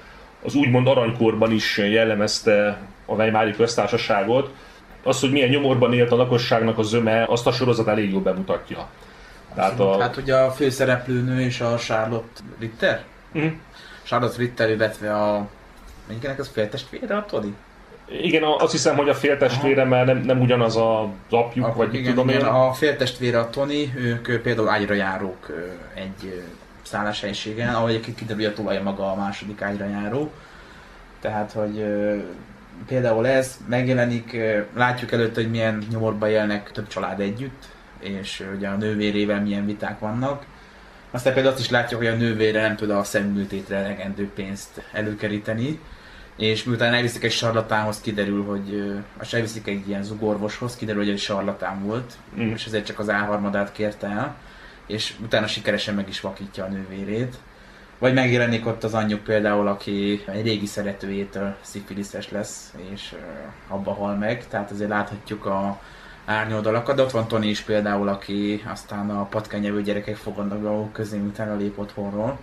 az 0.42 0.54
úgymond 0.54 0.86
aranykorban 0.86 1.52
is 1.52 1.78
jellemezte 1.78 2.78
a 3.06 3.14
Weimári 3.14 3.52
köztársaságot. 3.52 4.54
Az, 5.02 5.20
hogy 5.20 5.30
milyen 5.30 5.48
nyomorban 5.48 5.92
élt 5.92 6.12
a 6.12 6.16
lakosságnak 6.16 6.78
a 6.78 6.82
zöme, 6.82 7.24
azt 7.28 7.46
a 7.46 7.52
sorozat 7.52 7.88
elég 7.88 8.10
jól 8.12 8.20
bemutatja. 8.20 8.88
Tehát 9.54 9.80
a, 9.80 10.00
Hát 10.00 10.16
ugye 10.16 10.34
a 10.34 10.50
főszereplőnő 10.50 11.40
és 11.40 11.60
a 11.60 11.76
Charlotte 11.76 12.40
Ritter? 12.58 13.04
Mhm. 13.32 13.46
Charlotte 14.02 14.36
Ritter, 14.38 14.70
illetve 14.70 15.14
a... 15.14 15.48
Mindenkinek 16.06 16.38
az 16.38 16.50
féltestvére 16.52 17.16
a 17.16 17.24
Todi? 17.24 17.54
Igen, 18.10 18.42
a- 18.42 18.56
azt 18.56 18.72
hiszem, 18.72 18.96
hogy 18.96 19.08
a 19.08 19.14
féltestvére, 19.14 19.84
mert 19.84 20.06
nem, 20.06 20.18
nem 20.18 20.40
ugyanaz 20.40 20.76
az 20.76 21.08
apjuk, 21.30 21.66
Akkor 21.66 21.86
vagy 21.86 21.94
igen, 21.94 22.10
tudom 22.14 22.28
igen, 22.28 22.40
én. 22.40 22.46
a 22.46 22.72
féltestvére 22.72 23.38
a 23.38 23.50
Tony, 23.50 23.92
ők 23.96 24.40
például 24.42 24.68
ágyra 24.68 24.94
járók 24.94 25.52
egy 25.94 26.42
szálláshelyiségen, 26.82 27.74
ahogy 27.74 27.90
egyébként 27.90 28.16
kiderül, 28.16 28.46
a 28.46 28.52
tulaja 28.52 28.82
maga 28.82 29.12
a 29.12 29.14
második 29.14 29.62
ágyra 29.62 29.86
járó. 29.88 30.32
Tehát, 31.20 31.52
hogy 31.52 31.84
például 32.86 33.26
ez 33.26 33.58
megjelenik, 33.68 34.36
látjuk 34.74 35.12
előtt, 35.12 35.34
hogy 35.34 35.50
milyen 35.50 35.82
nyomorban 35.90 36.28
élnek 36.28 36.70
több 36.72 36.86
család 36.86 37.20
együtt, 37.20 37.64
és 38.00 38.44
ugye 38.56 38.68
a 38.68 38.76
nővérével 38.76 39.40
milyen 39.42 39.66
viták 39.66 39.98
vannak. 39.98 40.44
Aztán 41.10 41.32
például 41.34 41.54
azt 41.54 41.62
is 41.64 41.70
látjuk, 41.70 42.00
hogy 42.00 42.08
a 42.08 42.14
nővére 42.16 42.60
nem 42.60 42.76
tud 42.76 42.90
a 42.90 43.04
szemműtétre 43.04 43.76
elegendő 43.76 44.30
pénzt 44.34 44.82
előkeríteni, 44.92 45.80
és 46.36 46.64
miután 46.64 46.94
elviszik 46.94 47.24
egy 47.24 47.32
sarlatánhoz, 47.32 48.00
kiderül, 48.00 48.44
hogy 48.44 48.92
azt 49.16 49.34
elviszik 49.34 49.66
egy 49.66 49.88
ilyen 49.88 50.02
zugorvoshoz, 50.02 50.76
kiderül, 50.76 51.02
hogy 51.02 51.12
egy 51.12 51.18
sarlatán 51.18 51.82
volt, 51.84 52.12
Mm. 52.38 52.50
és 52.52 52.66
ezért 52.66 52.86
csak 52.86 52.98
az 52.98 53.10
álharmadát 53.10 53.72
kérte 53.72 54.06
el, 54.06 54.36
és 54.86 55.14
utána 55.22 55.46
sikeresen 55.46 55.94
meg 55.94 56.08
is 56.08 56.20
vakítja 56.20 56.64
a 56.64 56.68
nővérét. 56.68 57.36
Vagy 57.98 58.14
megjelenik 58.14 58.66
ott 58.66 58.84
az 58.84 58.94
anyjuk 58.94 59.22
például, 59.22 59.68
aki 59.68 60.24
egy 60.26 60.42
régi 60.44 60.66
szeretőjétől 60.66 61.56
szifiliszes 61.60 62.30
lesz, 62.30 62.74
és 62.92 63.14
abba 63.68 63.92
hal 63.92 64.14
meg, 64.14 64.48
tehát 64.48 64.70
azért 64.70 64.90
láthatjuk 64.90 65.46
a 65.46 65.80
árnyoldalakat, 66.24 66.96
de 66.96 67.02
ott 67.02 67.10
van 67.10 67.28
Tony 67.28 67.48
is 67.48 67.60
például, 67.60 68.08
aki 68.08 68.62
aztán 68.72 69.10
a 69.10 69.24
patkányevő 69.24 69.82
gyerekek 69.82 70.16
fogadnak 70.16 70.60
dolgok 70.60 70.92
közé, 70.92 71.18
utána 71.18 71.56
lép 71.56 71.78
otthonról. 71.78 72.38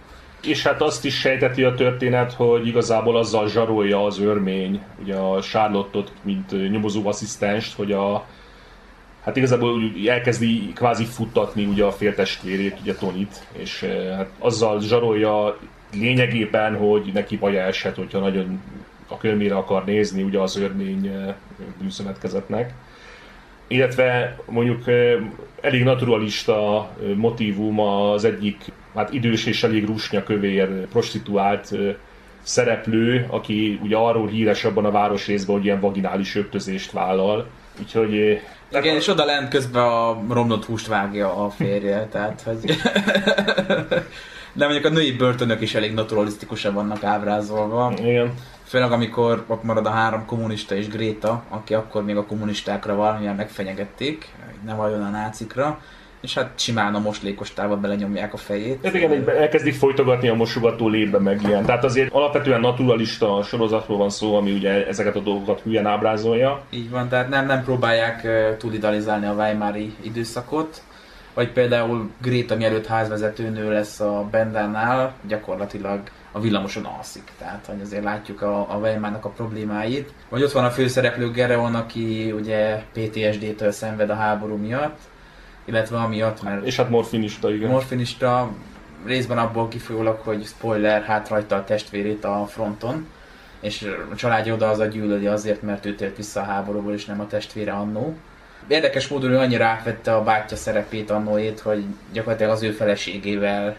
És 0.45 0.63
hát 0.63 0.81
azt 0.81 1.05
is 1.05 1.19
sejteti 1.19 1.63
a 1.63 1.73
történet, 1.73 2.33
hogy 2.33 2.67
igazából 2.67 3.17
azzal 3.17 3.49
zsarolja 3.49 4.05
az 4.05 4.19
örmény, 4.19 4.83
ugye 5.01 5.15
a 5.15 5.41
Charlotte-ot, 5.41 6.11
mint 6.21 6.71
nyomozó 6.71 7.07
asszisztenst, 7.07 7.75
hogy 7.75 7.91
a 7.91 8.25
Hát 9.23 9.35
igazából 9.35 9.81
elkezdi 10.07 10.71
kvázi 10.75 11.05
futtatni 11.05 11.65
ugye 11.65 11.83
a 11.83 11.91
féltestvérét, 11.91 12.77
ugye 12.81 12.95
Tonit, 12.95 13.47
és 13.51 13.81
eh, 13.81 14.15
hát 14.15 14.29
azzal 14.39 14.81
zsarolja 14.81 15.57
lényegében, 15.93 16.77
hogy 16.77 17.09
neki 17.13 17.37
baja 17.37 17.61
eshet, 17.61 17.95
hogyha 17.95 18.19
nagyon 18.19 18.61
a 19.07 19.17
körmére 19.17 19.55
akar 19.55 19.85
nézni 19.85 20.23
ugye 20.23 20.39
az 20.39 20.57
örmény 20.57 21.07
eh, 21.07 21.33
bűnszövetkezetnek. 21.79 22.73
Illetve 23.67 24.37
mondjuk 24.45 24.87
eh, 24.87 25.17
elég 25.61 25.83
naturalista 25.83 26.89
motívum 27.15 27.79
az 27.79 28.23
egyik 28.23 28.71
hát 28.95 29.13
idős 29.13 29.45
és 29.45 29.63
elég 29.63 29.85
rusnya 29.85 30.23
kövér 30.23 30.87
prostituált 30.87 31.71
eh, 31.71 31.95
szereplő, 32.41 33.25
aki 33.29 33.79
ugye 33.83 33.95
arról 33.95 34.27
híres 34.27 34.63
abban 34.63 34.85
a 34.85 34.91
városrészben, 34.91 35.55
hogy 35.55 35.65
ilyen 35.65 35.79
vaginális 35.79 36.35
öptözést 36.35 36.91
vállal. 36.91 37.47
Úgyhogy 37.79 38.13
eh, 38.17 38.81
Igen, 38.81 38.95
és 38.95 39.07
oda 39.07 39.25
lent 39.25 39.49
közben 39.49 39.83
a 39.83 40.23
romlott 40.29 40.65
húst 40.65 40.87
vágja 40.87 41.45
a 41.45 41.49
férje, 41.49 42.07
tehát 42.11 42.41
hogy... 42.41 42.75
De 44.55 44.65
mondjuk 44.65 44.85
a 44.85 44.89
női 44.89 45.11
börtönök 45.11 45.61
is 45.61 45.75
elég 45.75 45.93
naturalisztikusan 45.93 46.73
vannak 46.73 47.03
ábrázolva. 47.03 47.93
igen. 47.97 48.33
Főleg 48.63 48.91
amikor 48.91 49.43
ott 49.47 49.63
marad 49.63 49.85
a 49.85 49.89
három 49.89 50.25
kommunista 50.25 50.75
és 50.75 50.87
Gréta, 50.87 51.43
aki 51.49 51.73
akkor 51.73 52.03
még 52.03 52.15
a 52.17 52.25
kommunistákra 52.25 52.95
valamilyen 52.95 53.35
megfenyegették, 53.35 54.29
hogy 54.45 54.55
ne 54.65 54.73
valljon 54.73 55.03
a 55.03 55.09
nácikra, 55.09 55.79
és 56.23 56.33
hát 56.33 56.59
simán 56.59 56.95
a 56.95 56.99
moslékos 56.99 57.53
távba 57.53 57.77
belenyomják 57.77 58.33
a 58.33 58.37
fejét. 58.37 58.79
Hát 58.83 58.93
igen, 58.93 59.29
elkezdik 59.29 59.73
folytogatni 59.73 60.27
a 60.27 60.33
mosogató 60.33 60.87
lébe 60.87 61.19
meg 61.19 61.41
ilyen. 61.41 61.65
Tehát 61.65 61.83
azért 61.83 62.13
alapvetően 62.13 62.59
naturalista 62.59 63.43
sorozatról 63.43 63.97
van 63.97 64.09
szó, 64.09 64.35
ami 64.35 64.51
ugye 64.51 64.87
ezeket 64.87 65.15
a 65.15 65.19
dolgokat 65.19 65.61
hülyen 65.61 65.85
ábrázolja. 65.85 66.61
Így 66.69 66.89
van, 66.89 67.09
tehát 67.09 67.29
nem, 67.29 67.45
nem 67.45 67.63
próbálják 67.63 68.27
túl 68.57 68.73
idealizálni 68.73 69.25
a 69.25 69.33
Weimári 69.33 69.93
időszakot. 70.01 70.81
Vagy 71.33 71.51
például 71.51 72.09
Gréta 72.21 72.55
mielőtt 72.55 72.85
házvezetőnő 72.85 73.71
lesz 73.71 73.99
a 73.99 74.27
Bendánál, 74.31 75.13
gyakorlatilag 75.27 76.01
a 76.31 76.39
villamoson 76.39 76.85
alszik. 76.97 77.31
Tehát, 77.37 77.65
hogy 77.65 77.81
azért 77.81 78.03
látjuk 78.03 78.41
a, 78.41 78.73
a 78.73 78.77
Weimarnak 78.77 79.25
a 79.25 79.29
problémáit. 79.29 80.13
Vagy 80.29 80.43
ott 80.43 80.51
van 80.51 80.65
a 80.65 80.69
főszereplő 80.69 81.31
Gereon, 81.31 81.75
aki 81.75 82.31
ugye 82.31 82.83
PTSD-től 82.93 83.71
szenved 83.71 84.09
a 84.09 84.15
háború 84.15 84.55
miatt, 84.55 84.99
illetve 85.65 85.97
amiatt, 85.97 86.43
mert 86.43 86.65
És 86.65 86.75
hát 86.75 86.89
morfinista, 86.89 87.53
igen. 87.53 87.69
morfinista 87.69 88.49
részben 89.05 89.37
abból 89.37 89.67
kifolyólag, 89.67 90.19
hogy 90.23 90.45
spoiler, 90.45 91.03
hát 91.03 91.29
rajta 91.29 91.55
a 91.55 91.63
testvérét 91.63 92.23
a 92.23 92.45
fronton, 92.49 93.07
és 93.59 93.95
a 94.11 94.15
családja 94.15 94.53
oda 94.53 94.69
az 94.69 94.79
a 94.79 94.85
gyűlöli 94.85 95.27
azért, 95.27 95.61
mert 95.61 95.85
ő 95.85 95.95
tért 95.95 96.17
vissza 96.17 96.39
a 96.41 96.43
háborúból, 96.43 96.93
és 96.93 97.05
nem 97.05 97.19
a 97.19 97.27
testvére 97.27 97.71
annó. 97.71 98.15
Érdekes 98.67 99.07
módon 99.07 99.31
ő 99.31 99.37
annyira 99.37 99.65
átvette 99.65 100.15
a 100.15 100.23
bátyja 100.23 100.57
szerepét 100.57 101.09
annóét, 101.09 101.59
hogy 101.59 101.83
gyakorlatilag 102.11 102.51
az 102.51 102.63
ő 102.63 102.71
feleségével 102.71 103.75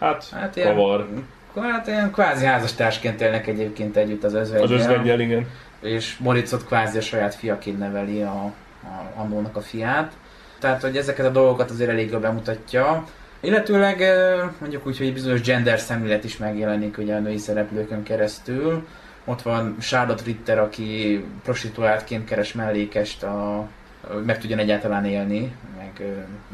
Hát, 0.00 0.28
hát 0.28 0.56
ilyen, 0.56 0.74
kavar. 0.74 1.08
hát 1.54 1.86
ilyen 1.86 2.10
kvázi 2.10 2.44
házastársként 2.44 3.20
élnek 3.20 3.46
egyébként 3.46 3.96
együtt 3.96 4.24
az 4.24 4.34
özvegyel. 4.34 4.64
Az 4.64 4.70
özvegyel, 4.70 5.20
igen. 5.20 5.46
és 5.80 6.16
Moritzot 6.18 6.66
kvázi 6.66 6.98
a 6.98 7.00
saját 7.00 7.34
fiaként 7.34 7.78
neveli 7.78 8.22
a, 8.22 8.44
a 8.82 9.20
annónak 9.20 9.56
a 9.56 9.60
fiát. 9.60 10.12
Tehát, 10.60 10.80
hogy 10.82 10.96
ezeket 10.96 11.26
a 11.26 11.30
dolgokat 11.30 11.70
azért 11.70 11.90
elég 11.90 12.10
jól 12.10 12.20
bemutatja. 12.20 13.04
Illetőleg 13.40 14.02
mondjuk 14.60 14.86
úgy, 14.86 14.98
hogy 14.98 15.12
bizonyos 15.12 15.40
gender 15.40 15.78
szemlélet 15.78 16.24
is 16.24 16.36
megjelenik 16.36 16.98
ugye 16.98 17.14
a 17.14 17.18
női 17.18 17.38
szereplőkön 17.38 18.02
keresztül. 18.02 18.86
Ott 19.24 19.42
van 19.42 19.76
Charlotte 19.80 20.22
Ritter, 20.24 20.58
aki 20.58 21.24
prostituáltként 21.42 22.24
keres 22.24 22.52
mellékest, 22.52 23.22
a, 23.22 23.68
meg 24.26 24.38
tudjon 24.38 24.58
egyáltalán 24.58 25.04
élni, 25.04 25.52
meg 25.76 26.02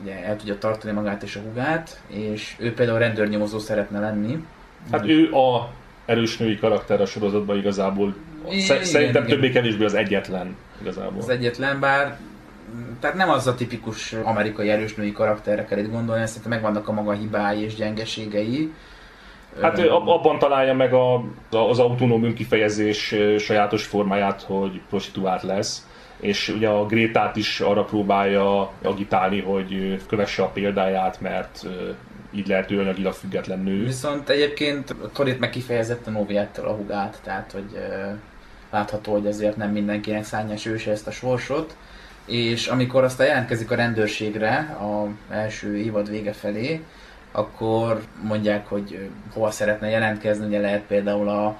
ugye 0.02 0.24
el 0.24 0.36
tudja 0.36 0.58
tartani 0.58 0.92
magát 0.92 1.22
és 1.22 1.36
a 1.36 1.40
hugát, 1.40 2.00
és 2.06 2.54
ő 2.58 2.74
például 2.74 2.98
rendőrnyomozó 2.98 3.58
szeretne 3.58 4.00
lenni. 4.00 4.44
Hát 4.92 5.06
ő 5.06 5.32
a 5.32 5.70
erős 6.04 6.36
női 6.36 6.58
karakter 6.58 7.00
a 7.00 7.06
sorozatban 7.06 7.56
igazából. 7.56 8.14
Igen, 8.48 8.60
Sze- 8.60 8.84
Szerintem 8.84 9.26
többé-kevésbé 9.26 9.84
az 9.84 9.94
egyetlen 9.94 10.56
igazából. 10.80 11.18
Az 11.22 11.28
egyetlen, 11.28 11.80
bár 11.80 12.18
tehát 13.00 13.16
nem 13.16 13.28
az 13.28 13.46
a 13.46 13.54
tipikus 13.54 14.12
amerikai 14.12 14.70
erős 14.70 14.94
női 14.94 15.12
karakterre 15.12 15.64
kell 15.64 15.78
itt 15.78 15.90
gondolni, 15.90 16.26
szerintem 16.26 16.50
megvannak 16.50 16.88
a 16.88 16.92
maga 16.92 17.12
hibái 17.12 17.62
és 17.62 17.74
gyengeségei. 17.74 18.72
Hát 19.60 19.78
ő 19.78 19.90
ab- 19.90 20.08
abban 20.08 20.38
találja 20.38 20.74
meg 20.74 20.92
a, 20.92 21.24
az 21.50 21.78
autonóm 21.78 22.24
önkifejezés 22.24 23.14
sajátos 23.38 23.84
formáját, 23.84 24.42
hogy 24.42 24.80
prostituált 24.88 25.42
lesz, 25.42 25.86
és 26.20 26.48
ugye 26.48 26.68
a 26.68 26.86
Grétát 26.86 27.36
is 27.36 27.60
arra 27.60 27.84
próbálja 27.84 28.70
agitálni, 28.82 29.40
hogy 29.40 30.00
kövesse 30.08 30.42
a 30.42 30.48
példáját, 30.48 31.20
mert 31.20 31.66
így 32.32 32.46
lehet 32.46 32.70
ő 32.70 32.80
anyagilag 32.80 33.12
független 33.12 33.58
nő. 33.60 33.84
Viszont 33.84 34.28
egyébként 34.28 34.94
Torit 35.12 35.38
meg 35.38 35.50
kifejezetten 35.50 36.16
óvja 36.16 36.40
ettől 36.40 36.66
a 36.66 36.72
hugát, 36.72 37.20
tehát 37.22 37.52
hogy 37.52 37.78
látható, 38.70 39.12
hogy 39.12 39.26
ezért 39.26 39.56
nem 39.56 39.70
mindenkinek 39.70 40.24
szánja 40.24 40.54
őse 40.64 40.90
ezt 40.90 41.06
a 41.06 41.10
sorsot. 41.10 41.76
És 42.26 42.66
amikor 42.66 43.04
aztán 43.04 43.26
jelentkezik 43.26 43.70
a 43.70 43.74
rendőrségre 43.74 44.76
a 44.80 45.08
első 45.34 45.76
évad 45.76 46.10
vége 46.10 46.32
felé, 46.32 46.80
akkor 47.32 48.00
mondják, 48.22 48.66
hogy 48.66 49.08
hova 49.32 49.50
szeretne 49.50 49.88
jelentkezni, 49.88 50.46
ugye 50.46 50.60
lehet 50.60 50.82
például 50.82 51.28
a 51.28 51.58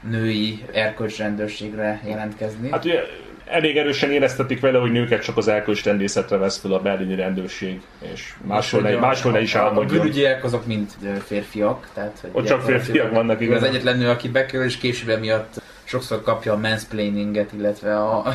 női 0.00 0.64
erkölcsrendőrségre 0.72 2.00
jelentkezni. 2.04 2.70
Hát 2.70 2.84
ugye 2.84 3.00
elég 3.46 3.76
erősen 3.76 4.10
éreztetik 4.10 4.60
vele, 4.60 4.78
hogy 4.78 4.92
nőket 4.92 5.22
csak 5.22 5.36
az 5.36 5.48
erkölcsrendészetre 5.48 6.36
vesz 6.36 6.58
fel 6.58 6.72
a 6.72 6.80
berlini 6.80 7.14
rendőrség, 7.14 7.80
és 8.12 8.34
máshol, 8.46 8.80
ne, 8.80 8.96
máshol 8.96 9.32
ne 9.32 9.40
is 9.40 9.54
a, 9.54 9.62
a 9.62 9.64
álmodjon. 9.64 10.00
bűnügyiek 10.00 10.44
azok 10.44 10.66
mind 10.66 10.90
férfiak, 11.24 11.88
tehát 11.94 12.18
hogy 12.20 12.30
Ott 12.32 12.46
csak 12.46 12.62
férfiak 12.62 13.10
vannak, 13.10 13.40
igen. 13.40 13.56
az 13.56 13.62
egyetlen 13.62 13.98
nő, 13.98 14.08
aki 14.08 14.28
bekerül, 14.28 14.66
és 14.66 14.76
később 14.76 15.08
emiatt 15.08 15.62
sokszor 15.90 16.22
kapja 16.22 16.52
a 16.52 16.56
mansplaininget, 16.56 17.52
illetve 17.52 17.96
a 17.96 18.34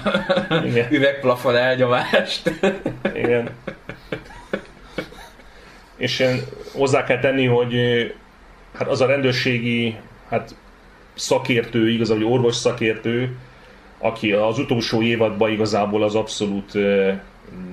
Igen. 0.66 0.88
üvegplafon 0.97 1.56
elnyomást. 1.56 2.51
Igen. 3.14 3.49
És 5.97 6.20
én 6.20 6.41
hozzá 6.74 7.03
kell 7.03 7.20
tenni, 7.20 7.45
hogy 7.45 7.76
hát 8.74 8.88
az 8.88 9.01
a 9.01 9.06
rendőrségi 9.06 9.95
hát 10.30 10.56
szakértő, 11.14 11.89
igazából 11.89 12.26
orvos 12.26 12.56
szakértő, 12.56 13.38
aki 13.97 14.32
az 14.32 14.60
utolsó 14.60 15.01
évadban 15.01 15.51
igazából 15.51 16.03
az 16.03 16.16
abszolút 16.16 16.72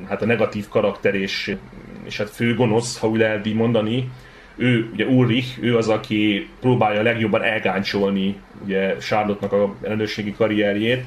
hát 0.08 0.22
a 0.22 0.26
negatív 0.26 0.68
karakter 0.68 1.14
és, 1.14 1.56
és 2.04 2.16
hát 2.16 2.30
főgonosz, 2.30 2.98
ha 2.98 3.08
úgy 3.08 3.18
lehet 3.18 3.46
így 3.46 3.54
mondani, 3.54 4.10
ő, 4.56 4.90
ugye 4.92 5.04
Ulrich, 5.04 5.62
ő 5.62 5.76
az, 5.76 5.88
aki 5.88 6.48
próbálja 6.60 7.02
legjobban 7.02 7.42
elgáncsolni 7.42 8.40
ugye 8.64 8.96
Charlotte-nak 8.96 9.52
a 9.52 9.74
rendőrségi 9.80 10.34
karrierjét, 10.34 11.04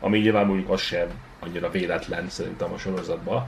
ami 0.00 0.18
nyilván 0.18 0.46
mondjuk 0.46 0.70
az 0.70 0.80
sem 0.80 1.06
annyira 1.40 1.70
véletlen 1.70 2.28
szerintem 2.28 2.72
a 2.72 2.78
sorozatban. 2.78 3.46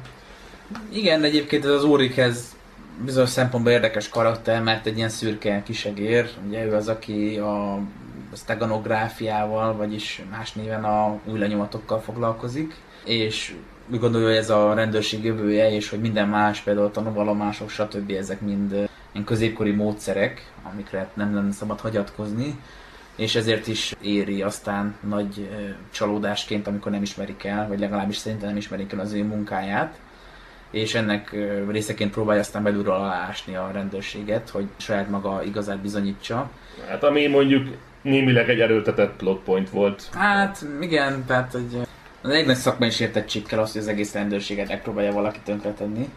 Igen, 0.92 1.20
de 1.20 1.26
egyébként 1.26 1.64
ez 1.64 1.70
az 1.70 1.84
Úrikhez 1.84 2.56
bizonyos 3.04 3.28
szempontból 3.28 3.72
érdekes 3.72 4.08
karakter, 4.08 4.62
mert 4.62 4.86
egy 4.86 4.96
ilyen 4.96 5.08
szürke 5.08 5.62
kisegér. 5.64 6.28
Ugye 6.48 6.64
ő 6.64 6.74
az, 6.74 6.88
aki 6.88 7.36
a 7.36 7.78
steganográfiával, 8.36 9.76
vagyis 9.76 10.22
más 10.30 10.52
néven 10.52 10.84
a 10.84 11.18
új 11.24 11.38
lenyomatokkal 11.38 12.00
foglalkozik, 12.00 12.74
és 13.04 13.54
úgy 13.90 13.98
gondolja, 13.98 14.26
hogy 14.26 14.36
ez 14.36 14.50
a 14.50 14.74
rendőrség 14.74 15.24
jövője, 15.24 15.70
és 15.70 15.88
hogy 15.88 16.00
minden 16.00 16.28
más, 16.28 16.60
például 16.60 16.86
a 16.86 16.90
tanúvallomások, 16.90 17.70
stb. 17.70 18.10
ezek 18.10 18.40
mind 18.40 18.88
ilyen 19.12 19.26
középkori 19.26 19.70
módszerek, 19.70 20.52
amikre 20.72 21.10
nem 21.14 21.34
lenne 21.34 21.52
szabad 21.52 21.80
hagyatkozni, 21.80 22.60
és 23.16 23.34
ezért 23.34 23.66
is 23.66 23.94
éri 24.00 24.42
aztán 24.42 24.96
nagy 25.08 25.48
csalódásként, 25.90 26.66
amikor 26.66 26.92
nem 26.92 27.02
ismerik 27.02 27.44
el, 27.44 27.68
vagy 27.68 27.78
legalábbis 27.78 28.16
szerintem 28.16 28.48
nem 28.48 28.56
ismerik 28.56 28.92
el 28.92 29.00
az 29.00 29.12
ő 29.12 29.24
munkáját 29.24 29.98
és 30.70 30.94
ennek 30.94 31.36
részeként 31.70 32.12
próbálja 32.12 32.40
aztán 32.40 32.62
belülről 32.62 32.94
aláásni 32.94 33.54
a 33.54 33.70
rendőrséget, 33.72 34.50
hogy 34.50 34.66
saját 34.76 35.10
maga 35.10 35.42
igazát 35.44 35.78
bizonyítsa. 35.78 36.50
Hát 36.88 37.04
ami 37.04 37.26
mondjuk 37.26 37.68
némileg 38.02 38.48
egy 38.48 38.60
erőltetett 38.60 39.16
plot 39.16 39.42
point 39.42 39.70
volt. 39.70 40.08
Hát 40.12 40.64
igen, 40.80 41.24
tehát 41.26 41.52
hogy 41.52 41.86
az 42.22 42.30
elég 42.30 42.46
nagy 42.46 42.56
szakmai 42.56 42.90
sértettség 42.90 43.46
kell 43.46 43.58
az, 43.58 43.72
hogy 43.72 43.80
az 43.80 43.88
egész 43.88 44.12
rendőrséget 44.12 44.68
megpróbálja 44.68 45.12
valaki 45.12 45.38
tönkretenni. 45.44 46.08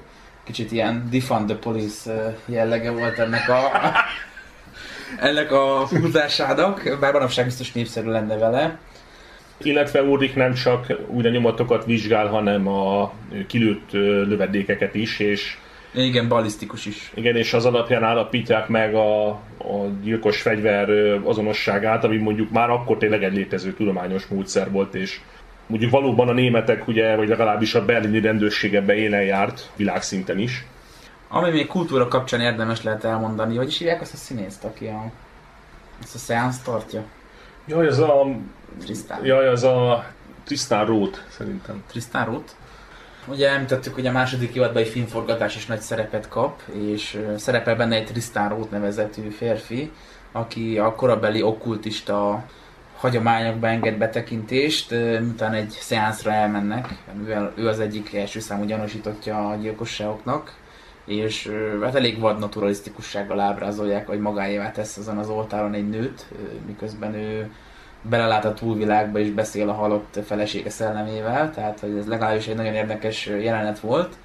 Kicsit 0.43 0.71
ilyen 0.71 1.07
defund 1.11 1.47
the 1.47 1.55
police 1.55 2.37
jellege 2.45 2.91
volt 2.91 3.19
ennek 3.19 3.49
a 3.49 3.61
ennek 5.27 5.51
a 5.51 5.87
húzásának, 5.87 6.97
bár 6.99 7.13
manapság 7.13 7.45
biztos 7.45 7.71
népszerű 7.71 8.09
lenne 8.09 8.37
vele. 8.37 8.79
Illetve 9.57 10.01
Ulrich 10.01 10.35
nem 10.35 10.53
csak 10.53 10.93
újra 11.07 11.29
nyomatokat 11.29 11.85
vizsgál, 11.85 12.27
hanem 12.27 12.67
a 12.67 13.13
kilőtt 13.47 13.91
lövedékeket 13.91 14.95
is, 14.95 15.19
és 15.19 15.57
Igen, 15.93 16.27
ballisztikus 16.27 16.85
is. 16.85 17.11
igen, 17.15 17.35
és 17.35 17.53
az 17.53 17.65
alapján 17.65 18.03
állapítják 18.03 18.67
meg 18.67 18.95
a, 18.95 19.27
a 19.57 19.87
gyilkos 20.03 20.41
fegyver 20.41 20.89
azonosságát, 21.23 22.03
ami 22.03 22.17
mondjuk 22.17 22.51
már 22.51 22.69
akkor 22.69 22.97
tényleg 22.97 23.23
egy 23.23 23.33
létező 23.33 23.73
tudományos 23.73 24.25
módszer 24.25 24.71
volt, 24.71 24.95
és 24.95 25.19
mondjuk 25.71 25.91
valóban 25.91 26.27
a 26.27 26.33
németek, 26.33 26.87
ugye, 26.87 27.15
vagy 27.15 27.27
legalábbis 27.27 27.75
a 27.75 27.85
berlini 27.85 28.21
rendőrség 28.21 28.75
ebbe 28.75 28.95
élen 28.95 29.23
járt, 29.23 29.69
világszinten 29.75 30.39
is. 30.39 30.65
Ami 31.27 31.49
még 31.49 31.67
kultúra 31.67 32.07
kapcsán 32.07 32.41
érdemes 32.41 32.83
lehet 32.83 33.03
elmondani, 33.03 33.55
hogy 33.55 33.67
is 33.67 33.77
hívják 33.77 34.01
azt 34.01 34.13
a 34.13 34.17
színészt, 34.17 34.63
aki 34.63 34.85
a, 34.85 35.11
ezt 36.03 36.15
a 36.15 36.17
szeánsz 36.17 36.61
tartja? 36.61 37.03
Jaj, 37.65 37.87
az 37.87 37.99
a... 37.99 38.25
Tristan. 38.79 39.25
Jaj, 39.25 39.47
az 39.47 39.63
a 39.63 40.05
Tristan 40.43 40.85
Roth, 40.85 41.19
szerintem. 41.29 41.83
Tristan 41.89 42.25
Roth. 42.25 42.51
Ugye 43.27 43.49
említettük, 43.49 43.93
hogy 43.93 44.07
a 44.07 44.11
második 44.11 44.55
évadban 44.55 44.81
egy 44.81 44.87
filmforgatás 44.87 45.55
is 45.55 45.65
nagy 45.65 45.79
szerepet 45.79 46.27
kap, 46.27 46.61
és 46.89 47.19
szerepel 47.37 47.75
benne 47.75 47.95
egy 47.95 48.05
Tristan 48.05 48.49
Roth 48.49 48.71
nevezetű 48.71 49.29
férfi, 49.29 49.91
aki 50.31 50.77
a 50.77 50.95
korabeli 50.95 51.41
okkultista 51.41 52.43
hagyományokba 53.01 53.67
enged 53.67 53.97
betekintést, 53.97 54.91
miután 54.91 55.53
egy 55.53 55.69
szeánszra 55.69 56.31
elmennek, 56.31 56.87
mivel 57.17 57.53
ő 57.55 57.67
az 57.67 57.79
egyik 57.79 58.13
első 58.13 58.39
számú 58.39 58.65
gyanúsítottja 58.65 59.49
a 59.49 59.55
gyilkosságoknak, 59.55 60.55
és 61.05 61.51
hát 61.81 61.95
elég 61.95 62.19
vad 62.19 62.39
naturalisztikussággal 62.39 63.39
ábrázolják, 63.39 64.07
hogy 64.07 64.19
magáévá 64.19 64.71
tesz 64.71 64.97
azon 64.97 65.17
az 65.17 65.29
oltáron 65.29 65.73
egy 65.73 65.89
nőt, 65.89 66.25
miközben 66.65 67.13
ő 67.15 67.51
belelát 68.01 68.45
a 68.45 68.53
túlvilágba 68.53 69.19
és 69.19 69.29
beszél 69.29 69.69
a 69.69 69.73
halott 69.73 70.19
felesége 70.25 70.69
szellemével, 70.69 71.51
tehát 71.51 71.79
hogy 71.79 71.97
ez 71.97 72.07
legalábbis 72.07 72.47
egy 72.47 72.55
nagyon 72.55 72.73
érdekes 72.73 73.25
jelenet 73.25 73.79
volt. 73.79 74.15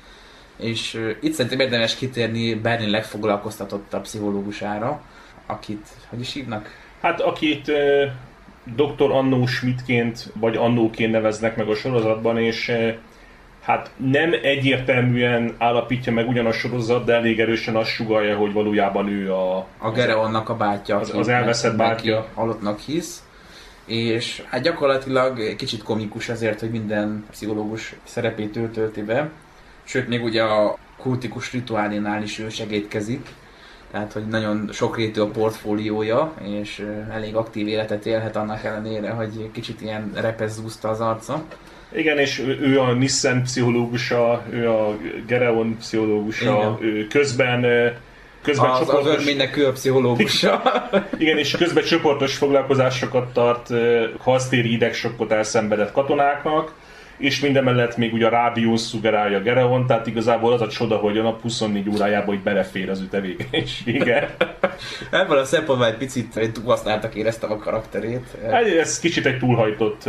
És 0.57 1.15
itt 1.21 1.33
szerintem 1.33 1.61
érdemes 1.61 1.95
kitérni 1.95 2.55
Berlin 2.55 2.91
legfoglalkoztatottabb 2.91 4.03
pszichológusára, 4.03 5.03
akit, 5.47 5.89
hogy 6.09 6.21
is 6.21 6.33
hívnak? 6.33 6.69
Hát 7.01 7.21
akit 7.21 7.71
Dr. 8.75 9.11
Annó 9.11 9.47
Schmidtként, 9.47 10.33
vagy 10.35 10.57
Annóként 10.57 11.13
neveznek 11.13 11.57
meg 11.57 11.69
a 11.69 11.75
sorozatban, 11.75 12.39
és 12.39 12.69
uh, 12.69 12.95
hát 13.63 13.91
nem 13.97 14.35
egyértelműen 14.43 15.55
állapítja 15.59 16.13
meg 16.13 16.29
ugyan 16.29 16.47
a 16.47 16.53
sorozat, 16.53 17.05
de 17.05 17.15
elég 17.15 17.41
erősen 17.41 17.77
azt 17.77 17.91
sugalja, 17.91 18.37
hogy 18.37 18.53
valójában 18.53 19.09
ő 19.09 19.33
a... 19.33 19.67
A 19.79 19.91
Gereonnak 19.91 20.49
a 20.49 20.57
bátya, 20.57 20.97
az- 20.97 21.15
az 21.15 21.29
elveszett 21.29 21.77
bátyja. 21.77 22.27
halottnak 22.35 22.79
hisz. 22.79 23.23
És 23.87 24.43
hát 24.51 24.63
gyakorlatilag 24.63 25.57
kicsit 25.57 25.83
komikus 25.83 26.29
azért, 26.29 26.61
hogy 26.61 26.71
minden 26.71 27.25
pszichológus 27.31 27.95
szerepét 28.05 28.57
ő 28.57 28.71
tölti 28.71 29.03
be. 29.03 29.31
Sőt, 29.85 30.09
még 30.09 30.23
ugye 30.25 30.43
a 30.43 30.77
kultikus 30.97 31.53
rituálénál 31.53 32.23
is 32.23 32.39
ő 32.39 32.49
segítkezik. 32.49 33.29
Tehát, 33.91 34.13
hogy 34.13 34.27
nagyon 34.27 34.69
sokrétű 34.73 35.21
a 35.21 35.27
portfóliója, 35.27 36.33
és 36.61 36.87
elég 37.11 37.37
aktív 37.37 37.69
életet 37.69 38.07
élhet 38.07 38.37
annak 38.37 38.65
ellenére, 38.65 39.11
hogy 39.11 39.51
kicsit 39.53 39.81
ilyen 39.81 40.11
repeszúzta 40.15 40.89
az 40.89 41.01
arca. 41.01 41.45
Igen, 41.93 42.19
és 42.19 42.39
ő, 42.39 42.59
ő 42.61 42.81
a 42.81 42.93
Nissan 42.93 43.43
pszichológusa, 43.43 44.43
ő 44.51 44.71
a 44.71 44.97
Gereon 45.27 45.77
pszichológusa, 45.79 46.79
ő 46.81 47.07
közben 47.07 47.65
közben 48.47 48.71
Az, 48.71 48.81
az 48.81 48.87
csoportos, 48.87 49.15
örménynek 49.15 49.57
ő 49.57 49.67
a 49.67 49.73
pszichológusa. 49.73 50.63
igen, 51.19 51.39
és 51.39 51.51
közben 51.51 51.85
csoportos 51.85 52.37
foglalkozásokat 52.37 53.33
tart 53.33 53.69
hasztéri 54.19 54.73
idegsokkot 54.73 55.33
elszenvedett 55.33 55.93
katonáknak, 55.93 56.73
és 57.17 57.41
mindemellett 57.41 57.97
még 57.97 58.13
ugye 58.13 58.27
a 58.27 58.31
rádió 58.31 58.77
szugerálja 58.77 59.41
Gereon, 59.41 59.87
tehát 59.87 60.07
igazából 60.07 60.53
az 60.53 60.61
a 60.61 60.69
csoda, 60.69 60.97
hogy 60.97 61.19
a 61.19 61.23
nap 61.23 61.41
24 61.41 61.89
órájában 61.89 62.27
hogy 62.27 62.43
belefér 62.43 62.91
az 62.91 63.01
ő 63.01 63.05
tevékenysége. 63.05 64.37
Ebből 65.11 65.39
a 65.39 65.45
szempontból 65.45 65.87
egy 65.87 65.97
picit 65.97 66.51
túlhasználtak 66.53 67.15
éreztem 67.15 67.53
a 67.53 67.57
karakterét. 67.57 68.27
Ez 68.81 68.99
kicsit 69.01 69.27
egy 69.27 69.39
túlhajtott... 69.39 70.03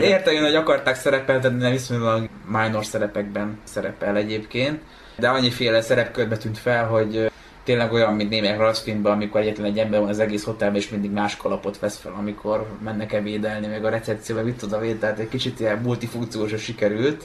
Értem 0.00 0.34
én, 0.34 0.42
hogy 0.42 0.54
akarták 0.54 0.94
szerepeltetni, 0.94 1.58
de 1.58 1.70
viszonylag 1.70 2.28
minor 2.46 2.84
szerepekben 2.84 3.58
szerepel 3.64 4.16
egyébként. 4.16 4.80
De 5.18 5.28
annyiféle 5.28 5.80
szerepkörbe 5.80 6.36
tűnt 6.36 6.58
fel, 6.58 6.86
hogy 6.86 7.30
tényleg 7.66 7.92
olyan, 7.92 8.14
mint 8.14 8.30
némelyek 8.30 8.58
rajzfilmben, 8.58 9.12
amikor 9.12 9.40
egyetlen 9.40 9.66
egy 9.66 9.78
ember 9.78 10.00
van 10.00 10.08
az 10.08 10.18
egész 10.18 10.44
hotelben, 10.44 10.80
és 10.80 10.88
mindig 10.88 11.10
más 11.10 11.36
kalapot 11.36 11.78
vesz 11.78 11.96
fel, 11.96 12.14
amikor 12.18 12.66
mennek 12.84 13.12
ebédelni, 13.12 13.66
meg 13.66 13.84
a 13.84 13.88
recepcióban 13.88 14.44
mit 14.44 14.56
tud 14.56 14.72
a 14.72 14.78
véd, 14.78 14.96
tehát 14.96 15.18
egy 15.18 15.28
kicsit 15.28 15.60
ilyen 15.60 15.78
multifunkciósra 15.78 16.56
sikerült. 16.56 17.24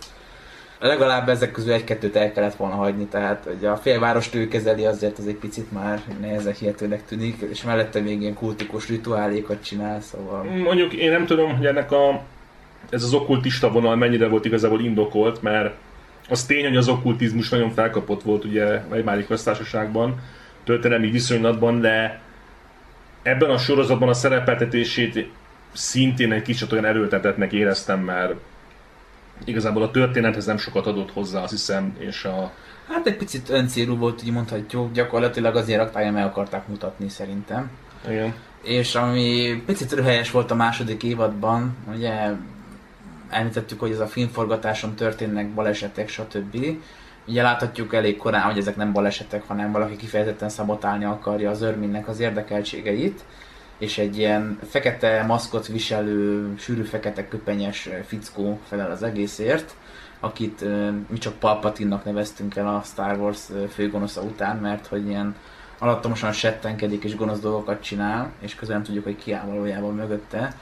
Legalább 0.80 1.30
ezek 1.30 1.52
közül 1.52 1.72
egy-kettőt 1.72 2.16
el 2.16 2.32
kellett 2.32 2.56
volna 2.56 2.76
hagyni, 2.76 3.06
tehát 3.06 3.44
hogy 3.44 3.66
a 3.66 3.78
félvárost 3.78 4.36
ő 4.36 4.48
kezeli, 4.48 4.86
azért 4.86 5.18
az 5.18 5.28
egy 5.28 5.36
picit 5.36 5.72
már 5.72 6.02
nehezen 6.22 6.54
hihetőnek 6.54 7.06
tűnik, 7.06 7.42
és 7.52 7.64
mellette 7.64 8.00
még 8.00 8.22
ilyen 8.22 8.34
kultikus 8.34 8.88
rituálékat 8.88 9.64
csinál, 9.64 10.02
szóval... 10.02 10.44
Mondjuk 10.44 10.94
én 10.94 11.12
nem 11.12 11.26
tudom, 11.26 11.56
hogy 11.58 11.66
ennek 11.66 11.92
a, 11.92 12.22
ez 12.89 13.04
az 13.04 13.14
okkultista 13.14 13.72
vonal 13.72 13.96
mennyire 13.96 14.28
volt 14.28 14.46
igazából 14.46 14.82
indokolt, 14.82 15.42
mert 15.42 15.74
az 16.30 16.44
tény, 16.46 16.64
hogy 16.64 16.78
az 16.78 16.88
okkultizmus 16.88 17.50
nagyon 17.50 17.72
felkapott 17.72 18.24
volt 18.24 18.46
ugye 18.46 18.82
Weimári 18.92 19.26
köztársaságban, 19.26 20.20
történelmi 20.64 21.10
viszonylatban, 21.10 21.82
de 21.82 22.22
ebben 23.22 23.50
a 23.50 23.58
sorozatban 23.58 24.10
a 24.10 24.14
szerepeltetését 24.14 25.30
szintén 25.74 26.32
egy 26.32 26.42
kicsit 26.42 26.72
olyan 26.72 26.86
erőltetetnek 26.86 27.52
éreztem, 27.52 28.00
mert 28.00 28.34
igazából 29.46 29.84
a 29.84 29.92
történethez 29.92 30.46
nem 30.46 30.58
sokat 30.58 30.88
adott 30.88 31.12
hozzá, 31.12 31.42
azt 31.42 31.52
hiszem, 31.52 31.96
és 32.00 32.26
a... 32.26 32.52
Hát 32.90 33.08
egy 33.08 33.18
picit 33.18 33.50
öncélú 33.50 33.98
volt, 33.98 34.22
úgy 34.24 34.32
mondhatjuk, 34.32 34.92
gyakorlatilag 34.92 35.56
azért 35.56 35.80
rakták, 35.80 36.12
meg 36.12 36.26
akarták 36.26 36.68
mutatni 36.68 37.10
szerintem. 37.10 37.70
Igen. 38.10 38.34
És 38.64 38.96
ami 38.96 39.62
picit 39.66 39.92
röhelyes 39.92 40.32
volt 40.32 40.52
a 40.52 40.56
második 40.56 41.04
évadban, 41.04 41.76
ugye 41.96 42.32
említettük, 43.32 43.80
hogy 43.80 43.92
ez 43.92 44.00
a 44.00 44.08
filmforgatáson 44.08 44.96
történnek 44.96 45.54
balesetek, 45.54 46.10
stb. 46.10 46.66
Ugye 47.28 47.42
láthatjuk 47.42 47.94
elég 47.94 48.18
korán, 48.18 48.42
hogy 48.42 48.58
ezek 48.58 48.76
nem 48.76 48.92
balesetek, 48.92 49.44
hanem 49.48 49.72
valaki 49.72 49.96
kifejezetten 49.96 50.50
szabotálni 50.50 51.06
akarja 51.06 51.50
az 51.50 51.62
örménynek 51.62 52.08
az 52.08 52.20
érdekeltségeit 52.20 53.24
és 53.82 53.98
egy 53.98 54.18
ilyen 54.18 54.60
fekete 54.70 55.24
maszkot 55.28 55.68
viselő, 55.68 56.54
sűrű 56.58 56.84
fekete 56.84 57.28
köpenyes 57.28 57.90
fickó 58.06 58.60
felel 58.68 58.92
az 58.92 59.04
egészért, 59.04 59.76
akit 60.20 60.66
mi 61.10 61.18
csak 61.18 61.34
Palpatinnak 61.34 62.06
neveztünk 62.06 62.56
el 62.56 62.68
a 62.68 62.82
Star 62.86 63.18
Wars 63.18 63.48
főgonosza 63.74 64.22
után, 64.22 64.58
mert 64.58 64.88
hogy 64.88 65.08
ilyen 65.08 65.36
alattomosan 65.80 66.32
settenkedik 66.32 67.04
és 67.04 67.16
gonosz 67.16 67.40
dolgokat 67.40 67.82
csinál, 67.82 68.32
és 68.40 68.56
közben 68.56 68.76
nem 68.76 68.86
tudjuk, 68.86 69.04
hogy 69.04 69.16
ki 69.16 69.32
áll 69.34 69.46
valójában 69.46 69.96
mögötte. 69.96 70.56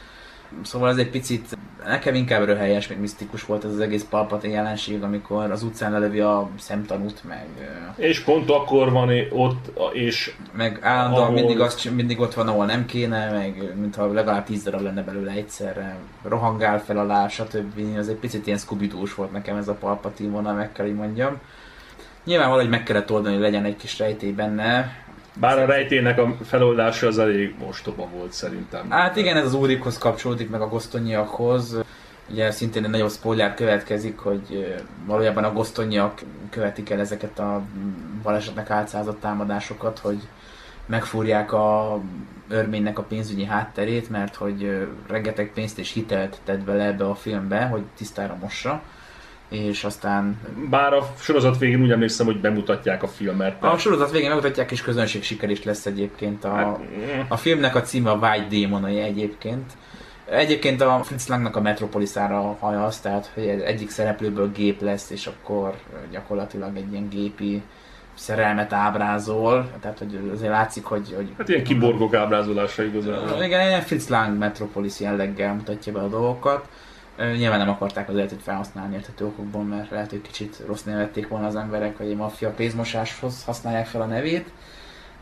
Szóval 0.63 0.89
ez 0.89 0.97
egy 0.97 1.09
picit, 1.09 1.57
nekem 1.85 2.15
inkább 2.15 2.45
röhelyes, 2.45 2.87
még 2.87 2.97
misztikus 2.97 3.45
volt 3.45 3.63
ez 3.65 3.71
az 3.71 3.79
egész 3.79 4.05
Palpatine 4.09 4.53
jelenség, 4.53 5.03
amikor 5.03 5.51
az 5.51 5.63
utcán 5.63 5.91
lelövi 5.91 6.19
a 6.19 6.49
szemtanút, 6.57 7.23
meg... 7.23 7.47
És 7.95 8.19
pont 8.19 8.49
akkor 8.49 8.91
van 8.91 9.09
ott, 9.29 9.79
és... 9.93 10.35
Meg 10.51 10.79
állandóan 10.81 11.23
ahol... 11.23 11.33
mindig, 11.33 11.59
az, 11.59 11.89
mindig 11.95 12.19
ott 12.19 12.33
van, 12.33 12.47
ahol 12.47 12.65
nem 12.65 12.85
kéne, 12.85 13.31
meg 13.31 13.73
mintha 13.79 14.13
legalább 14.13 14.45
tíz 14.45 14.63
darab 14.63 14.81
lenne 14.81 15.03
belőle 15.03 15.31
egyszerre, 15.31 15.97
rohangál 16.23 16.79
fel 16.83 16.97
alá, 16.97 17.27
stb. 17.27 17.97
Az 17.97 18.09
egy 18.09 18.15
picit 18.15 18.47
ilyen 18.47 18.59
scooby 18.59 18.91
volt 19.15 19.31
nekem 19.31 19.57
ez 19.57 19.67
a 19.67 19.73
Palpatine 19.73 20.31
vonal, 20.31 20.53
meg 20.53 20.71
kell 20.71 20.87
így 20.87 20.95
mondjam. 20.95 21.37
Nyilván 22.23 22.49
valahogy 22.49 22.69
meg 22.69 22.83
kellett 22.83 23.11
oldani, 23.11 23.33
hogy 23.33 23.43
legyen 23.43 23.65
egy 23.65 23.75
kis 23.75 23.99
rejtély 23.99 24.31
benne, 24.31 24.91
bár 25.39 25.59
a 25.59 25.65
rejtének 25.65 26.19
a 26.19 26.35
feloldása 26.43 27.07
az 27.07 27.19
elég 27.19 27.55
mostoba 27.59 28.07
volt 28.17 28.31
szerintem. 28.31 28.89
Hát 28.89 29.15
igen, 29.15 29.37
ez 29.37 29.45
az 29.45 29.53
úrikhoz 29.53 29.97
kapcsolódik, 29.97 30.49
meg 30.49 30.61
a 30.61 30.67
gosztonyiakhoz. 30.67 31.77
Ugye 32.29 32.51
szintén 32.51 32.83
egy 32.83 32.89
nagyobb 32.89 33.11
spoiler 33.11 33.53
következik, 33.53 34.17
hogy 34.17 34.75
valójában 35.05 35.43
a 35.43 35.53
gosztonyiak 35.53 36.21
követik 36.49 36.89
el 36.89 36.99
ezeket 36.99 37.39
a 37.39 37.61
balesetnek 38.23 38.69
álcázott 38.69 39.19
támadásokat, 39.19 39.99
hogy 39.99 40.17
megfúrják 40.85 41.53
a 41.53 41.99
örménynek 42.49 42.97
a 42.97 43.03
pénzügyi 43.03 43.45
hátterét, 43.45 44.09
mert 44.09 44.35
hogy 44.35 44.87
rengeteg 45.07 45.51
pénzt 45.53 45.79
és 45.79 45.91
hitelt 45.91 46.39
tett 46.43 46.59
bele 46.59 46.83
ebbe 46.83 47.05
a 47.05 47.15
filmbe, 47.15 47.65
hogy 47.65 47.83
tisztára 47.97 48.37
mossa 48.41 48.81
és 49.49 49.83
aztán... 49.83 50.39
Bár 50.69 50.93
a 50.93 51.13
sorozat 51.19 51.57
végén 51.57 51.81
úgy 51.81 51.91
emlékszem, 51.91 52.25
hogy 52.25 52.39
bemutatják 52.39 53.03
a 53.03 53.07
filmet. 53.07 53.63
A 53.63 53.77
sorozat 53.77 54.11
végén 54.11 54.29
bemutatják, 54.29 54.71
és 54.71 54.81
közönség 54.81 55.23
siker 55.23 55.49
is 55.49 55.63
lesz 55.63 55.85
egyébként. 55.85 56.43
A, 56.43 56.53
hát, 56.55 56.79
a 57.27 57.37
filmnek 57.37 57.75
a 57.75 57.81
címe 57.81 58.09
a 58.09 58.19
Vágy 58.19 58.47
démonai 58.47 58.99
egyébként. 58.99 59.71
Egyébként 60.25 60.81
a 60.81 60.99
Fritz 61.03 61.27
Langnak 61.27 61.55
a 61.55 61.61
Metropolisára 61.61 62.57
hajaz, 62.59 62.99
tehát 62.99 63.31
hogy 63.33 63.47
egyik 63.47 63.89
szereplőből 63.89 64.51
gép 64.51 64.81
lesz, 64.81 65.09
és 65.09 65.27
akkor 65.27 65.73
gyakorlatilag 66.11 66.77
egy 66.77 66.91
ilyen 66.91 67.09
gépi 67.09 67.61
szerelmet 68.13 68.73
ábrázol, 68.73 69.71
tehát 69.81 69.97
hogy 69.97 70.31
azért 70.33 70.51
látszik, 70.51 70.85
hogy... 70.85 71.13
hogy 71.15 71.33
hát 71.37 71.49
ilyen 71.49 71.63
kiborgok 71.63 72.13
ábrázolása 72.13 72.83
igazából. 72.83 73.43
Igen, 73.43 73.67
ilyen 73.67 73.81
Fritz 73.81 74.09
Lang 74.09 74.37
Metropolis 74.37 74.99
jelleggel 74.99 75.53
mutatja 75.53 75.93
be 75.93 75.99
a 75.99 76.07
dolgokat. 76.07 76.67
Nyilván 77.19 77.59
nem 77.59 77.69
akarták 77.69 78.09
az 78.09 78.15
életet 78.15 78.41
felhasználni 78.41 78.95
értető 78.95 79.25
okokból, 79.25 79.63
mert 79.63 79.89
lehet, 79.89 80.09
hogy 80.09 80.21
kicsit 80.21 80.61
rossz 80.65 80.83
nevették 80.83 81.27
volna 81.27 81.47
az 81.47 81.55
emberek, 81.55 81.97
hogy 81.97 82.09
egy 82.09 82.15
maffia 82.15 82.49
pénzmosáshoz 82.49 83.43
használják 83.43 83.85
fel 83.85 84.01
a 84.01 84.05
nevét. 84.05 84.51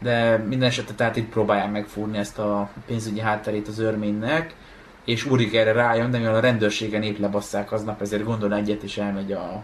De 0.02 0.38
minden 0.38 0.68
esetre 0.68 0.96
tehát 0.96 1.16
itt 1.16 1.30
próbálják 1.30 1.72
megfúrni 1.72 2.18
ezt 2.18 2.40
a 2.40 2.70
pénzügyi 2.86 3.20
hátterét 3.20 3.68
az 3.68 3.80
örménynek, 3.80 4.54
és 5.06 5.26
Urik 5.26 5.56
erre 5.56 5.72
rájön, 5.72 6.12
de 6.12 6.18
mivel 6.18 6.36
a 6.36 6.40
rendőrségen 6.40 7.04
épp 7.04 7.18
lebasszák 7.18 7.72
aznap, 7.72 8.02
ezért 8.02 8.24
gondol 8.24 8.54
egyet 8.54 8.84
és 8.84 8.98
elmegy 8.98 9.32
a, 9.32 9.64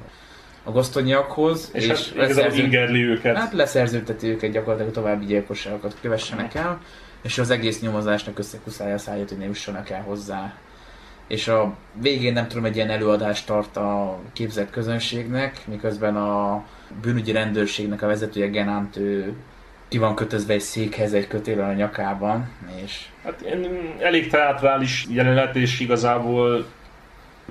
a 0.63 0.71
gosztonyiakhoz. 0.71 1.69
És, 1.73 1.87
és 1.87 2.13
hát 2.13 2.27
leszerző... 2.27 2.63
ingerli 2.63 3.03
őket. 3.03 3.37
Hát 3.37 3.53
leszerződteti 3.53 4.27
őket 4.27 4.51
gyakorlatilag 4.51 4.93
további 4.93 5.25
gyilkosságokat 5.25 5.95
kövessenek 6.01 6.53
el, 6.53 6.81
és 7.21 7.37
az 7.37 7.49
egész 7.49 7.81
nyomozásnak 7.81 8.39
összekuszálja 8.39 8.93
a 8.93 8.97
száját, 8.97 9.29
hogy 9.29 9.37
ne 9.37 9.45
jussanak 9.45 9.89
el 9.89 10.01
hozzá 10.01 10.53
és 11.27 11.47
a 11.47 11.73
végén 11.93 12.33
nem 12.33 12.47
tudom, 12.47 12.65
egy 12.65 12.75
ilyen 12.75 12.89
előadást 12.89 13.45
tart 13.45 13.77
a 13.77 14.19
képzett 14.33 14.69
közönségnek, 14.69 15.61
miközben 15.67 16.15
a 16.15 16.63
bűnügyi 17.01 17.31
rendőrségnek 17.31 18.01
a 18.01 18.07
vezetője 18.07 18.47
Genánt 18.47 18.97
ő 18.97 19.33
ki 19.87 19.97
van 19.97 20.15
kötözve 20.15 20.53
egy 20.53 20.59
székhez 20.59 21.13
egy 21.13 21.27
kötélen 21.27 21.69
a 21.69 21.73
nyakában, 21.73 22.49
és... 22.83 23.05
Hát 23.23 23.45
elég 23.99 24.29
teátrális 24.29 25.05
jelenet, 25.09 25.55
és 25.55 25.79
igazából 25.79 26.65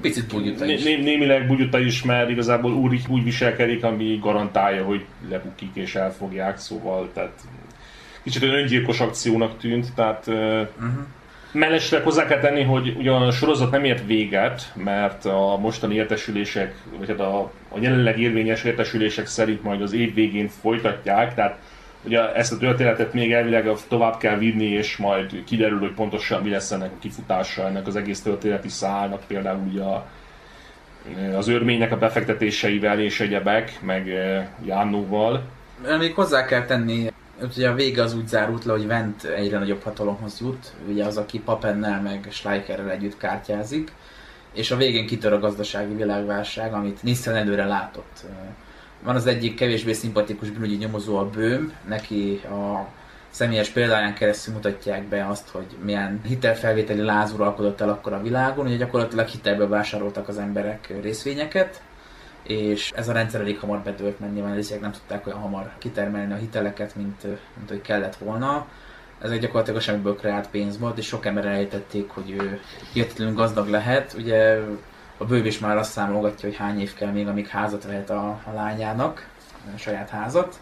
Picit 0.01 0.27
bugyuta 0.27 0.65
is. 0.65 0.83
Né- 0.83 1.03
némileg 1.03 1.47
bugyuta 1.47 1.79
is, 1.79 2.03
mert 2.03 2.31
igazából 2.31 2.73
úr 2.73 2.95
úgy 3.09 3.25
viselkedik, 3.25 3.85
ami 3.85 4.19
garantálja, 4.21 4.85
hogy 4.85 5.05
lebukik 5.29 5.71
és 5.75 5.95
elfogják, 5.95 6.59
szóval 6.59 7.11
tehát 7.13 7.41
kicsit 8.23 8.43
olyan 8.43 8.55
öngyilkos 8.55 9.01
akciónak 9.01 9.59
tűnt, 9.59 9.95
tehát 9.95 10.27
uh-huh. 10.27 11.07
Mellesleg 11.53 12.03
hozzá 12.03 12.27
kell 12.27 12.41
tenni, 12.41 12.63
hogy 12.63 12.95
ugyan 12.99 13.23
a 13.23 13.31
sorozat 13.31 13.71
nem 13.71 13.85
ért 13.85 14.07
véget, 14.07 14.73
mert 14.75 15.25
a 15.25 15.57
mostani 15.61 15.95
értesülések, 15.95 16.75
vagy 16.99 17.09
hát 17.09 17.21
a, 17.21 17.41
a 17.69 17.79
jelenleg 17.81 18.21
érvényes 18.21 18.65
értesülések 18.65 19.27
szerint 19.27 19.63
majd 19.63 19.83
az 19.83 19.93
év 19.93 20.15
végén 20.15 20.49
folytatják, 20.49 21.35
tehát 21.35 21.59
ugye 22.05 22.35
ezt 22.35 22.53
a 22.53 22.57
történetet 22.57 23.13
még 23.13 23.33
elvileg 23.33 23.71
tovább 23.89 24.19
kell 24.19 24.39
vinni, 24.39 24.65
és 24.65 24.97
majd 24.97 25.45
kiderül, 25.45 25.79
hogy 25.79 25.93
pontosan 25.93 26.43
mi 26.43 26.51
lesz 26.51 26.71
ennek 26.71 26.91
a 26.93 26.99
kifutása, 27.01 27.67
ennek 27.67 27.87
az 27.87 27.97
egész 27.97 28.23
történeti 28.23 28.69
szállnak, 28.69 29.23
például 29.27 29.69
ugye 29.71 29.83
a, 29.83 30.07
az 31.37 31.49
örménynek 31.49 31.93
a 31.93 31.99
befektetéseivel 31.99 33.01
és 33.01 33.21
egyebek, 33.21 33.79
meg 33.81 34.11
eh, 34.11 34.47
Jánnóval. 34.65 35.43
Még 35.99 36.15
hozzá 36.15 36.45
kell 36.45 36.65
tenni 36.65 37.11
ugye 37.57 37.69
a 37.69 37.75
vége 37.75 38.03
az 38.03 38.15
úgy 38.15 38.29
zárult 38.29 38.65
le, 38.65 38.73
hogy 38.73 38.87
Vent 38.87 39.25
egyre 39.25 39.59
nagyobb 39.59 39.83
hatalomhoz 39.83 40.41
jut, 40.41 40.73
ugye 40.89 41.05
az, 41.05 41.17
aki 41.17 41.39
Papennel 41.41 42.01
meg 42.03 42.27
Schleicherrel 42.31 42.91
együtt 42.91 43.17
kártyázik, 43.17 43.93
és 44.53 44.71
a 44.71 44.77
végén 44.77 45.07
kitör 45.07 45.33
a 45.33 45.39
gazdasági 45.39 45.95
világválság, 45.95 46.73
amit 46.73 47.03
Nissan 47.03 47.35
előre 47.35 47.65
látott. 47.65 48.25
Van 49.03 49.17
az 49.17 49.27
egyik 49.27 49.55
kevésbé 49.55 49.93
szimpatikus 49.93 50.51
bűnügyi 50.51 50.77
nyomozó 50.77 51.17
a 51.17 51.31
Bőm, 51.31 51.73
neki 51.89 52.41
a 52.45 52.87
személyes 53.31 53.69
példáján 53.69 54.15
keresztül 54.15 54.55
mutatják 54.55 55.03
be 55.03 55.27
azt, 55.27 55.49
hogy 55.49 55.67
milyen 55.85 56.21
hitelfelvételi 56.27 57.03
láz 57.03 57.33
uralkodott 57.33 57.81
el 57.81 57.89
akkor 57.89 58.13
a 58.13 58.23
világon, 58.23 58.67
ugye 58.67 58.77
gyakorlatilag 58.77 59.27
hitelbe 59.27 59.67
vásároltak 59.67 60.29
az 60.29 60.39
emberek 60.39 60.93
részvényeket, 61.03 61.83
és 62.53 62.93
ez 62.95 63.09
a 63.09 63.13
rendszer 63.13 63.41
elég 63.41 63.59
hamar 63.59 63.79
bedőlt, 63.79 64.21
mert 64.21 64.33
nyilván 64.33 64.59
nem 64.81 64.93
tudták 64.93 65.27
olyan 65.27 65.39
hamar 65.39 65.73
kitermelni 65.79 66.33
a 66.33 66.37
hiteleket, 66.37 66.97
mint, 66.97 67.23
mint 67.57 67.69
hogy 67.69 67.81
kellett 67.81 68.17
volna. 68.17 68.67
Ez 69.23 69.31
egy 69.31 69.41
gyakorlatilag 69.41 69.79
a 69.79 69.83
semmiből 69.83 70.17
kreált 70.17 70.49
pénz 70.49 70.79
volt, 70.79 70.99
és 70.99 71.07
sok 71.07 71.27
ember 71.27 71.47
elejtették, 71.47 72.09
hogy 72.11 72.31
ő 72.31 72.61
hihetetlenül 72.93 73.35
gazdag 73.35 73.69
lehet. 73.69 74.15
Ugye 74.19 74.61
a 75.17 75.25
bővés 75.25 75.59
már 75.59 75.77
azt 75.77 75.93
számolgatja, 75.93 76.49
hogy 76.49 76.59
hány 76.59 76.81
év 76.81 76.95
kell 76.95 77.11
még, 77.11 77.27
amíg 77.27 77.47
házat 77.47 77.85
vehet 77.85 78.11
a, 78.11 78.41
a 78.45 78.53
lányának, 78.55 79.29
a 79.75 79.79
saját 79.79 80.09
házat. 80.09 80.59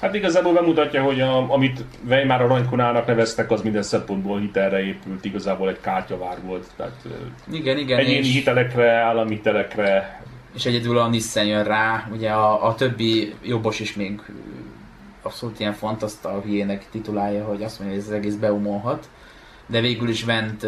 Hát 0.00 0.14
igazából 0.14 0.52
bemutatja, 0.52 1.02
hogy 1.02 1.20
a, 1.20 1.52
amit 1.52 1.84
Weimar 2.08 2.40
aranykonának 2.40 3.06
neveztek, 3.06 3.50
az 3.50 3.62
minden 3.62 3.82
szempontból 3.82 4.38
hitelre 4.38 4.80
épült, 4.80 5.24
igazából 5.24 5.68
egy 5.68 5.80
kártyavár 5.80 6.36
volt. 6.42 6.66
Tehát 6.76 7.02
Igen, 7.50 7.78
igen, 7.78 7.98
egyéni 7.98 8.26
és, 8.26 8.32
hitelekre, 8.32 8.92
állami 8.92 9.34
hitelekre, 9.34 10.22
és 10.56 10.66
egyedül 10.66 10.98
a 10.98 11.08
Nissan 11.08 11.46
jön 11.46 11.64
rá, 11.64 12.08
ugye 12.12 12.30
a, 12.30 12.66
a 12.66 12.74
többi 12.74 13.34
jobbos 13.42 13.80
is 13.80 13.94
még 13.94 14.20
abszolút 15.22 15.60
ilyen 15.60 15.72
fantasztal 15.72 16.40
hülyének 16.40 16.90
titulálja, 16.90 17.44
hogy 17.44 17.62
azt 17.62 17.78
mondja, 17.78 17.96
hogy 17.96 18.04
ez 18.06 18.10
az 18.12 18.18
egész 18.18 18.34
beumolhat, 18.34 19.08
de 19.66 19.80
végül 19.80 20.08
is 20.08 20.24
Vent 20.24 20.66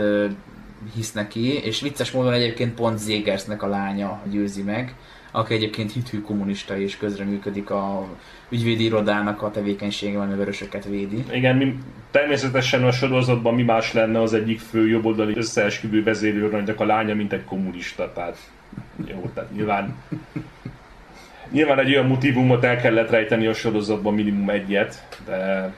hisz 0.95 1.13
neki, 1.13 1.65
és 1.65 1.81
vicces 1.81 2.11
módon 2.11 2.33
egyébként 2.33 2.75
pont 2.75 2.99
Zégersnek 2.99 3.63
a 3.63 3.67
lánya 3.67 4.21
győzi 4.31 4.63
meg, 4.63 4.95
aki 5.31 5.55
egyébként 5.55 5.93
hithű 5.93 6.21
kommunista 6.21 6.79
és 6.79 6.97
közreműködik 6.97 7.71
a 7.71 8.07
ügyvédi 8.49 8.85
irodának 8.85 9.43
a 9.43 9.51
tevékenysége, 9.51 10.21
ami 10.21 10.35
vörösöket 10.35 10.85
védi. 10.85 11.25
Igen, 11.33 11.57
mi, 11.57 11.79
természetesen 12.11 12.85
a 12.85 12.93
sorozatban 12.93 13.55
mi 13.55 13.63
más 13.63 13.93
lenne 13.93 14.21
az 14.21 14.33
egyik 14.33 14.61
fő 14.61 14.89
jobboldali 14.89 15.37
összeesküvő 15.37 16.03
vezérőrnagynak 16.03 16.81
a 16.81 16.85
lánya, 16.85 17.15
mint 17.15 17.33
egy 17.33 17.45
kommunista, 17.45 18.13
tehát 18.13 18.39
jó, 19.07 19.31
tehát 19.35 19.53
nyilván 19.53 19.97
nyilván 21.51 21.79
egy 21.79 21.93
olyan 21.93 22.07
motivumot 22.07 22.65
el 22.65 22.81
kellett 22.81 23.11
rejteni 23.11 23.47
a 23.47 23.53
sorozatban 23.53 24.15
minimum 24.15 24.51
egyet, 24.51 25.07
de 25.25 25.73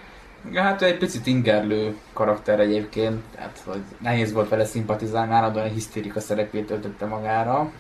Hát 0.55 0.83
ő 0.83 0.87
egy 0.87 0.99
picit 0.99 1.27
ingerlő 1.27 1.97
karakter 2.13 2.61
egyébként, 2.61 3.23
tehát 3.35 3.63
hogy 3.65 3.83
nehéz 3.99 4.33
volt 4.33 4.49
vele 4.49 4.65
szimpatizálni, 4.65 5.33
állandóan 5.33 5.65
egy 5.65 5.73
hisztérika 5.73 6.21
szerepét 6.21 6.67
töltötte 6.67 7.07
magára. 7.07 7.73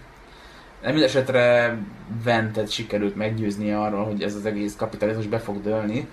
De 0.80 0.92
mindesetre 0.92 1.76
Ventet 2.24 2.70
sikerült 2.70 3.16
meggyőzni 3.16 3.72
arról, 3.72 4.04
hogy 4.04 4.22
ez 4.22 4.34
az 4.34 4.46
egész 4.46 4.76
kapitalizmus 4.76 5.26
be 5.26 5.38
fog 5.38 5.62
dőlni. 5.62 6.08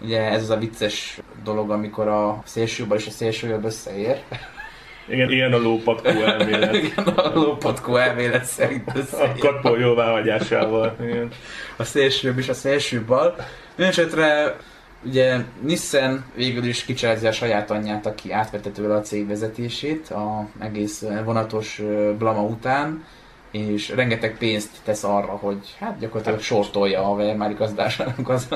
Ugye 0.00 0.30
ez 0.30 0.42
az 0.42 0.50
a 0.50 0.58
vicces 0.58 1.20
dolog, 1.42 1.70
amikor 1.70 2.08
a 2.08 2.42
szélsőbal 2.44 2.96
és 2.96 3.06
a 3.06 3.10
szélsőjobb 3.10 3.64
összeér. 3.64 4.22
Igen, 5.08 5.30
ilyen 5.30 5.52
a 5.52 5.58
lópatkó 5.58 6.08
elmélet. 6.08 6.74
Igen, 6.84 7.04
a 7.04 7.34
lópatkó 7.34 7.96
elmélet 7.96 8.44
szerint 8.44 8.88
A 9.12 9.32
katpó 9.38 9.76
jóváhagyásával. 9.76 10.96
Igen. 11.02 11.28
a 11.76 11.84
szélsőbb 11.84 12.38
és 12.38 12.48
a 12.48 12.54
szélső 12.54 13.04
bal. 13.04 13.34
Mindenesetre 13.76 14.56
ugye 15.04 15.36
Nissan 15.60 16.24
végül 16.34 16.64
is 16.64 16.84
kicserzi 16.84 17.26
a 17.26 17.32
saját 17.32 17.70
anyját, 17.70 18.06
aki 18.06 18.32
átvette 18.32 18.70
tőle 18.70 18.94
a 18.94 19.00
cég 19.00 19.26
vezetését 19.26 20.08
a 20.10 20.48
egész 20.60 21.04
vonatos 21.24 21.82
blama 22.18 22.42
után, 22.42 23.04
és 23.50 23.88
rengeteg 23.88 24.38
pénzt 24.38 24.70
tesz 24.84 25.04
arra, 25.04 25.30
hogy 25.30 25.76
hát 25.80 25.98
gyakorlatilag 25.98 26.40
sortolja 26.40 27.10
a 27.10 27.16
gaz, 28.22 28.48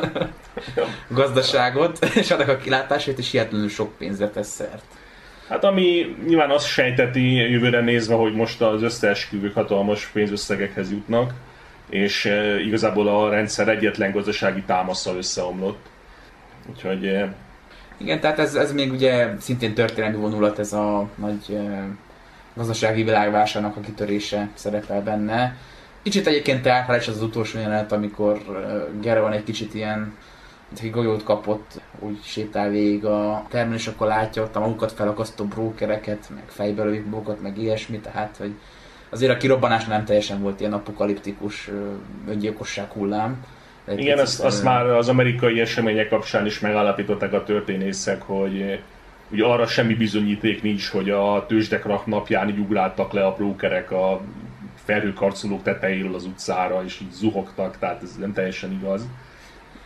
gazdaságot, 1.09 2.05
és 2.15 2.31
annak 2.31 2.49
a 2.49 2.57
kilátásait 2.57 3.19
is 3.19 3.31
hihetetlenül 3.31 3.69
sok 3.69 3.97
pénzre 3.99 4.29
tesz 4.29 4.49
szert. 4.49 4.85
Hát 5.53 5.65
ami 5.65 6.17
nyilván 6.27 6.51
azt 6.51 6.67
sejteti 6.67 7.33
jövőre 7.35 7.81
nézve, 7.81 8.15
hogy 8.15 8.35
most 8.35 8.61
az 8.61 8.83
összeesküvők 8.83 9.55
hatalmas 9.55 10.07
pénzösszegekhez 10.07 10.91
jutnak, 10.91 11.33
és 11.91 12.25
e, 12.25 12.61
igazából 12.61 13.09
a 13.09 13.31
rendszer 13.31 13.69
egyetlen 13.69 14.13
gazdasági 14.13 14.63
támasza 14.63 15.17
összeomlott. 15.17 15.87
Úgyhogy 16.71 17.07
e, 17.07 17.35
Igen, 17.97 18.21
tehát 18.21 18.39
ez, 18.39 18.55
ez 18.55 18.73
még 18.73 18.93
ugye 18.93 19.29
szintén 19.39 19.75
történelmi 19.75 20.17
vonulat, 20.17 20.59
ez 20.59 20.73
a 20.73 21.09
nagy 21.15 21.57
eh, 21.57 21.83
gazdasági 22.55 23.03
világválságnak 23.03 23.77
a 23.77 23.81
kitörése 23.81 24.49
szerepel 24.55 25.03
benne. 25.03 25.57
Kicsit 26.03 26.27
egyébként 26.27 26.63
teátrális 26.63 27.09
az, 27.09 27.17
az 27.17 27.23
utolsó 27.23 27.59
jelenet, 27.59 27.93
amikor 27.93 28.37
eh, 28.37 29.01
Gerevan 29.01 29.33
egy 29.33 29.45
kicsit 29.45 29.75
ilyen 29.75 30.17
egy 30.81 30.91
golyót 30.91 31.23
kapott, 31.23 31.81
úgy 31.99 32.19
sétál 32.23 32.71
végig 32.71 33.05
a 33.05 33.47
termelő, 33.49 33.77
és 33.77 33.87
akkor 33.87 34.07
látja 34.07 34.43
ott 34.43 34.57
a 34.57 34.61
magukat 34.61 34.93
felakasztó 34.93 35.45
brókereket, 35.45 36.31
meg 36.35 36.45
fejbe 36.47 36.83
lövik 36.83 37.07
magukat, 37.07 37.43
meg 37.43 37.59
ilyesmi, 37.59 37.99
tehát 37.99 38.37
hogy 38.37 38.55
azért 39.11 39.33
a 39.33 39.37
kirobbanás 39.37 39.85
nem 39.85 40.05
teljesen 40.05 40.43
volt 40.43 40.61
ilyen 40.61 40.73
apokaliptikus 40.73 41.71
öngyilkosság 42.29 42.91
hullám. 42.91 43.45
Egy 43.85 43.99
igen, 43.99 44.19
azt, 44.19 44.41
azt 44.41 44.61
ö, 44.61 44.65
már 44.65 44.87
az 44.87 45.09
amerikai 45.09 45.61
események 45.61 46.09
kapcsán 46.09 46.47
is 46.47 46.61
megállapították 46.61 47.33
a 47.33 47.43
történészek, 47.43 48.23
hogy 48.23 48.81
ugye 49.31 49.45
arra 49.45 49.67
semmi 49.67 49.95
bizonyíték 49.95 50.63
nincs, 50.63 50.89
hogy 50.89 51.11
a 51.11 51.45
tőzsdek 51.49 52.07
napján 52.07 52.49
így 52.49 52.59
ugráltak 52.59 53.13
le 53.13 53.27
a 53.27 53.35
brókerek 53.35 53.91
a 53.91 54.21
felhőkarcolók 54.85 55.63
tetejéről 55.63 56.15
az 56.15 56.25
utcára, 56.25 56.85
és 56.85 57.01
így 57.01 57.11
zuhogtak, 57.11 57.79
tehát 57.79 58.03
ez 58.03 58.17
nem 58.19 58.33
teljesen 58.33 58.73
igaz. 58.73 59.07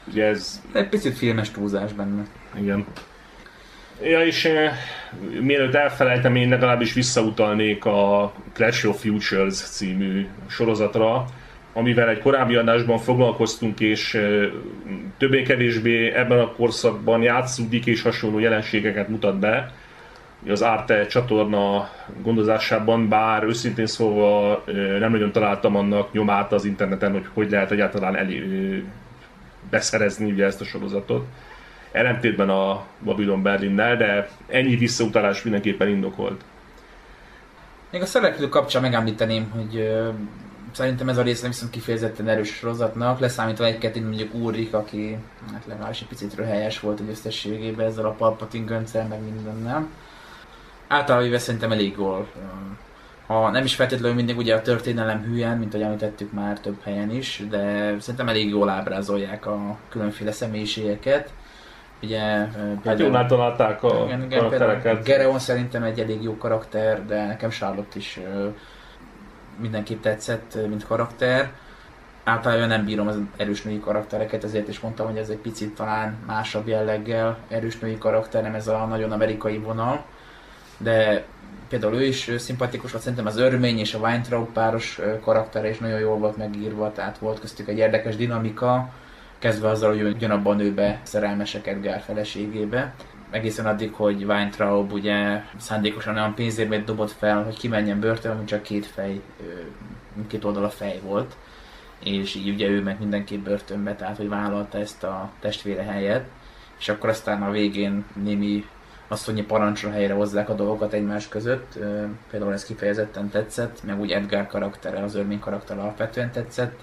Ugye 0.08 0.24
ez 0.24 0.62
Egy 0.72 0.88
picit 0.88 1.16
filmes 1.16 1.50
túlzás 1.50 1.92
benne. 1.92 2.22
Igen. 2.60 2.86
Ja, 4.02 4.24
és 4.24 4.44
eh, 4.44 4.72
mielőtt 5.40 5.74
elfelejtem, 5.74 6.36
én 6.36 6.48
legalábbis 6.48 6.92
visszautalnék 6.92 7.84
a 7.84 8.32
Clash 8.52 8.88
of 8.88 9.00
Futures 9.00 9.54
című 9.54 10.26
sorozatra, 10.48 11.24
amivel 11.72 12.08
egy 12.08 12.18
korábbi 12.18 12.54
adásban 12.54 12.98
foglalkoztunk, 12.98 13.80
és 13.80 14.14
eh, 14.14 14.48
többé-kevésbé 15.18 16.12
ebben 16.12 16.38
a 16.38 16.52
korszakban 16.52 17.22
játszódik 17.22 17.86
és 17.86 18.02
hasonló 18.02 18.38
jelenségeket 18.38 19.08
mutat 19.08 19.38
be 19.38 19.72
az 20.48 20.62
Arte 20.62 21.06
csatorna 21.06 21.88
gondozásában, 22.22 23.08
bár 23.08 23.42
őszintén 23.42 23.86
szólva 23.86 24.62
eh, 24.66 24.74
nem 24.98 25.10
nagyon 25.10 25.32
találtam 25.32 25.76
annak 25.76 26.12
nyomát 26.12 26.52
az 26.52 26.64
interneten, 26.64 27.12
hogy 27.12 27.24
hogy 27.34 27.50
lehet 27.50 27.70
egyáltalán 27.70 28.16
elé, 28.16 28.84
beszerezni 29.70 30.30
ugye 30.30 30.44
ezt 30.44 30.60
a 30.60 30.64
sorozatot 30.64 31.26
ellentétben 31.96 32.50
a 32.50 32.84
Babylon 33.04 33.42
Berlinnel, 33.42 33.96
de 33.96 34.28
ennyi 34.46 34.76
visszautalás 34.76 35.42
mindenképpen 35.42 35.88
indokolt. 35.88 36.44
Még 37.90 38.02
a 38.02 38.06
szereplő 38.06 38.48
kapcsán 38.48 38.82
megemlíteném, 38.82 39.50
hogy 39.50 39.76
ö, 39.76 40.08
szerintem 40.72 41.08
ez 41.08 41.18
a 41.18 41.22
része 41.22 41.46
viszont 41.46 41.70
kifejezetten 41.70 42.28
erős 42.28 42.48
sorozatnak, 42.48 43.18
leszámítva 43.18 43.64
egy-kettőt 43.64 44.02
mondjuk 44.02 44.34
Úrik, 44.34 44.74
aki 44.74 45.16
hát 45.52 45.66
legalábbis 45.66 46.00
egy 46.00 46.06
picit 46.06 46.34
röhelyes 46.34 46.80
volt 46.80 47.00
egy 47.00 47.08
összességében 47.10 47.86
ezzel 47.86 48.04
a 48.04 48.10
Palpatine 48.10 48.64
göncel, 48.64 49.06
meg 49.06 49.22
mindennel. 49.22 49.88
Általában 50.88 51.38
szerintem 51.38 51.72
elég 51.72 51.94
jól. 51.98 52.28
Ha 53.26 53.50
nem 53.50 53.64
is 53.64 53.74
feltétlenül 53.74 54.16
mindig 54.16 54.36
ugye 54.36 54.54
a 54.54 54.62
történelem 54.62 55.22
hülyen, 55.22 55.58
mint 55.58 55.74
ahogy 55.74 55.86
említettük 55.86 56.32
már 56.32 56.60
több 56.60 56.82
helyen 56.82 57.10
is, 57.10 57.42
de 57.50 57.94
szerintem 57.98 58.28
elég 58.28 58.48
jól 58.48 58.68
ábrázolják 58.68 59.46
a 59.46 59.76
különféle 59.88 60.32
személyiségeket. 60.32 61.32
Ugye, 62.02 62.48
ö, 62.58 62.72
Hát 62.84 62.98
jól 62.98 63.14
a 63.14 64.04
igen, 64.04 64.22
igen, 64.22 64.28
például 64.28 64.48
karaktereket. 64.48 65.04
Gereon 65.04 65.38
szerintem 65.38 65.82
egy 65.82 66.00
elég 66.00 66.22
jó 66.22 66.36
karakter, 66.36 67.06
de 67.06 67.26
nekem 67.26 67.50
Charlotte 67.50 67.98
is 67.98 68.20
mindenképp 69.60 70.02
tetszett, 70.02 70.58
mint 70.68 70.86
karakter. 70.86 71.50
Általában 72.24 72.68
nem 72.68 72.84
bírom 72.84 73.06
az 73.06 73.18
erős 73.36 73.62
női 73.62 73.80
karaktereket, 73.80 74.44
ezért 74.44 74.68
is 74.68 74.80
mondtam, 74.80 75.06
hogy 75.06 75.16
ez 75.16 75.28
egy 75.28 75.38
picit 75.38 75.74
talán 75.74 76.16
másabb 76.26 76.68
jelleggel 76.68 77.38
erős 77.48 77.78
női 77.78 77.98
karakter, 77.98 78.42
nem 78.42 78.54
ez 78.54 78.68
a 78.68 78.84
nagyon 78.84 79.12
amerikai 79.12 79.58
vonal. 79.58 80.04
De 80.78 81.24
például 81.68 81.94
ő 81.94 82.04
is 82.04 82.30
szimpatikus 82.38 82.90
volt, 82.90 83.02
szerintem 83.02 83.26
az 83.26 83.36
örmény 83.36 83.78
és 83.78 83.94
a 83.94 83.98
Weintraub 83.98 84.52
páros 84.52 85.00
karaktere 85.22 85.68
is 85.68 85.78
nagyon 85.78 86.00
jól 86.00 86.18
volt 86.18 86.36
megírva, 86.36 86.92
tehát 86.92 87.18
volt 87.18 87.40
köztük 87.40 87.68
egy 87.68 87.78
érdekes 87.78 88.16
dinamika, 88.16 88.92
kezdve 89.38 89.68
azzal, 89.68 89.90
hogy 89.90 90.02
ugyanabban 90.02 90.54
a 90.54 90.62
nőbe 90.62 91.00
szerelmesek 91.02 91.66
Edgar 91.66 92.00
feleségébe. 92.00 92.94
Egészen 93.30 93.66
addig, 93.66 93.92
hogy 93.92 94.24
Weintraub 94.24 94.92
ugye 94.92 95.42
szándékosan 95.56 96.14
olyan 96.14 96.34
pénzérmét 96.34 96.84
dobott 96.84 97.10
fel, 97.10 97.44
hogy 97.44 97.58
kimenjen 97.58 98.00
börtönbe, 98.00 98.44
csak 98.44 98.62
két 98.62 98.86
fej, 98.86 99.20
ö, 99.40 99.44
mindkét 100.14 100.44
oldal 100.44 100.64
a 100.64 100.70
fej 100.70 101.00
volt. 101.02 101.36
És 102.04 102.34
így 102.34 102.48
ugye 102.48 102.68
ő 102.68 102.82
ment 102.82 102.98
mindenképp 102.98 103.44
börtönbe, 103.44 103.94
tehát 103.94 104.16
hogy 104.16 104.28
vállalta 104.28 104.78
ezt 104.78 105.04
a 105.04 105.30
testvére 105.40 105.82
helyet. 105.82 106.24
És 106.78 106.88
akkor 106.88 107.08
aztán 107.08 107.42
a 107.42 107.50
végén 107.50 108.04
némi 108.22 108.64
asszonyi 109.08 109.42
parancsra 109.42 109.90
helyre 109.90 110.14
hozzák 110.14 110.48
a 110.48 110.54
dolgokat 110.54 110.92
egymás 110.92 111.28
között. 111.28 111.78
Például 112.30 112.52
ez 112.52 112.64
kifejezetten 112.64 113.28
tetszett, 113.28 113.78
meg 113.84 114.00
úgy 114.00 114.10
Edgar 114.10 114.46
karaktere, 114.46 115.02
az 115.02 115.14
örmény 115.14 115.38
karakter 115.38 115.78
alapvetően 115.78 116.32
tetszett. 116.32 116.80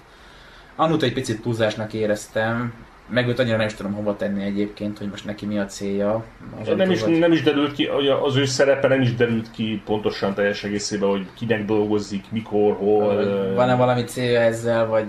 Anut 0.76 1.02
egy 1.02 1.12
picit 1.12 1.42
túlzásnak 1.42 1.92
éreztem, 1.92 2.74
meg 3.08 3.28
őt 3.28 3.38
annyira 3.38 3.56
nem 3.56 3.66
is 3.66 3.74
tudom 3.74 3.92
hova 3.92 4.16
tenni 4.16 4.44
egyébként, 4.44 4.98
hogy 4.98 5.08
most 5.08 5.24
neki 5.24 5.46
mi 5.46 5.58
a 5.58 5.66
célja. 5.66 6.24
Az 6.60 6.68
Nem 6.76 6.90
is, 6.90 7.02
nem 7.02 7.32
is 7.32 7.42
derült 7.42 7.72
ki, 7.72 7.86
hogy 7.86 8.08
az 8.08 8.36
ő 8.36 8.44
szerepe 8.44 8.88
nem 8.88 9.00
is 9.00 9.14
derült 9.14 9.50
ki 9.50 9.82
pontosan 9.84 10.34
teljes 10.34 10.64
egészében, 10.64 11.08
hogy 11.08 11.26
kinek 11.34 11.64
dolgozik, 11.64 12.24
mikor, 12.30 12.76
hol. 12.76 13.14
Van-e 13.54 13.74
valami 13.74 14.04
célja 14.04 14.40
ezzel, 14.40 14.86
vagy 14.86 15.06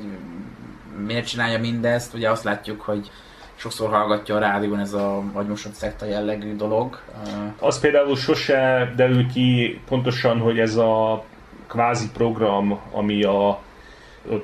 miért 1.05 1.27
csinálja 1.27 1.59
mindezt? 1.59 2.13
Ugye 2.13 2.29
azt 2.29 2.43
látjuk, 2.43 2.81
hogy 2.81 3.11
sokszor 3.55 3.89
hallgatja 3.89 4.35
a 4.35 4.39
rádión 4.39 4.79
ez 4.79 4.93
a 4.93 5.23
agymosott 5.33 5.73
szekta 5.73 6.05
jellegű 6.05 6.55
dolog. 6.55 6.99
Ö, 7.25 7.29
Az 7.65 7.79
például 7.79 8.15
sose 8.15 8.91
derül 8.95 9.27
ki 9.27 9.79
pontosan, 9.87 10.39
hogy 10.39 10.59
ez 10.59 10.75
a 10.75 11.23
kvázi 11.67 12.09
program, 12.13 12.79
ami 12.91 13.23
a, 13.23 13.59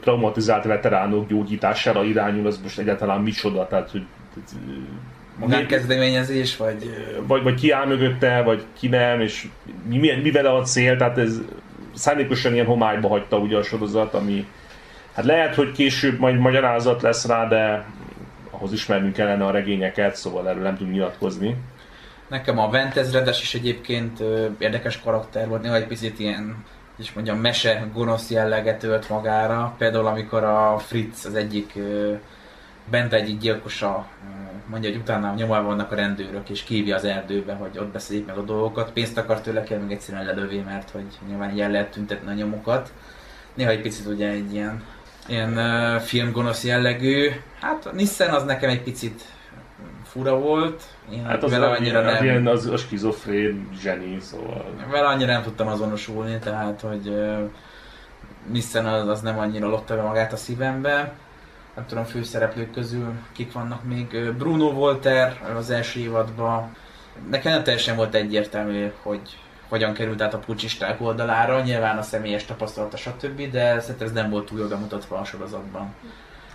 traumatizált 0.02 0.64
veteránok 0.64 1.28
gyógyítására 1.28 2.04
irányul, 2.04 2.48
az 2.48 2.60
most 2.64 2.80
egyáltalán 2.80 3.22
micsoda, 3.22 3.68
tehát 3.68 3.92
hogy 3.92 4.06
Magánkezdeményezés, 5.38 6.58
vagy... 6.58 6.90
vagy, 7.28 7.44
vagy 7.44 7.56
ki 7.56 7.72
áll 7.72 7.86
mögötte, 7.86 8.42
vagy 8.42 8.64
ki 8.80 8.88
nem, 8.88 9.22
és 9.22 9.48
mi, 9.88 9.98
mi- 9.98 10.20
mivel 10.24 10.46
a 10.46 10.62
cél, 10.62 10.98
tehát 10.98 11.18
ez 11.18 11.42
szándékosan 11.94 12.54
ilyen 12.54 12.66
homályba 12.66 13.08
hagyta 13.08 13.38
ugye 13.38 13.58
a 13.58 13.64
sorozat, 13.64 14.14
ami 14.14 14.46
hát 15.16 15.26
lehet, 15.26 15.56
hogy 15.56 15.72
később 15.72 16.20
majd 16.20 16.38
magyarázat 16.38 17.02
lesz 17.02 17.26
rá, 17.26 17.48
de 17.48 17.86
ahhoz 18.62 18.74
ismernünk 18.74 19.14
kellene 19.14 19.46
a 19.46 19.52
regényeket, 19.52 20.16
szóval 20.16 20.50
erről 20.50 20.64
nem 20.64 20.76
tudunk 20.76 20.96
nyilatkozni. 20.96 21.56
Nekem 22.28 22.60
a 22.60 22.70
Ventezredes 22.70 23.42
is 23.42 23.54
egyébként 23.54 24.20
ö, 24.20 24.48
érdekes 24.58 25.00
karakter 25.00 25.48
volt, 25.48 25.62
néha 25.62 25.76
egy 25.76 25.88
picit 25.88 26.20
ilyen, 26.20 26.66
is 26.98 27.14
mondjam, 27.14 27.40
mese 27.40 27.88
gonosz 27.94 28.30
jelleget 28.30 28.84
ölt 28.84 29.10
magára. 29.10 29.76
Például 29.78 30.08
amikor 30.08 30.44
a 30.44 30.78
Fritz 30.78 31.26
az 31.26 31.36
egyik 31.36 31.72
ö, 31.76 32.14
bent 32.90 33.14
egyik 33.14 33.40
gyilkosa 33.40 34.08
mondja, 34.72 34.90
hogy 34.90 35.00
utána 35.00 35.34
nyomában 35.34 35.66
vannak 35.66 35.92
a 35.92 35.96
rendőrök, 35.96 36.50
és 36.50 36.64
kívja 36.64 36.96
az 36.96 37.04
erdőbe, 37.04 37.54
hogy 37.54 37.78
ott 37.78 37.92
beszéljék 37.92 38.26
meg 38.26 38.38
a 38.38 38.44
dolgokat. 38.44 38.92
Pénzt 38.92 39.18
akar 39.18 39.42
tőle 39.42 39.64
kell, 39.64 39.80
meg 39.80 39.92
egyszerűen 39.92 40.26
lelövi, 40.26 40.60
mert 40.60 40.90
hogy 40.90 41.06
nyilván 41.28 41.56
ilyen 41.56 41.72
lehet 41.72 41.92
tüntetni 41.92 42.30
a 42.30 42.34
nyomokat. 42.34 42.94
Néha 43.54 43.70
egy 43.70 43.82
picit 43.82 44.06
ugye 44.06 44.30
egy 44.30 44.54
ilyen, 44.54 44.84
ilyen 45.28 45.58
uh, 45.58 46.02
filmgonosz 46.02 46.64
jellegű. 46.64 47.30
Hát 47.62 47.86
a 47.86 47.92
Nissan 47.92 48.30
az 48.30 48.44
nekem 48.44 48.70
egy 48.70 48.82
picit 48.84 49.22
fura 50.06 50.38
volt. 50.38 50.84
Én 51.12 51.26
Hát 51.26 51.44
az, 51.44 51.52
vele 51.52 51.70
az, 51.70 51.78
annyira 51.78 52.02
nem, 52.02 52.24
ilyen, 52.24 52.48
az 52.48 52.66
a 52.66 52.78
skizofrén 52.78 53.70
zseni, 53.82 54.20
szóval... 54.20 54.66
vele 54.92 55.08
annyira 55.08 55.32
nem 55.32 55.42
tudtam 55.42 55.68
azonosulni, 55.68 56.40
tehát 56.40 56.82
hogy 56.82 57.08
uh, 57.08 57.50
Nissan 58.52 58.86
az, 58.86 59.08
az 59.08 59.22
nem 59.22 59.40
annyira 59.40 59.68
lotta 59.68 59.96
be 59.96 60.02
magát 60.02 60.34
a 60.34 60.38
szívembe. 60.38 61.14
Nem 61.76 61.86
tudom, 61.86 62.04
főszereplők 62.04 62.72
közül 62.72 63.14
kik 63.32 63.52
vannak 63.52 63.84
még. 63.84 64.34
Bruno 64.38 64.72
Volter 64.72 65.54
az 65.58 65.70
első 65.70 66.00
évadban. 66.00 66.76
Nekem 67.30 67.52
nem 67.52 67.64
teljesen 67.64 67.96
volt 67.96 68.16
egyértelmű, 68.16 68.92
hogy 69.02 69.22
hogyan 69.72 69.94
került 69.94 70.22
át 70.22 70.34
a 70.34 70.38
pucsisták 70.38 71.02
oldalára, 71.02 71.62
nyilván 71.62 71.98
a 71.98 72.02
személyes 72.02 72.46
tapasztalata, 72.46 72.98
stb., 72.98 73.52
de 73.52 73.80
szerintem 73.80 74.08
ez 74.08 74.14
nem 74.14 74.30
volt 74.30 74.46
túl 74.46 74.60
jól 74.60 74.68
bemutatva 74.68 75.18
a 75.18 75.24
sorozatban. 75.24 75.94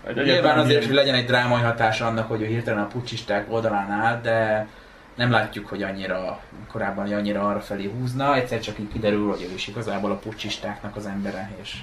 Egy 0.06 0.16
Nyilván 0.16 0.58
azért, 0.58 0.70
ilyen- 0.70 0.86
hogy 0.86 0.94
legyen 0.94 1.14
egy 1.14 1.24
drámai 1.26 1.62
hatása 1.62 2.06
annak, 2.06 2.28
hogy 2.28 2.42
ő 2.42 2.46
hirtelen 2.46 2.82
a 2.82 2.86
pucsisták 2.86 3.52
oldalán 3.52 3.90
áll, 3.90 4.20
de 4.20 4.66
nem 5.14 5.30
látjuk, 5.30 5.66
hogy 5.68 5.82
annyira 5.82 6.40
korábban 6.72 7.04
hogy 7.04 7.12
annyira 7.12 7.48
arra 7.48 7.60
felé 7.60 7.90
húzna, 7.98 8.34
egyszer 8.34 8.60
csak 8.60 8.78
így 8.78 8.92
kiderül, 8.92 9.28
hogy 9.30 9.48
ő 9.50 9.54
is 9.54 9.66
igazából 9.68 10.10
a 10.10 10.16
pucsistáknak 10.16 10.96
az 10.96 11.06
embere, 11.06 11.50
és 11.62 11.76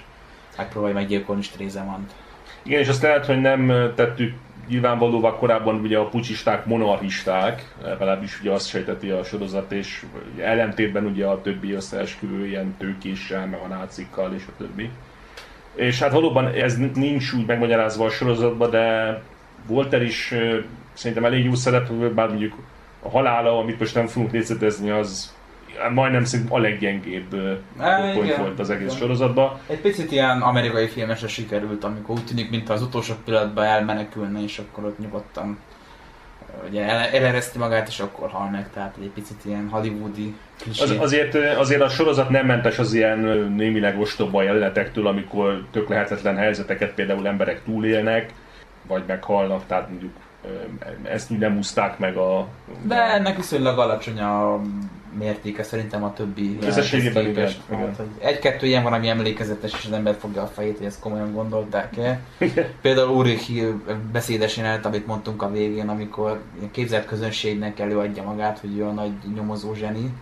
megpróbálja 0.57 0.95
meggyilkolni 0.95 1.41
Strézemant. 1.41 2.11
Igen, 2.63 2.79
és 2.79 2.87
azt 2.87 3.01
lehet, 3.01 3.25
hogy 3.25 3.41
nem 3.41 3.91
tettük 3.95 4.33
nyilvánvalóvá 4.67 5.35
korábban 5.35 5.75
ugye 5.75 5.97
a 5.97 6.07
pucsisták 6.09 6.65
monarchisták, 6.65 7.73
legalábbis 7.83 8.39
ugye 8.39 8.51
azt 8.51 8.67
sejteti 8.67 9.09
a 9.09 9.23
sorozat, 9.23 9.71
és 9.71 10.05
ellentétben 10.37 11.05
ugye 11.05 11.25
a 11.25 11.41
többi 11.41 11.71
összeesküvő 11.71 12.47
ilyen 12.47 12.75
tőkéssel, 12.77 13.45
meg 13.47 13.59
a 13.63 13.67
nácikkal 13.67 14.33
és 14.33 14.43
a 14.47 14.53
többi. 14.57 14.89
És 15.75 15.99
hát 15.99 16.11
valóban 16.11 16.47
ez 16.47 16.77
nincs 16.93 17.33
úgy 17.33 17.45
megmagyarázva 17.45 18.05
a 18.05 18.09
sorozatban, 18.09 18.69
de 18.69 19.21
Walter 19.67 20.01
is 20.01 20.33
szerintem 20.93 21.25
elég 21.25 21.45
jó 21.45 21.53
szereplő, 21.53 22.13
bár 22.13 22.27
mondjuk 22.27 22.55
a 23.01 23.09
halála, 23.09 23.57
amit 23.57 23.79
most 23.79 23.95
nem 23.95 24.07
fogunk 24.07 24.31
nézetezni, 24.31 24.89
az 24.89 25.35
majdnem 25.93 26.23
szerintem 26.23 26.55
a 26.55 26.59
leggyengébb 26.59 27.33
ö, 27.33 27.53
Á, 27.77 28.11
pont 28.13 28.25
igen. 28.25 28.39
volt 28.41 28.59
az 28.59 28.69
egész 28.69 28.85
Igen. 28.85 28.97
sorozatban. 28.97 29.59
Egy 29.67 29.79
picit 29.79 30.11
ilyen 30.11 30.41
amerikai 30.41 30.87
filmesre 30.87 31.27
sikerült, 31.27 31.83
amikor 31.83 32.15
úgy 32.15 32.25
tűnik, 32.25 32.49
mint 32.49 32.69
az 32.69 32.81
utolsó 32.81 33.13
pillanatban 33.25 33.65
elmenekülne, 33.65 34.43
és 34.43 34.59
akkor 34.59 34.85
ott 34.85 34.99
nyugodtan 34.99 35.57
ugye 36.69 36.83
el- 36.83 37.09
elereszti 37.09 37.57
magát, 37.57 37.87
és 37.87 37.99
akkor 37.99 38.29
hal 38.29 38.49
meg, 38.49 38.69
tehát 38.73 38.95
egy 39.01 39.09
picit 39.09 39.45
ilyen 39.45 39.67
hollywoodi 39.71 40.35
klisé. 40.61 40.83
Az, 40.83 40.95
azért, 40.99 41.35
azért 41.35 41.81
a 41.81 41.89
sorozat 41.89 42.29
nem 42.29 42.45
mentes 42.45 42.79
az 42.79 42.93
ilyen 42.93 43.19
némileg 43.57 43.99
ostoba 43.99 44.41
jelenetektől, 44.41 45.07
amikor 45.07 45.63
tök 45.71 45.89
lehetetlen 45.89 46.35
helyzeteket 46.35 46.93
például 46.93 47.27
emberek 47.27 47.63
túlélnek, 47.63 48.33
vagy 48.87 49.03
meghalnak, 49.07 49.65
tehát 49.67 49.89
mondjuk 49.89 50.13
ö, 50.45 50.47
ezt 51.09 51.31
úgy 51.31 51.37
nem 51.37 51.57
úszták 51.57 51.99
meg 51.99 52.17
a... 52.17 52.47
De 52.81 52.95
ennek 52.95 53.35
viszonylag 53.35 53.77
alacsony 53.79 54.19
a 54.19 54.61
mértéke 55.17 55.63
szerintem 55.63 56.03
a 56.03 56.13
többi 56.13 56.57
Összességében 56.61 57.23
képest. 57.23 57.61
Hát, 57.71 58.01
Egy-kettő 58.19 58.65
ilyen 58.65 58.83
van, 58.83 58.93
ami 58.93 59.07
emlékezetes, 59.07 59.73
és 59.73 59.85
az 59.85 59.91
ember 59.91 60.15
fogja 60.19 60.41
a 60.41 60.47
fejét, 60.47 60.77
hogy 60.77 60.85
ezt 60.85 60.99
komolyan 60.99 61.33
gondolták-e. 61.33 62.19
Például 62.81 63.09
Ulrich 63.09 63.73
beszédes 64.11 64.57
jelenet, 64.57 64.85
amit 64.85 65.07
mondtunk 65.07 65.41
a 65.41 65.51
végén, 65.51 65.89
amikor 65.89 66.39
képzelt 66.71 67.05
közönségnek 67.05 67.79
előadja 67.79 68.23
magát, 68.23 68.59
hogy 68.59 68.77
ő 68.77 68.83
a 68.85 68.91
nagy 68.91 69.11
nyomozó 69.35 69.73
zseni. 69.73 70.13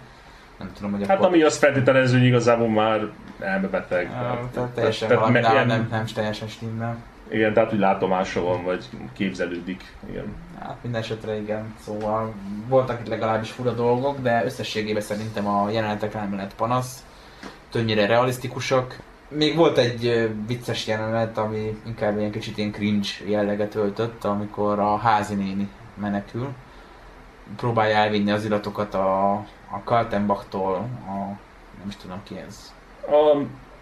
Nem 0.59 0.71
tudom, 0.75 0.91
hogy 0.91 1.07
Hát 1.07 1.17
akkor... 1.17 1.27
ami 1.27 1.41
azt 1.41 1.57
feltételező, 1.57 2.17
hogy 2.17 2.27
igazából 2.27 2.69
már 2.69 3.07
elmebeteg. 3.39 4.09
Tehát 4.53 4.69
teljesen 4.69 5.07
tehát 5.07 5.23
valami 5.23 5.39
ilyen- 5.53 5.67
nem, 5.67 5.87
nem 5.91 6.05
teljesen 6.05 6.47
stimmel. 6.47 6.97
Igen, 7.31 7.53
tehát 7.53 7.69
hogy 7.69 7.79
látomása 7.79 8.41
van, 8.41 8.63
vagy 8.63 8.85
képzelődik. 9.13 9.95
Igen. 10.09 10.35
Hát 10.59 10.77
minden 10.81 11.01
esetre 11.01 11.35
igen, 11.39 11.75
szóval 11.83 12.33
voltak 12.67 12.99
itt 12.99 13.07
legalábbis 13.07 13.51
fura 13.51 13.71
dolgok, 13.71 14.19
de 14.19 14.45
összességében 14.45 15.01
szerintem 15.01 15.47
a 15.47 15.69
jelenetek 15.69 16.13
nem 16.13 16.35
lett 16.35 16.55
panasz, 16.55 17.05
többnyire 17.69 18.05
realisztikusak. 18.05 18.99
Még 19.27 19.55
volt 19.55 19.77
egy 19.77 20.31
vicces 20.47 20.87
jelenet, 20.87 21.37
ami 21.37 21.81
inkább 21.85 22.17
ilyen 22.17 22.31
kicsit 22.31 22.57
ilyen 22.57 22.71
cringe 22.71 23.09
jelleget 23.25 23.75
öltött, 23.75 24.23
amikor 24.23 24.79
a 24.79 24.97
házi 24.97 25.35
néni 25.35 25.69
menekül. 25.95 26.47
Próbálja 27.55 27.95
elvinni 27.95 28.31
az 28.31 28.45
iratokat 28.45 28.93
a, 28.93 29.31
a 29.71 29.81
Kaltenbachtól, 29.83 30.75
a 31.07 31.37
nem 31.77 31.87
is 31.87 31.95
tudom 31.95 32.19
ki 32.23 32.35
ez. 32.47 32.73
A, 33.07 33.37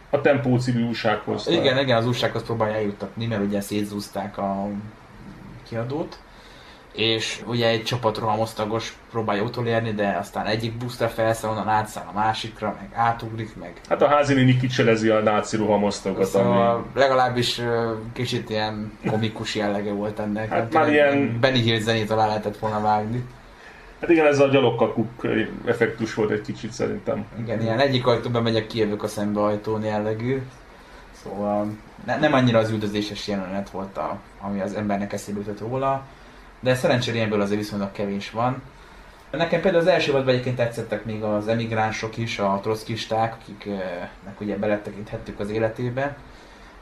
a 0.10 0.22
Tempó 0.22 0.58
című 0.58 0.88
újsághoz. 0.88 1.48
Igen, 1.48 1.78
igen, 1.78 1.98
az 1.98 2.08
újsághoz 2.08 2.44
próbálja 2.44 2.76
eljuttatni, 2.76 3.26
mert 3.26 3.42
ugye 3.44 3.62
szétzúzták 3.62 4.38
a 4.38 4.68
kiadót. 5.70 6.18
És 6.94 7.42
ugye 7.46 7.68
egy 7.68 7.84
csapat 7.84 8.18
rohamosztagos 8.18 8.98
próbálja 9.12 9.44
utolérni, 9.44 9.92
de 9.92 10.18
aztán 10.20 10.46
egyik 10.46 10.74
buszra 10.78 11.08
felszáll, 11.08 11.52
onnan 11.52 11.68
átszáll 11.68 12.06
a 12.08 12.14
másikra, 12.14 12.76
meg 12.80 12.90
átugrik, 12.94 13.56
meg 13.56 13.74
Hát 13.90 14.02
a 14.02 14.08
házi 14.08 14.34
néni 14.34 14.58
kicselezi 14.58 15.10
a 15.10 15.20
náci 15.22 15.58
rohamosztogat, 15.58 16.26
Szóval 16.26 16.70
ami... 16.76 16.84
legalábbis 16.96 17.62
kicsit 18.14 18.50
ilyen 18.50 18.98
komikus 19.08 19.56
jellege 19.56 19.92
volt 19.92 20.20
ennek. 20.20 20.50
Hát 20.50 20.74
már 20.74 20.90
ilyen- 20.92 21.38
Benny 21.40 21.62
Hill 21.62 21.80
zenét 21.80 22.12
alá 22.12 22.28
lehetett 22.28 22.58
volna 22.58 22.82
vágni. 22.82 23.24
Hát 24.00 24.10
igen, 24.10 24.26
ez 24.26 24.40
a 24.40 24.48
gyalogkakuk 24.48 25.28
effektus 25.66 26.14
volt 26.14 26.32
egy 26.32 26.42
kicsit 26.42 26.72
szerintem. 26.72 27.26
Igen, 27.40 27.62
ilyen 27.62 27.80
egyik 27.80 28.08
ajtóban 28.08 28.44
megyek, 28.44 28.68
kijövök 28.68 29.04
a 29.04 29.08
szembe 29.08 29.42
ajtón 29.42 29.84
jellegű. 29.84 30.42
Szóval 31.12 31.68
ne, 32.06 32.18
nem 32.18 32.34
annyira 32.34 32.60
az 32.60 32.70
üldözéses 32.70 33.28
jelenet 33.28 33.70
volt, 33.70 33.98
a, 33.98 34.20
ami 34.42 34.62
az 34.62 34.74
embernek 34.74 35.14
eszébe 35.14 35.40
jutott 35.40 35.60
róla, 35.60 36.06
de 36.60 36.76
szerencsére 36.76 37.18
ilyenből 37.18 37.42
azért 37.42 37.60
viszonylag 37.60 37.92
kevés 37.92 38.32
van. 38.32 38.62
Nekem 39.32 39.62
például 39.62 39.84
az 39.84 39.90
első 39.90 40.12
évadban 40.12 40.34
egyébként 40.34 40.56
tetszettek 40.56 41.06
még 41.06 41.24
az 41.24 41.48
emigránsok 41.48 42.18
is, 42.18 42.40
a 42.40 42.60
trockisták, 42.62 43.36
akiknek 43.42 44.40
ugye 44.40 44.58
beletekinthettük 44.58 45.40
az 45.40 45.50
életébe, 45.50 46.18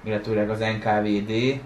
illetőleg 0.03 0.49
az 0.49 0.59
NKVD, 0.59 1.61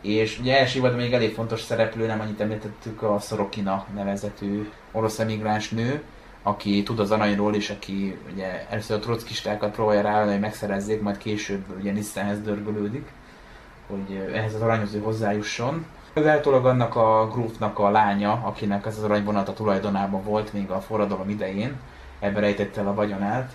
és 0.00 0.38
ugye 0.38 0.58
első 0.58 0.78
évadban 0.78 1.00
még 1.00 1.12
elég 1.12 1.34
fontos 1.34 1.60
szereplő, 1.60 2.06
nem 2.06 2.20
annyit 2.20 2.40
említettük, 2.40 3.02
a 3.02 3.18
Sorokina 3.18 3.86
nevezetű 3.94 4.68
orosz 4.92 5.18
emigráns 5.18 5.68
nő, 5.68 6.02
aki 6.42 6.82
tud 6.82 6.98
az 7.00 7.10
aranyról, 7.10 7.54
és 7.54 7.70
aki 7.70 8.18
ugye 8.32 8.66
először 8.70 8.96
a 8.96 9.00
trockistákat 9.00 9.70
próbálja 9.74 10.02
rávenni, 10.02 10.30
hogy 10.30 10.40
megszerezzék, 10.40 11.00
majd 11.00 11.18
később 11.18 11.64
ugye 11.78 11.92
Nissanhez 11.92 12.40
dörgölődik, 12.42 13.08
hogy 13.88 14.30
ehhez 14.34 14.54
az 14.54 14.60
aranyhoz 14.62 14.94
ő 14.94 15.00
hozzájusson. 15.00 15.86
Ő 16.12 16.28
állítólag 16.28 16.66
annak 16.66 16.96
a 16.96 17.28
grófnak 17.32 17.78
a 17.78 17.90
lánya, 17.90 18.32
akinek 18.44 18.86
ez 18.86 18.96
az 18.96 19.02
aranyvonat 19.02 19.48
a 19.48 19.52
tulajdonában 19.52 20.22
volt 20.22 20.52
még 20.52 20.70
a 20.70 20.80
forradalom 20.80 21.28
idején, 21.28 21.76
ebbe 22.20 22.40
rejtette 22.40 22.80
el 22.80 22.86
a 22.86 22.94
vagyonát. 22.94 23.52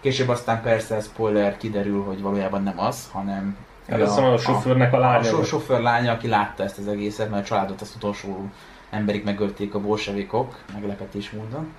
Később 0.00 0.28
aztán 0.28 0.62
persze, 0.62 1.00
spoiler, 1.00 1.56
kiderül, 1.56 2.02
hogy 2.02 2.22
valójában 2.22 2.62
nem 2.62 2.80
az, 2.80 3.08
hanem 3.12 3.56
Hát 3.88 4.00
azt 4.00 4.14
hiszem, 4.14 4.32
a 4.32 4.38
sofőrnek 4.38 4.92
a 4.92 4.98
lánya 4.98 5.28
A 5.28 5.32
volt. 5.32 5.46
sofőr 5.46 5.80
lánya, 5.80 6.12
aki 6.12 6.28
látta 6.28 6.62
ezt 6.62 6.78
az 6.78 6.88
egészet, 6.88 7.30
mert 7.30 7.42
a 7.42 7.46
családot 7.46 7.82
ezt 7.82 7.94
utolsó 7.94 8.48
emberig 8.92 9.24
megölték 9.24 9.74
a 9.74 9.80
bolsevikok, 9.80 10.58
meglepetés 10.72 11.30
módon. 11.30 11.72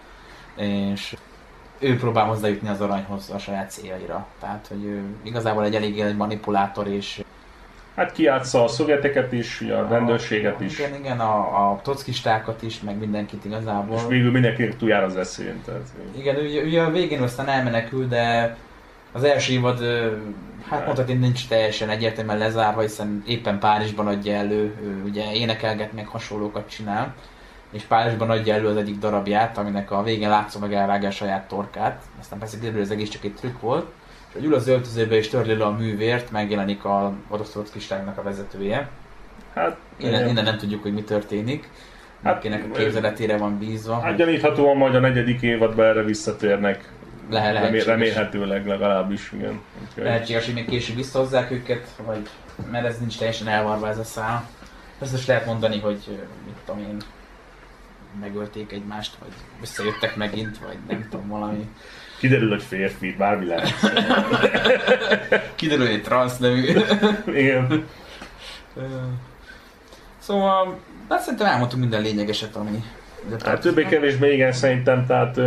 És 0.55 1.15
ő 1.79 1.97
próbál 1.97 2.25
hozzájutni 2.25 2.69
az 2.69 2.81
aranyhoz 2.81 3.29
a 3.29 3.37
saját 3.37 3.71
céljaira. 3.71 4.27
Tehát, 4.39 4.67
hogy 4.67 4.83
ő 4.85 5.03
igazából 5.23 5.65
egy 5.65 5.75
eléggé 5.75 6.01
egy 6.01 6.15
manipulátor, 6.15 6.87
és 6.87 7.23
Hát 7.95 8.11
kiátsza 8.11 8.63
a 8.63 8.67
szovjeteket 8.67 9.31
is, 9.31 9.61
ugye 9.61 9.75
a 9.75 9.87
rendőrséget 9.87 10.61
is, 10.61 10.79
Igen, 10.79 10.95
igen, 10.95 11.19
a, 11.19 11.69
a 11.71 11.79
trockistákat 11.83 12.61
is, 12.61 12.79
meg 12.79 12.97
mindenkit 12.97 13.45
igazából. 13.45 13.95
és 13.95 14.01
végül 14.07 14.31
mindenkinek 14.31 14.77
túljár 14.77 15.03
az 15.03 15.15
eszén. 15.17 15.61
Tehát, 15.65 15.81
Igen, 16.17 16.35
ugye, 16.35 16.61
ugye 16.61 16.81
a 16.81 16.91
végén 16.91 17.21
aztán 17.21 17.47
elmenekül, 17.47 18.07
de 18.07 18.55
Az 19.13 19.23
első 19.23 19.53
évad, 19.53 19.79
hát 20.69 20.85
mondhatni 20.85 21.13
nincs 21.13 21.47
teljesen 21.47 21.89
egyértelműen 21.89 22.37
lezárva, 22.37 22.81
hiszen 22.81 23.23
éppen 23.27 23.59
Párizsban 23.59 24.07
adja 24.07 24.33
elő, 24.33 24.75
ő 24.83 25.03
ugye 25.05 25.33
énekelget 25.33 25.93
meg 25.93 26.07
hasonlókat 26.07 26.69
csinál, 26.69 27.15
és 27.71 27.83
Párizsban 27.83 28.29
adja 28.29 28.53
elő 28.53 28.67
az 28.67 28.77
egyik 28.77 28.97
darabját, 28.97 29.57
aminek 29.57 29.91
a 29.91 30.03
végén 30.03 30.29
látszom 30.29 30.61
meg 30.61 30.73
elvágja 30.73 31.07
a 31.07 31.11
saját 31.11 31.47
torkát. 31.47 32.01
Aztán 32.19 32.39
persze 32.39 32.57
kiderül, 32.57 32.81
ez 32.81 32.89
egész 32.89 33.09
csak 33.09 33.23
egy 33.23 33.33
trükk 33.33 33.61
volt. 33.61 33.91
És 34.27 34.33
hogy 34.33 34.45
ül 34.45 34.53
az 34.53 34.67
öltözőbe 34.67 35.15
és 35.15 35.27
törli 35.27 35.53
le 35.53 35.65
a 35.65 35.71
művért, 35.71 36.31
megjelenik 36.31 36.85
a 36.85 37.13
Oroszorockiságnak 37.27 38.17
a 38.17 38.23
vezetője. 38.23 38.89
Hát, 39.53 39.77
Innen, 39.97 40.27
innen 40.27 40.43
nem 40.43 40.57
tudjuk, 40.57 40.81
hogy 40.81 40.93
mi 40.93 41.03
történik. 41.03 41.69
Hát, 42.23 42.35
Akinek 42.35 42.63
a 42.63 42.77
képzeletére 42.77 43.37
van 43.37 43.57
bízva. 43.57 43.93
Hát 43.93 44.03
hogy 44.03 44.15
gyaníthatóan 44.15 44.77
majd 44.77 44.95
a 44.95 44.99
negyedik 44.99 45.41
évadban 45.41 45.85
erre 45.85 46.03
visszatérnek. 46.03 46.92
Lehet, 47.29 47.53
lehetséges. 47.53 47.85
remélhetőleg 47.85 48.67
legalábbis, 48.67 49.31
igen. 49.33 49.61
Úgyhogy- 49.87 50.03
Lehetséges, 50.03 50.45
hogy 50.45 50.53
még 50.53 50.65
később 50.65 50.95
visszahozzák 50.95 51.51
őket, 51.51 51.87
vagy 52.05 52.27
mert 52.71 52.85
ez 52.85 52.99
nincs 52.99 53.17
teljesen 53.17 53.47
elvarva 53.47 53.87
ez 53.89 53.97
a 53.97 54.03
szál. 54.03 54.47
Ezt 55.01 55.13
is 55.17 55.25
lehet 55.25 55.45
mondani, 55.45 55.79
hogy 55.79 56.19
mit 56.45 56.55
tudom 56.65 56.81
én, 56.81 56.97
megölték 58.19 58.71
egymást, 58.71 59.15
vagy 59.19 59.31
összejöttek 59.61 60.15
megint, 60.15 60.57
vagy 60.57 60.77
nem 60.87 61.07
tudom, 61.09 61.27
valami. 61.27 61.69
Kiderül, 62.19 62.49
hogy 62.49 62.63
férfi, 62.63 63.15
bármi 63.17 63.45
lehet. 63.45 63.73
Kiderül, 65.55 65.85
hogy 65.85 65.95
egy 65.95 66.03
transz 66.03 66.37
nevű. 66.37 66.61
Igen. 67.43 67.87
szóval, 70.17 70.79
hát 71.09 71.21
szerintem 71.21 71.47
elmondtunk 71.47 71.81
minden 71.81 72.01
lényegeset, 72.01 72.55
ami... 72.55 72.83
Hát 73.45 73.59
többé-kevésbé 73.61 74.33
igen, 74.33 74.51
szerintem, 74.51 75.05
tehát 75.05 75.39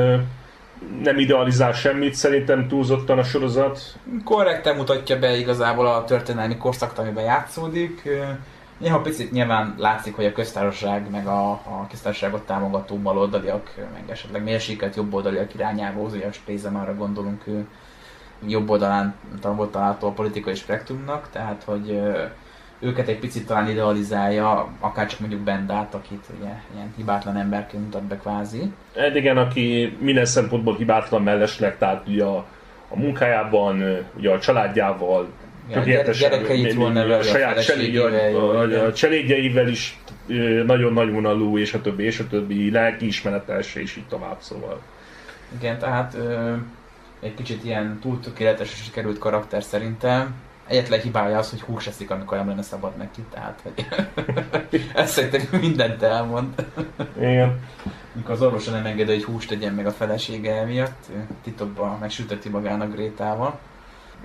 nem 1.03 1.19
idealizál 1.19 1.73
semmit, 1.73 2.15
szerintem 2.15 2.69
túlzottan 2.69 3.19
a 3.19 3.23
sorozat. 3.23 3.81
korrekten 4.25 4.77
mutatja 4.77 5.19
be 5.19 5.37
igazából 5.37 5.87
a 5.87 6.05
történelmi 6.05 6.57
korszakt, 6.57 6.99
amiben 6.99 7.25
játszódik. 7.25 8.09
Néha 8.79 9.01
picit 9.01 9.33
nyilván 9.33 9.75
látszik, 9.79 10.15
hogy 10.15 10.25
a 10.25 10.33
köztársaság, 10.33 11.11
meg 11.11 11.27
a, 11.27 11.51
a 11.51 11.87
köztársaságot 11.91 12.47
támogató 12.47 12.97
baloldaliak, 12.97 13.75
meg 13.93 14.11
esetleg 14.11 14.43
mérsékelt 14.43 14.97
jobboldaliak 14.97 15.55
irányába 15.55 16.01
ugye 16.01 16.27
a 16.27 16.95
gondolunk, 16.95 17.45
jobb 18.47 18.71
oldalán 18.71 19.15
található 19.41 20.09
a 20.09 20.13
politikai 20.13 20.55
spektrumnak, 20.55 21.29
tehát 21.33 21.63
hogy 21.65 22.01
őket 22.79 23.09
egy 23.09 23.19
picit 23.19 23.47
talán 23.47 23.69
idealizálja, 23.69 24.69
akár 24.81 25.07
csak 25.07 25.21
mondjuk 25.21 25.41
Bendát, 25.41 25.95
akit 25.95 26.25
ugye 26.41 26.51
ilyen 26.75 26.93
hibátlan 26.97 27.37
emberként 27.37 27.83
mutat 27.83 28.03
be 28.03 28.17
kvázi. 28.17 28.73
Ed 28.95 29.17
igen, 29.17 29.37
aki 29.37 29.97
minden 30.01 30.25
szempontból 30.25 30.77
hibátlan 30.77 31.23
mellesleg, 31.23 31.79
tehát 31.79 32.09
ugye 32.09 32.25
a, 32.25 32.37
a 32.89 32.99
munkájában, 32.99 34.07
ugye 34.17 34.31
a 34.31 34.41
családjával, 34.41 35.29
Igen, 35.69 35.79
a 35.79 35.83
tökéletesen, 35.85 36.31
gyerekeit 36.31 36.73
jól 36.73 36.85
még 36.85 36.95
neveli, 36.95 37.21
a 37.21 37.23
saját 37.23 37.57
a 37.57 37.63
cselé- 37.63 37.97
feleségével, 37.97 38.49
a, 38.49 38.65
igen. 38.65 38.81
a, 38.81 38.85
a 38.85 38.93
cselédjeivel 38.93 39.69
is 39.69 39.99
nagyon 40.67 40.93
nagyvonalú, 40.93 41.59
és 41.59 41.75
a 41.75 41.81
többi, 41.81 42.05
és 42.05 42.19
a 42.19 42.27
többi 42.27 42.71
lelkiismeretes, 42.71 43.75
és 43.75 43.97
így 43.97 44.07
tovább, 44.09 44.37
szóval. 44.39 44.81
Igen, 45.59 45.79
tehát 45.79 46.15
ö, 46.15 46.53
egy 47.21 47.35
kicsit 47.35 47.65
ilyen 47.65 47.99
túl 48.03 48.21
tökéletes 48.21 48.69
sikerült 48.69 49.19
karakter 49.19 49.63
szerintem. 49.63 50.35
Egyetlen 50.67 51.01
hibája 51.01 51.39
az, 51.39 51.51
hogy 51.51 51.61
hús 51.61 51.87
eszik, 51.87 52.11
amikor 52.11 52.37
nem 52.37 52.49
lenne 52.49 52.63
szabad 52.63 52.97
neki, 52.97 53.23
tehát 53.31 53.61
hogy 53.63 53.87
ez 54.95 55.11
szerintem 55.11 55.61
mindent 55.61 56.03
elmond. 56.03 56.67
Igen. 57.17 57.61
Mikor 58.13 58.35
az 58.35 58.43
orvosa 58.43 58.71
nem 58.71 58.87
engedi, 58.87 59.13
hogy 59.13 59.25
húst 59.25 59.49
tegyen 59.49 59.75
meg 59.75 59.87
a 59.87 59.91
felesége 59.91 60.65
miatt, 60.65 61.07
titokban 61.43 61.99
megsüteti 61.99 62.49
magának 62.49 62.93
Grétával. 62.93 63.59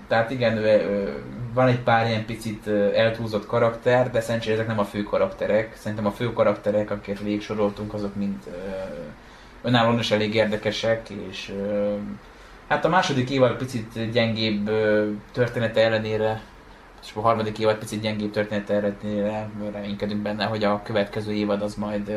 Tehát 0.08 0.32
igen, 0.32 0.58
ő, 0.58 0.66
ő, 0.66 1.24
van 1.54 1.68
egy 1.68 1.80
pár 1.80 2.08
ilyen 2.08 2.26
picit 2.26 2.68
ö, 2.68 2.94
eltúlzott 2.96 3.46
karakter, 3.46 4.12
de 4.12 4.22
szerencsére 4.22 4.56
ezek 4.56 4.68
nem 4.68 4.80
a 4.80 4.86
fő 4.86 5.04
karakterek. 5.04 5.76
Szerintem 5.76 6.06
a 6.06 6.12
fő 6.12 6.34
karakterek, 6.34 6.92
akiket 6.92 7.20
végig 7.22 7.42
soroltunk, 7.42 7.94
azok 7.94 8.16
mind 8.16 8.38
önállóan 9.62 10.00
is 10.00 10.12
elég 10.12 10.36
érdekesek, 10.36 11.10
és 11.10 11.54
hát 12.72 12.86
a 12.86 12.90
második 12.90 13.30
évad 13.30 13.58
picit 13.58 14.12
gyengébb 14.12 14.70
története 15.32 15.82
ellenére, 15.82 16.42
és 17.04 17.12
a 17.14 17.22
harmadik 17.22 17.60
évad 17.60 17.78
picit 17.78 18.02
gyengébb 18.02 18.32
története 18.32 18.74
ellenére 18.74 19.50
reménykedünk 19.72 20.22
benne, 20.22 20.46
hogy 20.46 20.64
a 20.64 20.82
következő 20.84 21.34
évad 21.34 21.62
az 21.62 21.76
majd 21.76 22.12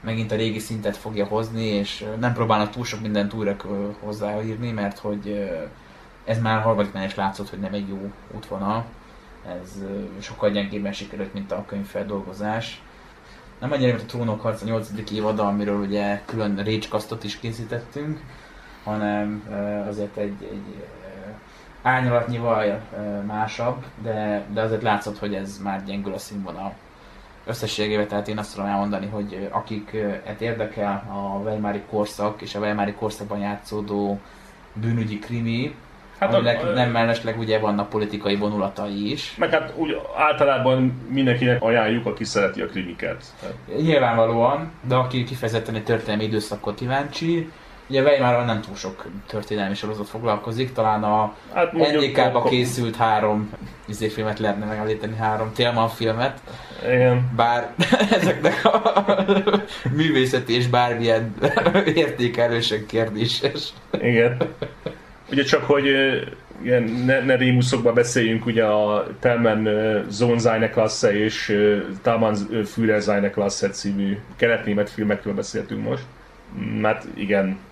megint 0.00 0.32
a 0.32 0.36
régi 0.36 0.58
szintet 0.58 0.96
fogja 0.96 1.24
hozni, 1.24 1.64
és 1.64 2.04
nem 2.18 2.32
próbálnak 2.32 2.70
túl 2.70 2.84
sok 2.84 3.00
mindent 3.00 3.32
újra 3.32 3.56
hozzáírni, 4.00 4.70
mert 4.70 4.98
hogy 4.98 5.50
ez 6.24 6.40
már 6.40 6.62
harmadiknál 6.62 7.04
is 7.04 7.14
látszott, 7.14 7.50
hogy 7.50 7.60
nem 7.60 7.74
egy 7.74 7.88
jó 7.88 8.12
útvonal. 8.36 8.84
Ez 9.62 9.82
sokkal 10.20 10.50
gyengébben 10.50 10.92
sikerült, 10.92 11.34
mint 11.34 11.52
a 11.52 11.64
könyvfeldolgozás. 11.66 12.82
Nem 13.60 13.72
annyira, 13.72 13.92
mint 13.92 14.02
a 14.02 14.06
Trónok 14.06 14.40
harca 14.40 14.64
8. 14.64 14.88
évada, 15.12 15.46
amiről 15.46 15.80
ugye 15.80 16.22
külön 16.24 16.56
Rage 16.56 17.16
is 17.22 17.38
készítettünk, 17.38 18.20
hanem 18.86 19.44
azért 19.88 20.16
egy, 20.16 20.36
egy 20.50 20.84
árnyalatnyival 21.82 22.80
másabb, 23.26 23.84
de, 24.02 24.44
de 24.52 24.60
azért 24.60 24.82
látszott, 24.82 25.18
hogy 25.18 25.34
ez 25.34 25.58
már 25.62 25.84
gyengül 25.84 26.12
a 26.12 26.18
színvonal 26.18 26.74
összességében, 27.46 28.08
tehát 28.08 28.28
én 28.28 28.38
azt 28.38 28.54
tudom 28.54 28.68
elmondani, 28.70 29.06
hogy 29.06 29.38
ö, 29.42 29.54
akiket 29.56 30.40
érdekel 30.40 31.04
a 31.10 31.38
Weimári 31.48 31.82
korszak 31.90 32.42
és 32.42 32.54
a 32.54 32.58
Weimári 32.58 32.92
korszakban 32.92 33.38
játszódó 33.38 34.20
bűnügyi 34.72 35.18
krimi, 35.18 35.74
hát 36.18 36.34
aminek 36.34 36.64
a- 36.64 36.70
nem 36.70 36.90
mellesleg 36.90 37.38
ugye 37.38 37.58
vannak 37.58 37.88
politikai 37.88 38.36
vonulatai 38.36 39.10
is. 39.10 39.34
Meg 39.38 39.50
hát 39.50 39.72
úgy 39.76 40.00
általában 40.16 41.06
mindenkinek 41.08 41.62
ajánljuk, 41.62 42.06
aki 42.06 42.24
szereti 42.24 42.60
a 42.60 42.66
krimiket. 42.66 43.24
Tehát, 43.40 43.82
Nyilvánvalóan, 43.82 44.70
de 44.88 44.94
aki 44.94 45.24
kifejezetten 45.24 45.74
egy 45.74 45.84
történelmi 45.84 46.24
időszakot 46.24 46.74
kíváncsi, 46.74 47.50
ugye 47.88 48.02
Weimarral 48.02 48.44
nem 48.44 48.60
túl 48.60 48.74
sok 48.74 49.06
történelmi 49.26 49.74
sorozat 49.74 50.08
foglalkozik, 50.08 50.72
talán 50.72 51.02
a 51.02 51.34
hát 51.54 51.72
NDK-ba 51.72 52.42
készült 52.42 52.96
három 52.96 53.50
izé 53.86 54.08
filmet 54.08 54.38
lehetne 54.38 54.64
megemlíteni, 54.64 55.16
három 55.16 55.52
Télman 55.52 55.88
filmet, 55.88 56.40
Igen. 56.84 57.30
bár 57.36 57.74
ezeknek 58.20 58.64
a 58.64 59.04
művészeti 59.92 60.54
és 60.54 60.66
bármilyen 60.66 61.34
értékelősen 61.94 62.86
kérdéses. 62.86 63.68
Igen. 64.00 64.36
Ugye 65.30 65.42
csak, 65.42 65.64
hogy 65.64 65.84
ilyen, 66.62 66.82
ne, 66.82 67.20
ne 67.20 67.36
rémuszokban 67.36 67.94
beszéljünk, 67.94 68.46
ugye 68.46 68.64
a 68.64 69.06
Telmen 69.20 69.68
Zone 70.08 70.38
seine 70.38 70.70
Klasse 70.70 71.24
és 71.24 71.56
Taman 72.02 72.34
Führer 72.64 73.02
seine 73.02 73.30
Klasse 73.30 73.68
című 73.68 74.18
keletnémet 74.36 74.90
filmekről 74.90 75.34
beszéltünk 75.34 75.88
most. 75.88 76.02
Mert 76.80 77.04
igen, 77.14 77.48
ö, 77.48 77.65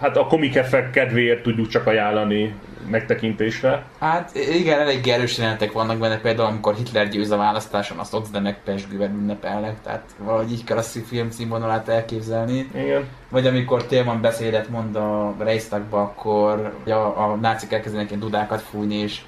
hát 0.00 0.16
a 0.16 0.26
komik 0.26 0.56
effekt 0.56 0.90
kedvéért 0.90 1.42
tudjuk 1.42 1.68
csak 1.68 1.86
ajánlani 1.86 2.54
megtekintésre. 2.90 3.84
Hát 3.98 4.34
igen, 4.34 4.80
elég 4.80 5.08
erős 5.08 5.38
jelenetek 5.38 5.72
vannak 5.72 5.98
benne, 5.98 6.18
például 6.18 6.48
amikor 6.48 6.74
Hitler 6.74 7.08
győz 7.08 7.30
a 7.30 7.36
választáson, 7.36 7.98
azt 7.98 8.14
Oxdenek 8.14 8.62
pesgővel 8.64 9.08
ünnepelnek, 9.08 9.82
tehát 9.82 10.04
valahogy 10.18 10.52
így 10.52 10.64
kell 10.64 10.76
a 10.76 10.82
film 10.82 11.30
színvonalát 11.30 11.88
elképzelni. 11.88 12.70
Igen. 12.74 13.08
Vagy 13.28 13.46
amikor 13.46 13.86
Télman 13.86 14.20
beszédet 14.20 14.68
mond 14.68 14.96
a 14.96 15.34
Reichstagba, 15.38 16.00
akkor 16.00 16.74
a, 16.86 16.90
a 16.90 17.38
nácik 17.40 17.72
elkezdenek 17.72 18.08
ilyen 18.08 18.20
dudákat 18.20 18.60
fújni, 18.60 18.94
és 18.94 19.20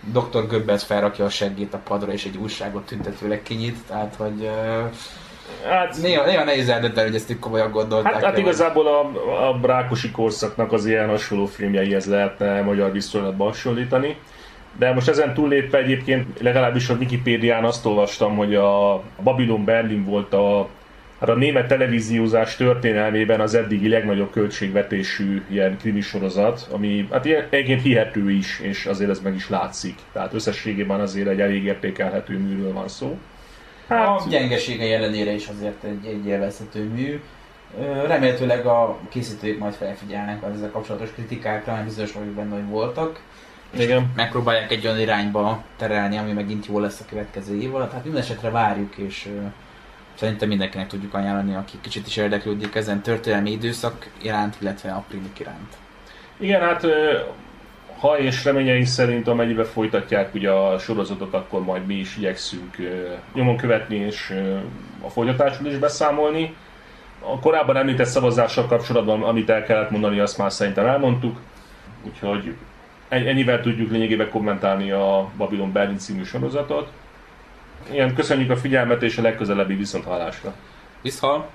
Dr. 0.00 0.46
Goebbels 0.46 0.84
felrakja 0.84 1.24
a 1.24 1.28
seggét 1.28 1.74
a 1.74 1.78
padra, 1.78 2.12
és 2.12 2.24
egy 2.24 2.36
újságot 2.36 2.86
tüntetőleg 2.86 3.42
kinyit, 3.42 3.78
tehát 3.86 4.14
hogy 4.16 4.40
uh, 4.40 4.90
Hát, 5.68 5.96
néha, 6.02 6.24
néha 6.24 6.44
nehéz 6.44 6.68
eldönteni, 6.68 7.06
hogy 7.06 7.16
ezt 7.16 7.30
így 7.30 7.38
komolyan 7.38 7.70
gondolták. 7.70 8.12
Hát, 8.12 8.24
hát 8.24 8.38
igazából 8.38 8.86
a, 8.86 9.00
a 9.48 9.58
Rákosi 9.62 10.10
korszaknak 10.10 10.72
az 10.72 10.86
ilyen 10.86 11.08
hasonló 11.08 11.46
filmjeihez 11.46 12.06
lehetne 12.06 12.60
magyar 12.62 12.92
viszonylatban 12.92 13.46
hasonlítani. 13.46 14.16
De 14.78 14.92
most 14.92 15.08
ezen 15.08 15.34
túllépve 15.34 15.78
egyébként 15.78 16.40
legalábbis 16.40 16.88
a 16.88 16.94
Wikipédián 16.94 17.64
azt 17.64 17.86
olvastam, 17.86 18.36
hogy 18.36 18.54
a 18.54 19.02
Babylon 19.22 19.64
Berlin 19.64 20.04
volt 20.04 20.34
a, 20.34 20.68
hát 21.20 21.28
a 21.28 21.34
német 21.34 21.66
televíziózás 21.66 22.56
történelmében 22.56 23.40
az 23.40 23.54
eddigi 23.54 23.88
legnagyobb 23.88 24.30
költségvetésű 24.30 25.42
ilyen 25.48 25.76
krimisorozat, 25.78 26.68
ami 26.70 27.08
hát 27.10 27.26
egyébként 27.26 27.82
hihető 27.82 28.30
is, 28.30 28.60
és 28.60 28.86
azért 28.86 29.10
ez 29.10 29.20
meg 29.20 29.34
is 29.34 29.48
látszik. 29.48 29.94
Tehát 30.12 30.34
összességében 30.34 31.00
azért 31.00 31.28
egy 31.28 31.40
elég 31.40 31.64
értékelhető 31.64 32.38
műről 32.38 32.72
van 32.72 32.88
szó. 32.88 33.18
Hát, 33.88 34.20
a 34.20 34.24
gyengeségei 34.28 34.92
ellenére 34.92 35.30
is 35.30 35.48
azért 35.48 35.84
egy, 35.84 36.06
egy 36.06 36.26
élvezhető 36.26 36.84
mű. 36.84 37.20
Remélhetőleg 38.06 38.66
a 38.66 38.98
készítők 39.08 39.58
majd 39.58 39.74
felfigyelnek 39.74 40.42
az 40.42 40.54
ezzel 40.54 40.70
kapcsolatos 40.70 41.12
kritikákra, 41.12 41.72
mert 41.72 41.84
bizonyos 41.84 42.12
vagyok 42.12 42.34
benne, 42.34 42.54
hogy 42.54 42.68
voltak. 42.68 43.20
Igen. 43.70 44.12
Megpróbálják 44.16 44.70
egy 44.70 44.86
olyan 44.86 44.98
irányba 44.98 45.62
terelni, 45.76 46.16
ami 46.16 46.32
megint 46.32 46.66
jó 46.66 46.78
lesz 46.78 47.00
a 47.00 47.04
következő 47.08 47.60
év 47.60 47.74
alatt. 47.74 47.92
Hát 47.92 48.04
minden 48.04 48.22
esetre 48.22 48.50
várjuk, 48.50 48.96
és 48.96 49.28
szerintem 50.14 50.48
mindenkinek 50.48 50.86
tudjuk 50.86 51.14
ajánlani, 51.14 51.54
aki 51.54 51.78
kicsit 51.80 52.06
is 52.06 52.16
érdeklődik 52.16 52.74
ezen 52.74 53.02
történelmi 53.02 53.50
időszak 53.50 54.10
iránt, 54.22 54.56
illetve 54.60 54.90
a 54.92 55.04
primik 55.08 55.38
iránt. 55.38 55.76
Igen, 56.38 56.60
hát 56.60 56.86
ha 57.98 58.18
és 58.18 58.44
reményeink 58.44 58.86
szerint, 58.86 59.28
amennyiben 59.28 59.64
folytatják 59.64 60.34
ugye 60.34 60.50
a 60.50 60.78
sorozatot, 60.78 61.34
akkor 61.34 61.64
majd 61.64 61.86
mi 61.86 61.94
is 61.94 62.16
igyekszünk 62.16 62.76
nyomon 63.34 63.56
követni 63.56 63.96
és 63.96 64.34
a 65.00 65.08
folytatásról 65.08 65.70
is 65.70 65.78
beszámolni. 65.78 66.54
A 67.20 67.38
korábban 67.38 67.76
említett 67.76 68.06
szavazással 68.06 68.66
kapcsolatban, 68.66 69.22
amit 69.22 69.50
el 69.50 69.62
kellett 69.62 69.90
mondani, 69.90 70.18
azt 70.18 70.38
már 70.38 70.52
szerintem 70.52 70.86
elmondtuk. 70.86 71.40
Úgyhogy 72.02 72.54
en- 73.08 73.26
ennyivel 73.26 73.60
tudjuk 73.60 73.90
lényegében 73.90 74.30
kommentálni 74.30 74.90
a 74.90 75.28
Babylon 75.36 75.72
Berlin 75.72 75.98
című 75.98 76.22
sorozatot. 76.22 76.88
Ilyen 77.90 78.14
köszönjük 78.14 78.50
a 78.50 78.56
figyelmet 78.56 79.02
és 79.02 79.18
a 79.18 79.22
legközelebbi 79.22 79.74
viszonthallásra. 79.74 80.54
Viszhal! 81.02 81.48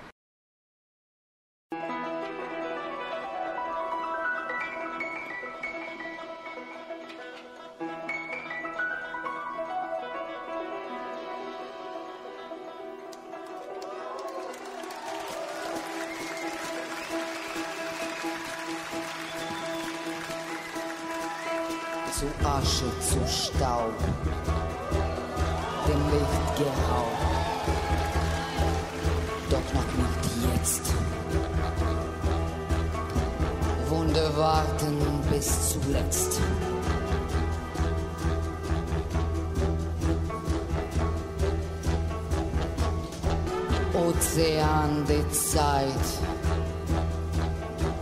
Staub, 23.41 23.93
dem 25.87 26.01
Licht 26.11 26.57
geraubt, 26.57 27.21
doch 29.49 29.73
noch 29.73 29.91
nicht 29.97 30.53
jetzt. 30.53 30.93
Wunder 33.89 34.37
warten 34.37 34.97
bis 35.31 35.69
zuletzt. 35.71 36.39
Ozean 43.93 45.03
der 45.07 45.31
Zeit, 45.31 46.05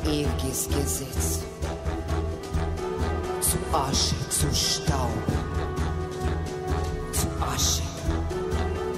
ewiges 0.03 0.68
Gesetz 0.68 1.48
zu 3.49 3.57
Asche, 3.76 4.15
zu 4.30 4.53
Staub, 4.53 5.09
zu 7.11 7.27
Asche, 7.43 7.81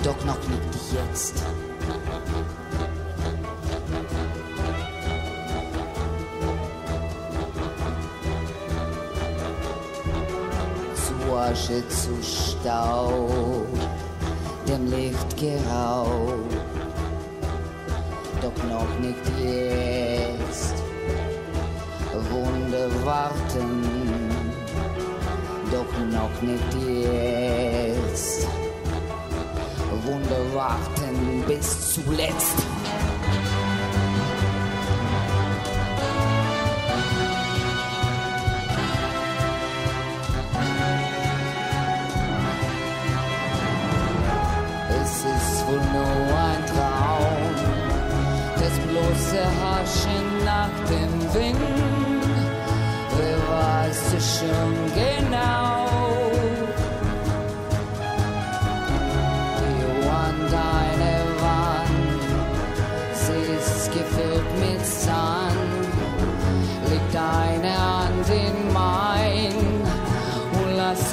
doch 0.04 0.26
noch 0.26 0.44
nicht 0.50 0.76
jetzt. 0.92 1.38
Zu 10.96 11.34
Asche, 11.34 11.88
zu 11.88 12.22
Staub, 12.22 13.68
dem 14.68 14.86
Licht 14.92 15.38
geraubt, 15.38 16.56
doch 18.42 18.64
noch 18.70 19.00
nicht 19.00 19.26
jetzt. 19.40 20.76
Wunder 22.32 22.90
warten, 23.06 24.01
noch 26.12 26.42
nicht 26.42 26.74
jetzt. 27.04 28.48
Wunder 30.04 30.56
warten 30.56 31.44
bis 31.48 31.94
zuletzt. 31.94 32.58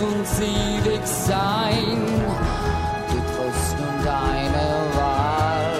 Und 0.00 0.10
lass 0.10 0.14
uns 0.14 0.40
ewig 0.40 1.06
sein. 1.06 1.98
Du 3.10 3.18
triffst 3.34 3.78
nun 3.78 4.04
deine 4.04 4.66
Wahl 4.94 5.72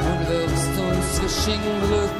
und 0.00 0.28
wirfst 0.28 0.74
uns 0.78 1.06
zwischen 1.16 1.60
Glück 1.86 2.13